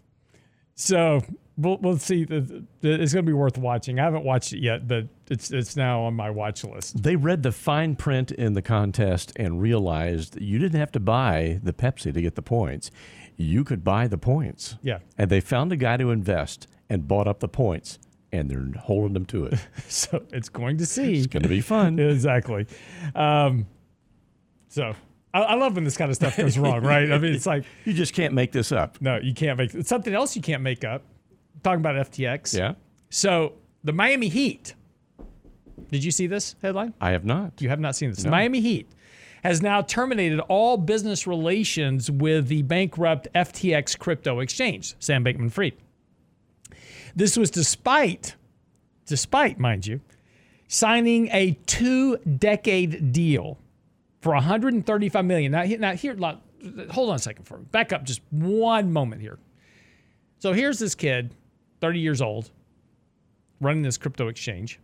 So 0.74 1.22
we'll, 1.60 1.78
we'll 1.78 1.98
see. 1.98 2.22
It's 2.22 2.50
going 2.80 3.06
to 3.08 3.22
be 3.22 3.32
worth 3.32 3.58
watching. 3.58 3.98
I 3.98 4.04
haven't 4.04 4.24
watched 4.24 4.52
it 4.52 4.60
yet, 4.60 4.88
but 4.88 5.06
it's 5.28 5.50
it's 5.50 5.76
now 5.76 6.02
on 6.02 6.14
my 6.14 6.30
watch 6.30 6.64
list. 6.64 7.02
They 7.02 7.16
read 7.16 7.42
the 7.42 7.52
fine 7.52 7.96
print 7.96 8.30
in 8.32 8.54
the 8.54 8.62
contest 8.62 9.32
and 9.36 9.60
realized 9.60 10.40
you 10.40 10.58
didn't 10.58 10.80
have 10.80 10.92
to 10.92 11.00
buy 11.00 11.60
the 11.62 11.72
Pepsi 11.72 12.12
to 12.12 12.22
get 12.22 12.34
the 12.34 12.42
points. 12.42 12.90
You 13.36 13.64
could 13.64 13.84
buy 13.84 14.06
the 14.06 14.18
points. 14.18 14.76
Yeah. 14.82 14.98
And 15.16 15.30
they 15.30 15.40
found 15.40 15.72
a 15.72 15.76
guy 15.76 15.96
to 15.96 16.10
invest 16.10 16.66
and 16.88 17.06
bought 17.06 17.28
up 17.28 17.40
the 17.40 17.48
points, 17.48 17.98
and 18.32 18.50
they're 18.50 18.80
holding 18.80 19.14
them 19.14 19.26
to 19.26 19.46
it. 19.46 19.58
so 19.88 20.24
it's 20.32 20.48
going 20.48 20.78
to 20.78 20.86
see. 20.86 21.18
It's 21.18 21.26
going 21.26 21.42
to 21.42 21.48
be 21.48 21.60
fun. 21.60 21.98
exactly. 21.98 22.66
Um, 23.14 23.66
so 24.68 24.94
I, 25.32 25.40
I, 25.40 25.54
love 25.54 25.74
when 25.74 25.84
this 25.84 25.96
kind 25.96 26.10
of 26.10 26.16
stuff 26.16 26.36
goes 26.36 26.58
wrong, 26.58 26.82
right? 26.82 27.10
I 27.10 27.18
mean, 27.18 27.34
it's 27.34 27.46
like 27.54 27.64
you 27.84 27.92
just 27.92 28.14
can't 28.14 28.34
make 28.34 28.52
this 28.52 28.72
up. 28.72 29.00
No, 29.00 29.18
you 29.18 29.34
can't 29.34 29.58
make 29.58 29.74
it's 29.74 29.88
something 29.88 30.14
else 30.14 30.36
you 30.36 30.42
can't 30.42 30.62
make 30.62 30.84
up. 30.84 31.02
Talking 31.62 31.80
about 31.80 32.10
FTX. 32.10 32.56
Yeah. 32.56 32.74
So 33.10 33.54
the 33.84 33.92
Miami 33.92 34.28
Heat. 34.28 34.74
Did 35.90 36.04
you 36.04 36.10
see 36.10 36.26
this 36.26 36.54
headline? 36.62 36.94
I 37.00 37.10
have 37.10 37.24
not. 37.24 37.60
You 37.60 37.68
have 37.68 37.80
not 37.80 37.96
seen 37.96 38.10
this. 38.10 38.24
No. 38.24 38.30
Miami 38.30 38.60
Heat 38.60 38.88
has 39.42 39.62
now 39.62 39.82
terminated 39.82 40.38
all 40.40 40.76
business 40.76 41.26
relations 41.26 42.10
with 42.10 42.48
the 42.48 42.62
bankrupt 42.62 43.28
FTX 43.34 43.98
crypto 43.98 44.40
exchange, 44.40 44.94
Sam 44.98 45.24
Bankman 45.24 45.50
Fried. 45.50 45.74
This 47.16 47.36
was 47.36 47.50
despite, 47.50 48.36
despite, 49.06 49.58
mind 49.58 49.86
you, 49.86 50.00
signing 50.68 51.28
a 51.32 51.52
two 51.66 52.18
decade 52.18 53.12
deal 53.12 53.58
for 54.20 54.34
135 54.34 55.24
million. 55.24 55.52
Now, 55.52 55.64
now 55.64 55.92
here, 55.94 56.16
hold 56.90 57.10
on 57.10 57.16
a 57.16 57.18
second 57.18 57.46
for 57.46 57.58
me. 57.58 57.64
Back 57.70 57.92
up 57.92 58.04
just 58.04 58.20
one 58.30 58.92
moment 58.92 59.22
here. 59.22 59.38
So 60.38 60.52
here's 60.52 60.78
this 60.78 60.94
kid, 60.94 61.34
30 61.80 62.00
years 62.00 62.22
old, 62.22 62.50
running 63.60 63.82
this 63.82 63.98
crypto 63.98 64.28
exchange. 64.28 64.80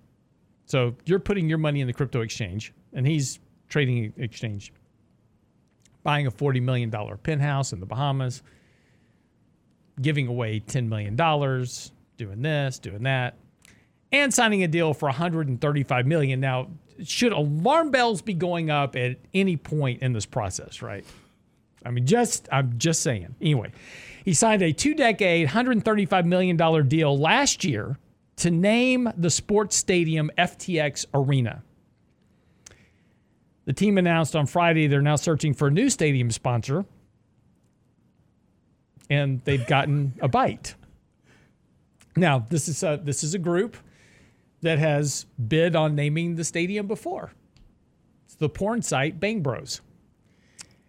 So 0.67 0.95
you're 1.05 1.21
putting 1.21 1.49
your 1.49 1.59
money 1.59 1.81
in 1.81 1.87
the 1.87 1.93
crypto 1.93 2.23
exchange, 2.23 2.73
and 2.93 3.07
he's 3.07 3.39
trading 3.69 4.13
exchange, 4.17 4.73
buying 6.03 6.27
a 6.27 6.31
$40 6.31 6.63
million 6.63 6.91
penthouse 7.23 7.73
in 7.73 7.81
the 7.81 7.87
Bahamas, 7.87 8.43
giving 10.01 10.27
away 10.27 10.61
$10 10.61 10.89
million, 10.89 11.17
doing 12.17 12.43
this, 12.43 12.79
doing 12.79 13.03
that, 13.05 13.37
and 14.13 14.33
signing 14.33 14.63
a 14.63 14.69
deal 14.69 14.95
for 14.95 15.07
135 15.07 16.07
million. 16.07 16.41
Now, 16.41 16.69
should 17.05 17.33
alarm 17.33 17.91
bells 17.91 18.23
be 18.23 18.35
going 18.35 18.71
up 18.71 18.97
at 18.97 19.17
any 19.35 19.57
point 19.57 20.03
in 20.03 20.13
this 20.13 20.27
process, 20.27 20.83
right? 20.83 21.05
I 21.85 21.91
mean, 21.91 22.07
just 22.07 22.49
I'm 22.51 22.79
just 22.79 23.03
saying. 23.03 23.35
Anyway, 23.41 23.73
he 24.27 24.35
signed 24.35 24.61
a 24.61 24.72
two-decade, 24.72 25.49
$135 25.49 26.24
million 26.24 26.89
deal 26.89 27.16
last 27.16 27.62
year 27.62 27.97
to 28.35 28.51
name 28.51 29.09
the 29.16 29.31
sports 29.31 29.77
stadium 29.77 30.33
FTX 30.37 31.07
Arena. 31.14 31.62
The 33.66 33.72
team 33.72 33.99
announced 33.99 34.35
on 34.35 34.47
Friday 34.47 34.89
they're 34.89 35.01
now 35.01 35.14
searching 35.14 35.55
for 35.55 35.68
a 35.68 35.70
new 35.70 35.89
stadium 35.89 36.33
sponsor, 36.33 36.85
and 39.09 39.41
they've 39.45 39.64
gotten 39.64 40.14
a 40.20 40.27
bite. 40.27 40.74
Now, 42.16 42.41
this 42.51 42.66
is 42.66 42.83
a, 42.83 43.01
this 43.01 43.22
is 43.22 43.35
a 43.35 43.39
group 43.39 43.77
that 44.62 44.81
has 44.81 45.27
bid 45.47 45.77
on 45.77 45.95
naming 45.95 46.35
the 46.35 46.43
stadium 46.43 46.89
before. 46.89 47.31
It's 48.24 48.35
the 48.35 48.49
porn 48.49 48.83
site 48.83 49.20
Bang 49.20 49.41
Bros. 49.41 49.83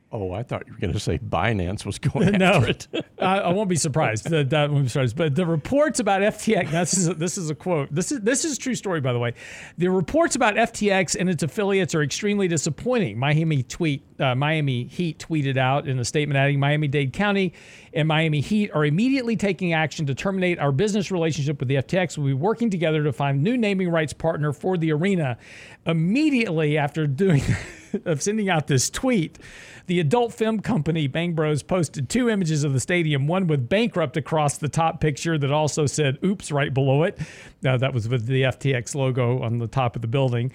Oh, 0.09 0.31
I 0.31 0.41
thought 0.41 0.65
you 0.67 0.73
were 0.73 0.79
going 0.79 0.93
to 0.93 0.99
say 0.99 1.17
Binance 1.17 1.85
was 1.85 1.99
going 1.99 2.37
no, 2.37 2.45
after 2.45 2.69
it. 2.69 2.87
I, 3.19 3.39
I, 3.39 3.51
won't 3.51 3.67
be 3.67 3.75
surprised. 3.75 4.29
that, 4.29 4.49
that 4.51 4.71
won't 4.71 4.85
be 4.85 4.89
surprised. 4.89 5.17
But 5.17 5.35
the 5.35 5.45
reports 5.45 5.99
about 5.99 6.21
FTX. 6.21 6.71
This 6.71 6.97
is 6.97 7.07
a, 7.09 7.13
this 7.13 7.37
is 7.37 7.49
a 7.49 7.55
quote. 7.55 7.93
This 7.93 8.11
is 8.11 8.21
this 8.21 8.45
is 8.45 8.57
a 8.57 8.59
true 8.59 8.75
story, 8.75 9.01
by 9.01 9.11
the 9.11 9.19
way. 9.19 9.33
The 9.77 9.89
reports 9.89 10.35
about 10.35 10.55
FTX 10.55 11.17
and 11.19 11.29
its 11.29 11.43
affiliates 11.43 11.93
are 11.93 12.03
extremely 12.03 12.47
disappointing. 12.47 13.19
Miami 13.19 13.63
tweet 13.63 14.03
uh, 14.19 14.33
Miami 14.33 14.85
Heat 14.85 15.19
tweeted 15.19 15.57
out 15.57 15.87
in 15.87 15.99
a 15.99 16.05
statement 16.05 16.37
adding 16.37 16.59
Miami 16.59 16.87
Dade 16.87 17.11
County 17.11 17.53
and 17.93 18.07
Miami 18.07 18.39
Heat 18.39 18.71
are 18.73 18.85
immediately 18.85 19.35
taking 19.35 19.73
action 19.73 20.05
to 20.05 20.15
terminate 20.15 20.57
our 20.59 20.71
business 20.71 21.11
relationship 21.11 21.59
with 21.59 21.67
the 21.67 21.75
FTX. 21.75 22.17
We'll 22.17 22.27
be 22.27 22.33
working 22.33 22.69
together 22.69 23.03
to 23.03 23.11
find 23.11 23.43
new 23.43 23.57
naming 23.57 23.89
rights 23.89 24.13
partner 24.13 24.53
for 24.53 24.77
the 24.77 24.91
arena. 24.93 25.37
Immediately 25.85 26.77
after 26.77 27.07
doing 27.07 27.41
of 28.05 28.21
sending 28.21 28.49
out 28.49 28.67
this 28.67 28.89
tweet, 28.89 29.37
the 29.87 29.99
adult 29.99 30.33
film 30.33 30.59
company 30.59 31.07
Bang 31.07 31.33
Bros 31.33 31.63
posted 31.63 32.09
two 32.09 32.29
images 32.29 32.63
of 32.63 32.73
the 32.73 32.79
stadium, 32.79 33.27
one 33.27 33.47
with 33.47 33.69
bankrupt 33.69 34.17
across 34.17 34.57
the 34.57 34.69
top 34.69 34.99
picture 34.99 35.37
that 35.37 35.51
also 35.51 35.85
said 35.85 36.17
oops 36.23 36.51
right 36.51 36.73
below 36.73 37.03
it. 37.03 37.17
Uh, 37.65 37.77
that 37.77 37.93
was 37.93 38.07
with 38.07 38.25
the 38.25 38.43
FTX 38.43 38.95
logo 38.95 39.41
on 39.41 39.57
the 39.59 39.67
top 39.67 39.95
of 39.95 40.01
the 40.01 40.07
building. 40.07 40.51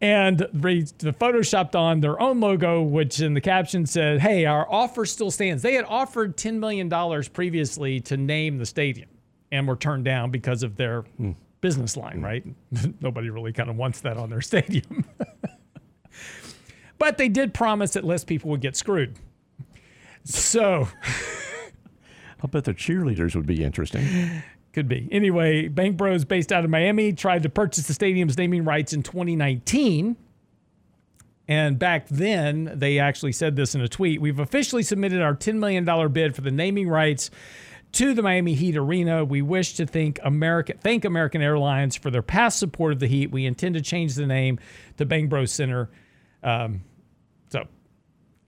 And 0.00 0.40
they 0.52 0.82
photoshopped 0.82 1.76
on 1.76 2.00
their 2.00 2.20
own 2.20 2.40
logo, 2.40 2.82
which 2.82 3.20
in 3.20 3.34
the 3.34 3.40
caption 3.40 3.86
said, 3.86 4.20
Hey, 4.20 4.46
our 4.46 4.68
offer 4.68 5.06
still 5.06 5.30
stands. 5.30 5.62
They 5.62 5.74
had 5.74 5.84
offered 5.84 6.36
$10 6.36 6.54
million 6.58 6.90
previously 7.32 8.00
to 8.00 8.16
name 8.16 8.58
the 8.58 8.66
stadium 8.66 9.08
and 9.52 9.68
were 9.68 9.76
turned 9.76 10.04
down 10.04 10.32
because 10.32 10.64
of 10.64 10.76
their 10.76 11.04
business 11.60 11.96
line, 11.96 12.20
right? 12.20 12.44
Nobody 13.00 13.30
really 13.30 13.52
kind 13.52 13.70
of 13.70 13.76
wants 13.76 14.00
that 14.00 14.16
on 14.16 14.28
their 14.28 14.40
stadium. 14.42 15.04
But 17.02 17.18
they 17.18 17.28
did 17.28 17.52
promise 17.52 17.94
that 17.94 18.04
less 18.04 18.22
people 18.22 18.48
would 18.50 18.60
get 18.60 18.76
screwed. 18.76 19.16
So 20.22 20.86
I'll 22.40 22.48
bet 22.48 22.62
their 22.62 22.74
cheerleaders 22.74 23.34
would 23.34 23.44
be 23.44 23.64
interesting. 23.64 24.06
could 24.72 24.86
be. 24.86 25.08
Anyway, 25.10 25.66
Bang 25.66 25.94
Bros, 25.94 26.24
based 26.24 26.52
out 26.52 26.62
of 26.62 26.70
Miami, 26.70 27.12
tried 27.12 27.42
to 27.42 27.48
purchase 27.48 27.88
the 27.88 27.92
stadium's 27.92 28.38
naming 28.38 28.62
rights 28.64 28.92
in 28.92 29.02
2019. 29.02 30.14
And 31.48 31.76
back 31.76 32.06
then, 32.06 32.70
they 32.72 33.00
actually 33.00 33.32
said 33.32 33.56
this 33.56 33.74
in 33.74 33.80
a 33.80 33.88
tweet 33.88 34.20
We've 34.20 34.38
officially 34.38 34.84
submitted 34.84 35.22
our 35.22 35.34
$10 35.34 35.56
million 35.56 36.12
bid 36.12 36.36
for 36.36 36.42
the 36.42 36.52
naming 36.52 36.88
rights 36.88 37.32
to 37.94 38.14
the 38.14 38.22
Miami 38.22 38.54
Heat 38.54 38.76
Arena. 38.76 39.24
We 39.24 39.42
wish 39.42 39.74
to 39.74 39.86
thank 39.86 40.20
America, 40.22 40.74
thank 40.80 41.04
American 41.04 41.42
Airlines 41.42 41.96
for 41.96 42.12
their 42.12 42.22
past 42.22 42.60
support 42.60 42.92
of 42.92 43.00
the 43.00 43.08
Heat. 43.08 43.32
We 43.32 43.44
intend 43.44 43.74
to 43.74 43.80
change 43.80 44.14
the 44.14 44.28
name 44.28 44.60
to 44.98 45.04
Bang 45.04 45.26
Bros 45.26 45.50
Center. 45.50 45.90
Um, 46.44 46.82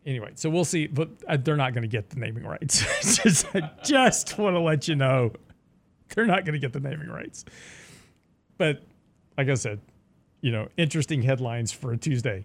anyway, 0.06 0.32
so 0.34 0.50
we'll 0.50 0.64
see, 0.64 0.86
but 0.86 1.08
uh, 1.28 1.36
they're 1.36 1.56
not 1.56 1.72
going 1.74 1.82
to 1.82 1.88
get 1.88 2.10
the 2.10 2.18
naming 2.18 2.44
rights. 2.44 2.84
just, 3.22 3.46
I 3.54 3.70
just 3.82 4.38
want 4.38 4.54
to 4.54 4.60
let 4.60 4.88
you 4.88 4.96
know 4.96 5.32
they're 6.14 6.26
not 6.26 6.44
going 6.44 6.54
to 6.54 6.58
get 6.58 6.72
the 6.72 6.80
naming 6.80 7.08
rights. 7.08 7.44
But 8.58 8.82
like 9.36 9.48
I 9.48 9.54
said, 9.54 9.80
you 10.40 10.52
know, 10.52 10.68
interesting 10.76 11.22
headlines 11.22 11.72
for 11.72 11.92
a 11.92 11.96
Tuesday. 11.96 12.44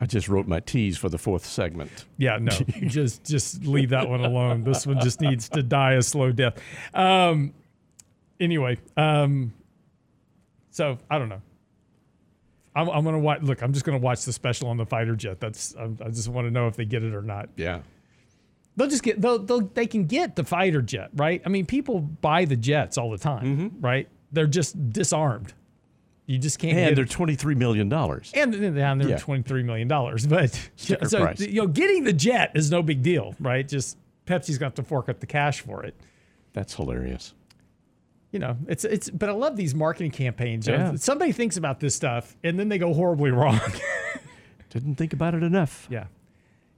I 0.00 0.06
just 0.06 0.28
wrote 0.28 0.46
my 0.46 0.60
tease 0.60 0.96
for 0.96 1.10
the 1.10 1.18
fourth 1.18 1.44
segment. 1.44 2.06
Yeah, 2.16 2.38
no, 2.40 2.50
just 2.86 3.24
just 3.24 3.66
leave 3.66 3.90
that 3.90 4.08
one 4.08 4.20
alone. 4.20 4.64
This 4.64 4.86
one 4.86 4.98
just 5.00 5.20
needs 5.20 5.48
to 5.50 5.62
die 5.62 5.92
a 5.94 6.02
slow 6.02 6.32
death. 6.32 6.56
Um, 6.94 7.52
anyway, 8.38 8.78
um, 8.96 9.52
so 10.70 10.96
I 11.10 11.18
don't 11.18 11.28
know. 11.28 11.42
I'm, 12.74 12.88
I'm 12.88 13.04
gonna 13.04 13.18
watch. 13.18 13.42
Look, 13.42 13.62
I'm 13.62 13.72
just 13.72 13.84
gonna 13.84 13.98
watch 13.98 14.24
the 14.24 14.32
special 14.32 14.68
on 14.68 14.76
the 14.76 14.86
fighter 14.86 15.16
jet. 15.16 15.40
That's 15.40 15.74
I, 15.76 15.84
I 16.04 16.08
just 16.10 16.28
want 16.28 16.46
to 16.46 16.50
know 16.50 16.66
if 16.66 16.76
they 16.76 16.84
get 16.84 17.02
it 17.02 17.14
or 17.14 17.22
not. 17.22 17.48
Yeah. 17.56 17.80
They'll 18.76 18.88
just 18.88 19.02
get 19.02 19.20
they'll, 19.20 19.38
they'll 19.38 19.60
they 19.62 19.86
can 19.86 20.04
get 20.06 20.36
the 20.36 20.44
fighter 20.44 20.80
jet, 20.80 21.10
right? 21.14 21.42
I 21.44 21.48
mean, 21.48 21.66
people 21.66 22.00
buy 22.00 22.44
the 22.44 22.56
jets 22.56 22.96
all 22.96 23.10
the 23.10 23.18
time, 23.18 23.44
mm-hmm. 23.44 23.80
right? 23.80 24.08
They're 24.32 24.46
just 24.46 24.92
disarmed. 24.92 25.52
You 26.26 26.38
just 26.38 26.60
can't. 26.60 26.78
And 26.78 26.88
get 26.90 26.94
they're 26.94 27.26
$23 27.26 27.56
million. 27.56 27.92
and 27.92 28.54
then 28.54 28.76
and 28.78 29.00
they're 29.00 29.08
Yeah. 29.08 29.16
twenty 29.16 29.42
three 29.42 29.64
million 29.64 29.88
dollars. 29.88 30.28
But 30.28 30.50
Sticker 30.76 31.08
so 31.08 31.22
price. 31.22 31.40
you 31.40 31.60
know, 31.60 31.66
getting 31.66 32.04
the 32.04 32.12
jet 32.12 32.52
is 32.54 32.70
no 32.70 32.84
big 32.84 33.02
deal, 33.02 33.34
right? 33.40 33.66
Just 33.66 33.98
Pepsi's 34.26 34.56
got 34.56 34.76
to 34.76 34.84
fork 34.84 35.08
up 35.08 35.18
the 35.18 35.26
cash 35.26 35.60
for 35.60 35.82
it. 35.84 35.96
That's 36.52 36.72
hilarious. 36.74 37.34
You 38.32 38.38
know, 38.38 38.56
it's 38.68 38.84
it's. 38.84 39.10
But 39.10 39.28
I 39.28 39.32
love 39.32 39.56
these 39.56 39.74
marketing 39.74 40.12
campaigns. 40.12 40.66
Yeah. 40.68 40.94
Somebody 40.96 41.32
thinks 41.32 41.56
about 41.56 41.80
this 41.80 41.94
stuff 41.94 42.36
and 42.44 42.58
then 42.58 42.68
they 42.68 42.78
go 42.78 42.94
horribly 42.94 43.30
wrong. 43.30 43.60
Didn't 44.70 44.94
think 44.96 45.12
about 45.12 45.34
it 45.34 45.42
enough. 45.42 45.86
yeah. 45.90 46.06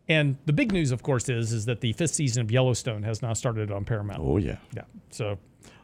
And 0.08 0.36
the 0.46 0.52
big 0.52 0.72
news, 0.72 0.90
of 0.90 1.02
course, 1.02 1.28
is 1.28 1.52
is 1.52 1.66
that 1.66 1.80
the 1.80 1.92
fifth 1.92 2.14
season 2.14 2.42
of 2.42 2.50
Yellowstone 2.50 3.02
has 3.04 3.22
now 3.22 3.34
started 3.34 3.70
on 3.70 3.84
Paramount. 3.84 4.20
Oh, 4.20 4.36
yeah. 4.36 4.56
Yeah. 4.74 4.82
So 5.10 5.38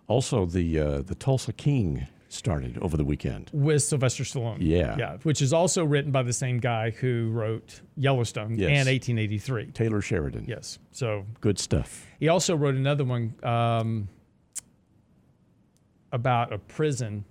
Also, 0.09 0.45
the 0.47 0.79
uh, 0.81 1.03
the 1.03 1.15
Tulsa 1.15 1.53
King 1.53 2.07
started 2.31 2.77
over 2.83 2.97
the 2.97 3.05
weekend. 3.05 3.51
with 3.55 3.83
Sylvester 3.83 4.23
Stallone. 4.25 4.59
Yeah. 4.61 4.97
Yeah. 4.99 5.17
Which 5.23 5.41
is 5.41 5.53
also 5.53 5.85
written 5.85 6.11
by 6.13 6.23
the 6.23 6.33
same 6.33 6.59
guy 6.59 6.91
who 6.91 7.31
wrote 7.31 7.81
Yellowstone 7.97 8.59
Yes. 8.59 8.69
and 8.69 8.89
1883. 8.89 9.67
Taylor 9.73 10.01
Sheridan. 10.03 10.45
Yes. 10.47 10.79
So 10.93 11.25
Good 11.41 11.59
stuff. 11.59 12.07
He 12.21 12.29
also 12.29 12.55
wrote 12.57 12.75
another 12.75 13.05
one 13.05 13.35
um, 13.43 14.09
about 16.13 16.53
a 16.53 16.59
prison. 16.59 17.25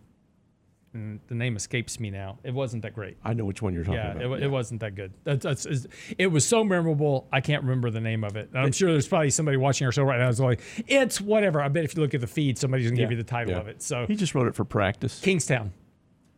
And 0.94 1.20
the 1.28 1.36
name 1.36 1.56
escapes 1.56 2.00
me 2.00 2.10
now. 2.10 2.40
It 2.44 2.54
wasn't 2.54 2.82
that 2.84 2.96
great. 2.96 3.18
I 3.24 3.34
know 3.34 3.46
which 3.46 3.62
one 3.62 3.74
you're 3.74 3.84
talking 3.84 4.00
about. 4.00 4.06
Yeah, 4.20 4.24
about. 4.24 4.24
it, 4.24 4.28
wa- 4.30 4.46
it 4.48 4.50
wasn't 4.52 4.80
that 4.82 4.96
good. 4.96 5.14
That's, 5.26 5.44
that's, 5.44 5.66
it's- 5.66 5.86
it 6.18 6.28
was 6.28 6.46
so 6.46 6.64
memorable. 6.64 7.28
I 7.32 7.42
can't 7.42 7.62
remember 7.64 7.92
the 7.92 8.00
name 8.00 8.24
of 8.24 8.36
it. 8.36 8.50
And 8.54 8.60
I'm 8.60 8.72
sure 8.72 8.92
there's 8.92 9.08
probably 9.08 9.30
somebody 9.30 9.58
watching 9.58 9.86
our 9.86 9.92
show 9.92 10.04
right 10.04 10.18
now 10.18 10.28
who's 10.28 10.40
like, 10.40 10.62
it's 10.88 11.20
whatever. 11.22 11.62
I 11.62 11.68
bet 11.68 11.84
if 11.84 11.96
you 11.96 12.02
look 12.02 12.14
at 12.14 12.22
the 12.22 12.28
feed, 12.28 12.58
somebody's 12.58 12.88
gonna 12.90 12.98
give 13.00 13.12
you 13.12 13.18
the 13.18 13.24
title 13.24 13.54
yeah. 13.54 13.60
of 13.60 13.68
it. 13.68 13.82
So 13.84 14.06
He 14.08 14.16
just 14.16 14.34
wrote 14.34 14.48
it 14.48 14.56
for 14.56 14.64
practice. 14.66 15.20
Kingstown. 15.20 15.74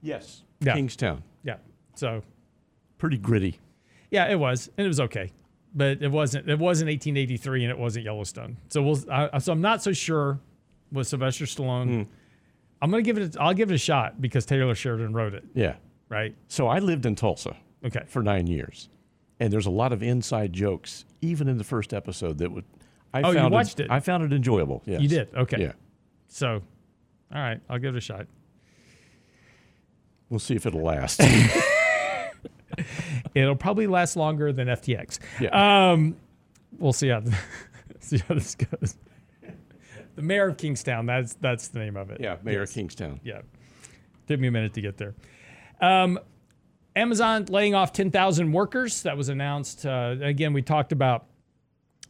Yes. 0.01 0.43
Yeah. 0.61 0.73
Kingstown. 0.73 1.23
Yeah. 1.43 1.57
So 1.95 2.23
Pretty 2.97 3.17
gritty. 3.17 3.59
yeah, 4.11 4.25
it 4.29 4.35
was, 4.39 4.69
and 4.77 4.83
it 4.83 4.89
was 4.89 4.99
okay, 4.99 5.31
but 5.73 6.01
it 6.01 6.11
wasn't. 6.11 6.49
It 6.49 6.59
wasn't 6.59 6.89
1883, 6.89 7.63
and 7.63 7.71
it 7.71 7.77
wasn't 7.77 8.03
Yellowstone. 8.03 8.57
So 8.67 8.81
we'll. 8.81 8.99
I, 9.09 9.37
so 9.37 9.53
I'm 9.53 9.61
not 9.61 9.81
so 9.81 9.93
sure 9.93 10.37
with 10.91 11.07
Sylvester 11.07 11.45
Stallone. 11.45 12.03
Hmm. 12.05 12.11
I'm 12.81 12.89
gonna 12.91 13.03
give 13.03 13.17
it. 13.17 13.35
A, 13.35 13.41
I'll 13.41 13.53
give 13.53 13.71
it 13.71 13.75
a 13.75 13.77
shot 13.79 14.21
because 14.21 14.45
Taylor 14.45 14.75
Sheridan 14.75 15.13
wrote 15.13 15.33
it. 15.33 15.43
Yeah. 15.53 15.75
Right. 16.07 16.35
So 16.47 16.67
I 16.67 16.79
lived 16.79 17.05
in 17.05 17.15
Tulsa 17.15 17.55
Okay. 17.85 18.01
for 18.07 18.23
nine 18.23 18.47
years, 18.47 18.89
and 19.39 19.51
there's 19.53 19.65
a 19.65 19.71
lot 19.71 19.91
of 19.93 20.01
inside 20.03 20.53
jokes, 20.53 21.05
even 21.21 21.47
in 21.47 21.57
the 21.57 21.63
first 21.63 21.93
episode 21.93 22.37
that 22.39 22.51
would. 22.51 22.65
I 23.13 23.21
Oh, 23.21 23.29
you 23.29 23.35
found 23.35 23.53
watched 23.53 23.79
it? 23.79 23.89
I 23.89 23.99
found 23.99 24.23
it 24.23 24.33
enjoyable. 24.33 24.81
Yes. 24.85 25.01
You 25.01 25.07
did. 25.07 25.33
Okay. 25.35 25.61
Yeah. 25.61 25.71
So, 26.27 26.61
all 27.33 27.41
right, 27.41 27.59
I'll 27.69 27.79
give 27.79 27.95
it 27.95 27.97
a 27.97 28.01
shot. 28.01 28.27
We'll 30.29 30.39
see 30.39 30.55
if 30.55 30.65
it'll 30.67 30.83
last. 30.83 31.21
It'll 33.35 33.55
probably 33.55 33.87
last 33.87 34.15
longer 34.15 34.53
than 34.53 34.67
FTX. 34.67 35.19
yeah. 35.41 35.91
Um, 35.91 36.15
we'll 36.77 36.93
see 36.93 37.09
how 37.09 37.23
see 37.99 38.19
how 38.19 38.35
this 38.35 38.55
goes. 38.55 38.95
The 40.19 40.25
mayor 40.25 40.49
of 40.49 40.57
Kingstown. 40.57 41.05
That's 41.05 41.35
that's 41.35 41.69
the 41.69 41.79
name 41.79 41.95
of 41.95 42.09
it. 42.11 42.19
yeah. 42.19 42.35
Mayor 42.43 42.59
Yes. 42.59 42.69
of 42.71 42.75
Kingstown. 42.75 43.21
Yeah. 43.23 43.41
Took 44.27 44.37
me 44.37 44.49
a 44.49 44.51
minute 44.51 44.73
to 44.73 44.81
get 44.81 44.97
there. 44.97 45.15
Um, 45.79 46.19
Amazon 46.93 47.45
laying 47.45 47.73
off 47.73 47.93
10,000 47.93 48.51
workers. 48.51 49.03
That 49.03 49.15
was 49.15 49.29
announced. 49.29 49.85
Uh, 49.85 50.15
again, 50.21 50.51
we 50.51 50.61
talked 50.61 50.91
about 50.91 51.27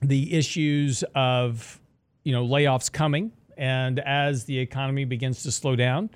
the 0.02 0.34
issues 0.34 1.04
of, 1.14 1.80
you 2.24 2.32
know, 2.32 2.44
layoffs 2.48 2.92
coming. 2.92 3.32
And 3.58 4.00
as 4.00 4.46
the 4.46 4.58
economy 4.58 5.06
begins 5.06 5.44
to 5.44 5.52
slow 5.52 5.76
down, 5.76 6.10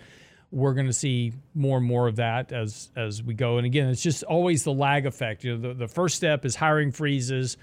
we're 0.49 0.73
going 0.73 0.87
to 0.87 0.93
see 0.93 1.33
more 1.53 1.77
and 1.77 1.85
more 1.85 2.07
of 2.07 2.15
that 2.15 2.51
as 2.51 2.89
as 2.95 3.21
we 3.21 3.35
go. 3.35 3.57
And 3.57 3.67
again, 3.67 3.89
it's 3.89 4.01
just 4.01 4.23
always 4.23 4.63
the 4.63 4.73
lag 4.73 5.05
effect. 5.05 5.43
You 5.43 5.57
know, 5.57 5.69
the, 5.69 5.73
the 5.75 5.87
first 5.87 6.15
step 6.15 6.43
is 6.43 6.55
hiring 6.55 6.91
freezes. 6.91 7.57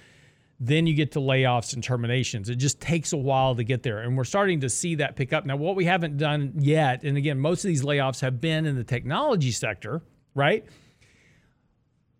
Then 0.62 0.86
you 0.86 0.92
get 0.92 1.12
to 1.12 1.20
layoffs 1.20 1.72
and 1.72 1.82
terminations. 1.82 2.50
It 2.50 2.56
just 2.56 2.80
takes 2.80 3.14
a 3.14 3.16
while 3.16 3.54
to 3.54 3.64
get 3.64 3.82
there. 3.82 4.00
And 4.00 4.16
we're 4.16 4.24
starting 4.24 4.60
to 4.60 4.68
see 4.68 4.96
that 4.96 5.16
pick 5.16 5.32
up. 5.32 5.46
Now, 5.46 5.56
what 5.56 5.74
we 5.74 5.86
haven't 5.86 6.18
done 6.18 6.52
yet, 6.58 7.02
and 7.02 7.16
again, 7.16 7.40
most 7.40 7.64
of 7.64 7.68
these 7.68 7.82
layoffs 7.82 8.20
have 8.20 8.40
been 8.42 8.66
in 8.66 8.76
the 8.76 8.84
technology 8.84 9.52
sector, 9.52 10.02
right? 10.34 10.66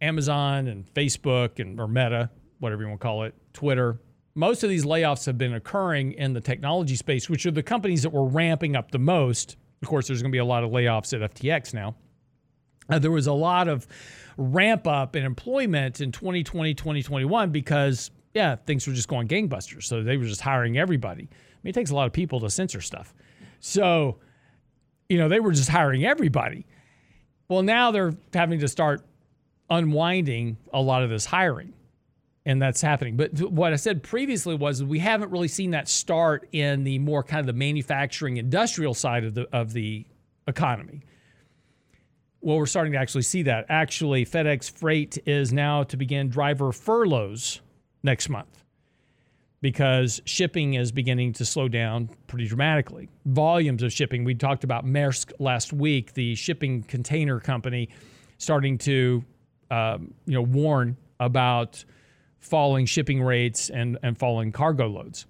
Amazon 0.01 0.69
and 0.69 0.87
Facebook 0.95 1.59
and 1.59 1.79
or 1.79 1.87
Meta, 1.87 2.31
whatever 2.59 2.83
you 2.83 2.89
want 2.89 3.01
to 3.01 3.05
call 3.05 3.25
it, 3.25 3.35
Twitter. 3.53 4.01
Most 4.35 4.63
of 4.63 4.71
these 4.71 4.85
layoffs 4.85 5.27
have 5.27 5.37
been 5.37 5.55
occurring 5.55 6.13
in 6.13 6.33
the 6.33 6.41
technology 6.41 6.97
space, 6.97 7.29
which 7.29 7.45
are 7.45 7.51
the 7.51 7.63
companies 7.63 8.03
that 8.03 8.11
were 8.11 8.27
ramping 8.27 8.75
up 8.75 8.91
the 8.91 8.99
most. 8.99 9.57
Of 9.83 9.89
course, 9.89 10.07
there's 10.07 10.23
going 10.23 10.31
to 10.31 10.35
be 10.35 10.39
a 10.39 10.45
lot 10.45 10.65
of 10.65 10.71
layoffs 10.71 11.13
at 11.13 11.35
FTX 11.35 11.75
now. 11.75 11.97
Uh, 12.89 12.99
there 12.99 13.11
was 13.11 13.27
a 13.27 13.33
lot 13.33 13.69
of 13.69 13.87
ramp 14.37 14.87
up 14.87 15.15
in 15.15 15.25
employment 15.25 16.01
in 16.01 16.13
2020, 16.13 16.75
2021 16.75 17.51
because, 17.51 18.11
yeah, 18.35 18.57
things 18.57 18.87
were 18.87 18.93
just 18.93 19.09
going 19.09 19.29
gangbusters. 19.29 19.85
So 19.85 20.03
they 20.03 20.17
were 20.17 20.25
just 20.25 20.41
hiring 20.41 20.79
everybody. 20.79 21.25
I 21.25 21.59
mean, 21.63 21.71
it 21.71 21.75
takes 21.75 21.91
a 21.91 21.95
lot 21.95 22.07
of 22.07 22.13
people 22.13 22.41
to 22.41 22.51
censor 22.51 22.81
stuff. 22.81 23.15
So, 23.59 24.19
you 25.09 25.19
know, 25.19 25.29
they 25.29 25.41
were 25.41 25.53
just 25.53 25.69
hiring 25.69 26.05
everybody. 26.05 26.67
Well, 27.49 27.63
now 27.63 27.91
they're 27.91 28.15
having 28.33 28.61
to 28.61 28.69
start 28.69 29.05
unwinding 29.69 30.57
a 30.73 30.81
lot 30.81 31.03
of 31.03 31.11
this 31.11 31.27
hiring. 31.27 31.75
And 32.47 32.61
that's 32.61 32.81
happening. 32.81 33.17
But 33.17 33.39
what 33.43 33.73
I 33.73 33.77
said 33.77 34.03
previously 34.03 34.55
was 34.55 34.83
we 34.83 34.99
haven't 34.99 35.31
really 35.31 35.49
seen 35.49 35.73
that 35.73 35.89
start 35.89 36.49
in 36.53 36.85
the 36.85 36.99
more 36.99 37.23
kind 37.23 37.41
of 37.41 37.47
the 37.47 37.53
manufacturing 37.53 38.39
industrial 38.39 38.95
side 38.95 39.25
of 39.25 39.35
the 39.35 39.47
of 39.55 39.75
the 39.75 40.07
economy. 40.47 41.03
Well, 42.41 42.57
we're 42.57 42.65
starting 42.65 42.95
to 42.95 42.99
actually 42.99 43.23
see 43.23 43.43
that. 43.43 43.67
Actually, 43.69 44.25
FedEx 44.25 44.71
Freight 44.71 45.19
is 45.27 45.53
now 45.53 45.83
to 45.85 45.99
begin 45.99 46.31
driver 46.31 46.73
furloughs 46.73 47.61
next 48.03 48.29
month 48.29 48.65
because 49.63 50.23
shipping 50.25 50.75
is 50.75 50.91
beginning 50.91 51.33
to 51.35 51.45
slow 51.45 51.69
down 51.69 52.09
pretty 52.27 52.47
dramatically. 52.47 53.09
Volumes 53.27 53.83
of 53.83 53.93
shipping. 53.93 54.25
We 54.25 54.35
talked 54.35 54.65
about 54.65 54.87
Maersk 54.87 55.33
last 55.39 55.73
week, 55.73 56.15
the 56.15 56.35
shipping 56.35 56.83
container 56.83 57.41
company, 57.41 57.91
starting 58.39 58.79
to 58.79 59.25
um, 59.71 60.15
you 60.27 60.35
know, 60.35 60.43
warn 60.43 60.97
about 61.19 61.85
falling 62.39 62.87
shipping 62.87 63.23
rates 63.23 63.71
and, 63.71 63.99
and 64.03 64.19
falling 64.19 64.51
cargo 64.51 64.87
loads. 64.87 65.27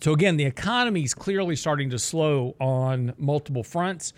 So 0.00 0.12
again, 0.12 0.36
the 0.36 0.44
economy 0.44 1.02
is 1.02 1.14
clearly 1.14 1.56
starting 1.56 1.90
to 1.90 1.98
slow 1.98 2.54
on 2.60 3.14
multiple 3.16 3.62
fronts. 3.62 4.12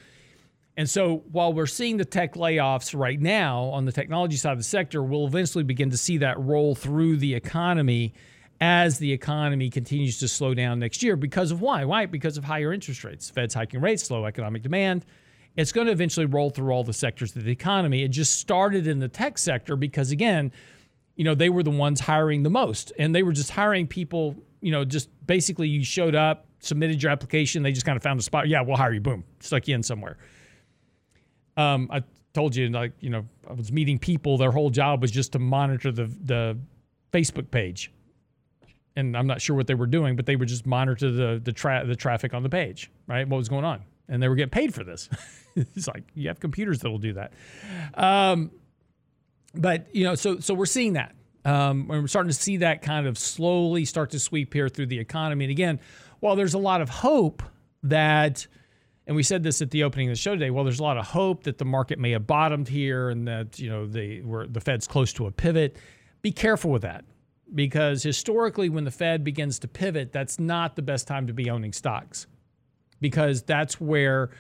And 0.77 0.89
so 0.89 1.25
while 1.31 1.53
we're 1.53 1.67
seeing 1.67 1.97
the 1.97 2.05
tech 2.05 2.35
layoffs 2.35 2.99
right 2.99 3.21
now 3.21 3.65
on 3.65 3.85
the 3.85 3.93
technology 3.93 4.37
side 4.37 4.53
of 4.53 4.59
the 4.59 4.65
sector, 4.65 5.03
we'll 5.03 5.27
eventually 5.27 5.65
begin 5.65 5.91
to 5.91 5.97
see 5.97 6.19
that 6.19 6.39
roll 6.39 6.75
through 6.75 7.17
the 7.19 7.35
economy 7.35 8.15
as 8.61 8.99
the 8.99 9.13
economy 9.13 9.71
continues 9.71 10.19
to 10.19 10.29
slow 10.29 10.55
down 10.55 10.79
next 10.79 11.03
year 11.03 11.17
because 11.17 11.51
of 11.51 11.61
why? 11.61 11.85
Why? 11.85 12.07
Because 12.07 12.37
of 12.37 12.45
higher 12.45 12.73
interest 12.73 13.05
rates. 13.05 13.31
Fed's 13.31 13.55
hiking 13.55 13.81
rates, 13.81 14.05
slow 14.05 14.27
economic 14.27 14.63
demand. 14.63 15.07
It's 15.57 15.73
going 15.73 15.87
to 15.87 15.93
eventually 15.93 16.27
roll 16.27 16.51
through 16.51 16.71
all 16.73 16.85
the 16.85 16.93
sectors 16.93 17.35
of 17.35 17.45
the 17.45 17.51
economy. 17.51 18.03
It 18.03 18.09
just 18.09 18.39
started 18.39 18.87
in 18.87 18.99
the 18.99 19.09
tech 19.09 19.39
sector 19.39 19.77
because 19.77 20.11
again, 20.11 20.53
you 21.17 21.25
know, 21.25 21.35
they 21.35 21.49
were 21.49 21.63
the 21.63 21.71
ones 21.71 22.01
hiring 22.01 22.43
the 22.43 22.51
most 22.51 22.93
and 22.99 23.15
they 23.15 23.23
were 23.23 23.33
just 23.33 23.51
hiring 23.51 23.87
people, 23.87 24.37
you 24.61 24.71
know, 24.71 24.85
just 24.85 25.09
basically 25.27 25.69
you 25.69 25.83
showed 25.83 26.15
up, 26.15 26.47
submitted 26.61 27.03
your 27.03 27.11
application, 27.11 27.63
they 27.63 27.73
just 27.73 27.87
kind 27.87 27.97
of 27.97 28.03
found 28.03 28.21
a 28.21 28.23
spot. 28.23 28.47
Yeah, 28.47 28.61
we'll 28.61 28.77
hire 28.77 28.93
you. 28.93 29.01
Boom, 29.01 29.25
stuck 29.41 29.67
you 29.67 29.75
in 29.75 29.83
somewhere. 29.83 30.19
Um, 31.61 31.89
I 31.91 32.03
told 32.33 32.57
you, 32.57 32.69
like, 32.69 32.93
you 33.01 33.11
know, 33.11 33.27
I 33.49 33.53
was 33.53 33.73
meeting 33.73 33.99
people. 33.99 34.39
Their 34.39 34.53
whole 34.53 34.71
job 34.71 35.03
was 35.03 35.11
just 35.11 35.33
to 35.33 35.39
monitor 35.39 35.93
the 35.93 36.07
the 36.25 36.59
Facebook 37.13 37.51
page 37.51 37.91
and 38.97 39.17
I'm 39.17 39.27
not 39.27 39.41
sure 39.41 39.57
what 39.57 39.67
they 39.67 39.75
were 39.75 39.87
doing, 39.87 40.17
but 40.17 40.27
they 40.27 40.37
would 40.37 40.49
just 40.49 40.67
monitor 40.67 41.11
the 41.11 41.41
the, 41.43 41.53
tra- 41.53 41.85
the 41.87 41.97
traffic 41.97 42.35
on 42.35 42.43
the 42.43 42.49
page, 42.49 42.91
right? 43.07 43.27
What 43.27 43.37
was 43.37 43.49
going 43.49 43.65
on, 43.65 43.83
and 44.09 44.23
they 44.23 44.29
were 44.29 44.35
getting 44.35 44.51
paid 44.51 44.75
for 44.75 44.85
this. 44.85 45.09
it's 45.57 45.89
like 45.89 46.05
you 46.15 46.29
have 46.29 46.41
computers 46.41 46.81
that 46.81 46.91
will 46.91 46.99
do 46.99 47.15
that. 47.15 47.33
Um, 47.95 48.51
but 49.55 49.95
you 49.95 50.05
know, 50.05 50.15
so 50.15 50.39
so 50.41 50.55
we're 50.55 50.67
seeing 50.67 50.95
that. 50.95 51.15
Um, 51.45 51.89
we're 51.89 52.07
starting 52.07 52.31
to 52.31 52.39
see 52.39 52.59
that 52.59 52.83
kind 52.83 53.07
of 53.07 53.17
slowly 53.17 53.87
start 53.87 54.11
to 54.11 54.21
sweep 54.21 54.53
here 54.53 54.69
through 54.69 54.87
the 54.87 54.99
economy. 54.99 55.47
And 55.47 55.51
again, 55.51 55.81
while 56.21 56.37
there's 56.37 56.53
a 56.53 56.59
lot 56.59 56.83
of 56.83 56.91
hope 56.91 57.43
that, 57.85 58.47
and 59.11 59.17
we 59.17 59.25
said 59.25 59.43
this 59.43 59.61
at 59.61 59.73
the 59.73 59.83
opening 59.83 60.07
of 60.07 60.13
the 60.13 60.21
show 60.21 60.35
today, 60.35 60.51
well, 60.51 60.63
there's 60.63 60.79
a 60.79 60.85
lot 60.85 60.97
of 60.97 61.05
hope 61.05 61.43
that 61.43 61.59
the 61.59 61.65
market 61.65 61.99
may 61.99 62.13
have 62.13 62.29
bottomed 62.29 62.69
here 62.69 63.11
and 63.11 63.27
that 63.27 63.59
you 63.59 63.69
know 63.69 63.85
they 63.85 64.23
were 64.25 64.47
the 64.47 64.61
Fed's 64.61 64.87
close 64.87 65.13
to 65.15 65.27
a 65.27 65.33
pivot. 65.33 65.77
Be 66.23 66.31
careful 66.31 66.71
with 66.71 66.83
that 66.83 67.05
because 67.53 68.05
historically, 68.05 68.69
when 68.69 68.85
the 68.85 68.91
Fed 68.93 69.25
begins 69.25 69.59
to 69.59 69.67
pivot, 69.67 70.13
that's 70.13 70.39
not 70.39 70.77
the 70.77 70.83
best 70.83 71.09
time 71.09 71.27
to 71.27 71.33
be 71.33 71.51
owning 71.51 71.73
stocks 71.73 72.29
because 73.01 73.43
that's 73.43 73.81
where 73.81 74.31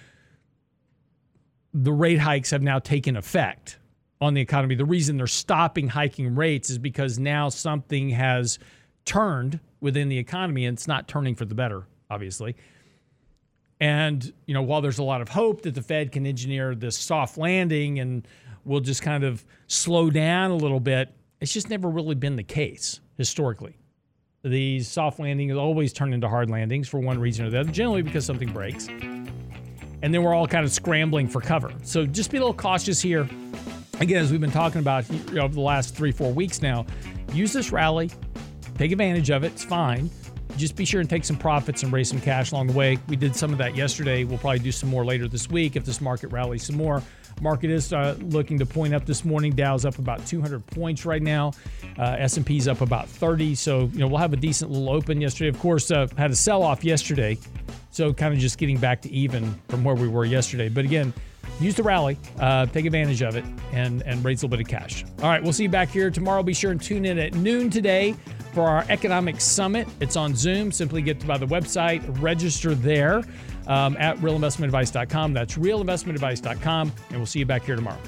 the 1.74 1.92
rate 1.92 2.20
hikes 2.20 2.52
have 2.52 2.62
now 2.62 2.78
taken 2.78 3.16
effect 3.16 3.80
on 4.20 4.34
the 4.34 4.40
economy. 4.40 4.76
The 4.76 4.84
reason 4.84 5.16
they're 5.16 5.26
stopping 5.26 5.88
hiking 5.88 6.36
rates 6.36 6.70
is 6.70 6.78
because 6.78 7.18
now 7.18 7.48
something 7.48 8.10
has 8.10 8.60
turned 9.04 9.58
within 9.80 10.08
the 10.08 10.18
economy 10.18 10.64
and 10.64 10.78
it's 10.78 10.86
not 10.86 11.08
turning 11.08 11.34
for 11.34 11.44
the 11.44 11.56
better, 11.56 11.88
obviously. 12.08 12.54
And, 13.80 14.32
you 14.46 14.52
know, 14.52 14.62
while 14.62 14.82
there's 14.82 14.98
a 14.98 15.02
lot 15.02 15.22
of 15.22 15.28
hope 15.28 15.62
that 15.62 15.74
the 15.74 15.82
Fed 15.82 16.12
can 16.12 16.26
engineer 16.26 16.74
this 16.74 16.98
soft 16.98 17.38
landing 17.38 17.98
and 17.98 18.28
we'll 18.64 18.80
just 18.80 19.00
kind 19.02 19.24
of 19.24 19.44
slow 19.68 20.10
down 20.10 20.50
a 20.50 20.56
little 20.56 20.80
bit, 20.80 21.14
it's 21.40 21.52
just 21.52 21.70
never 21.70 21.88
really 21.88 22.14
been 22.14 22.36
the 22.36 22.42
case 22.42 23.00
historically. 23.16 23.76
These 24.42 24.88
soft 24.88 25.18
landings 25.18 25.54
always 25.54 25.92
turn 25.92 26.12
into 26.12 26.28
hard 26.28 26.50
landings 26.50 26.88
for 26.88 27.00
one 27.00 27.18
reason 27.18 27.46
or 27.46 27.50
the 27.50 27.60
other, 27.60 27.70
generally 27.70 28.02
because 28.02 28.24
something 28.24 28.52
breaks. 28.52 28.88
And 28.88 30.14
then 30.14 30.22
we're 30.22 30.34
all 30.34 30.46
kind 30.46 30.64
of 30.64 30.72
scrambling 30.72 31.28
for 31.28 31.40
cover. 31.40 31.72
So 31.82 32.06
just 32.06 32.30
be 32.30 32.38
a 32.38 32.40
little 32.40 32.54
cautious 32.54 33.00
here. 33.00 33.28
Again, 34.00 34.22
as 34.22 34.30
we've 34.30 34.40
been 34.40 34.50
talking 34.50 34.80
about 34.80 35.04
over 35.36 35.54
the 35.54 35.60
last 35.60 35.94
three, 35.94 36.12
four 36.12 36.32
weeks 36.32 36.62
now, 36.62 36.86
use 37.34 37.52
this 37.52 37.70
rally, 37.70 38.10
take 38.78 38.92
advantage 38.92 39.30
of 39.30 39.44
it. 39.44 39.52
It's 39.52 39.64
fine. 39.64 40.10
Just 40.60 40.76
be 40.76 40.84
sure 40.84 41.00
and 41.00 41.08
take 41.08 41.24
some 41.24 41.36
profits 41.36 41.82
and 41.82 41.90
raise 41.90 42.10
some 42.10 42.20
cash 42.20 42.52
along 42.52 42.66
the 42.66 42.74
way. 42.74 42.98
We 43.08 43.16
did 43.16 43.34
some 43.34 43.50
of 43.50 43.58
that 43.58 43.74
yesterday. 43.74 44.24
We'll 44.24 44.36
probably 44.36 44.58
do 44.58 44.70
some 44.70 44.90
more 44.90 45.06
later 45.06 45.26
this 45.26 45.48
week 45.48 45.74
if 45.74 45.86
this 45.86 46.02
market 46.02 46.28
rallies 46.28 46.66
some 46.66 46.76
more. 46.76 47.02
Market 47.40 47.70
is 47.70 47.94
uh, 47.94 48.14
looking 48.20 48.58
to 48.58 48.66
point 48.66 48.92
up 48.92 49.06
this 49.06 49.24
morning. 49.24 49.54
Dow's 49.54 49.86
up 49.86 49.98
about 49.98 50.26
200 50.26 50.66
points 50.66 51.06
right 51.06 51.22
now. 51.22 51.52
Uh, 51.98 52.16
S&P's 52.18 52.68
up 52.68 52.82
about 52.82 53.08
30. 53.08 53.54
So 53.54 53.88
you 53.94 54.00
know 54.00 54.08
we'll 54.08 54.18
have 54.18 54.34
a 54.34 54.36
decent 54.36 54.70
little 54.70 54.90
open 54.90 55.18
yesterday. 55.18 55.48
Of 55.48 55.58
course, 55.58 55.90
uh, 55.90 56.08
had 56.18 56.30
a 56.30 56.36
sell-off 56.36 56.84
yesterday, 56.84 57.38
so 57.90 58.12
kind 58.12 58.34
of 58.34 58.40
just 58.40 58.58
getting 58.58 58.76
back 58.76 59.00
to 59.02 59.10
even 59.10 59.58
from 59.68 59.82
where 59.82 59.94
we 59.94 60.08
were 60.08 60.26
yesterday. 60.26 60.68
But 60.68 60.84
again, 60.84 61.14
use 61.60 61.74
the 61.74 61.82
rally, 61.82 62.18
uh, 62.38 62.66
take 62.66 62.86
advantage 62.86 63.22
of 63.22 63.36
it, 63.36 63.44
and 63.72 64.02
and 64.02 64.24
raise 64.24 64.42
a 64.42 64.46
little 64.46 64.56
bit 64.56 64.66
of 64.66 64.68
cash. 64.68 65.04
All 65.22 65.28
right, 65.28 65.42
we'll 65.42 65.52
see 65.52 65.64
you 65.64 65.68
back 65.68 65.88
here 65.88 66.10
tomorrow. 66.10 66.42
Be 66.42 66.54
sure 66.54 66.70
and 66.70 66.80
tune 66.80 67.04
in 67.04 67.18
at 67.18 67.34
noon 67.34 67.70
today 67.70 68.14
for 68.52 68.68
our 68.68 68.84
economic 68.88 69.40
summit. 69.40 69.88
It's 70.00 70.16
on 70.16 70.34
Zoom. 70.34 70.72
Simply 70.72 71.02
get 71.02 71.20
to 71.20 71.26
by 71.26 71.38
the 71.38 71.46
website, 71.46 72.02
register 72.20 72.74
there 72.74 73.22
um, 73.66 73.96
at 73.98 74.16
realinvestmentadvice.com. 74.18 75.32
That's 75.32 75.56
realinvestmentadvice.com, 75.56 76.92
and 77.08 77.16
we'll 77.16 77.26
see 77.26 77.38
you 77.38 77.46
back 77.46 77.64
here 77.64 77.76
tomorrow. 77.76 78.00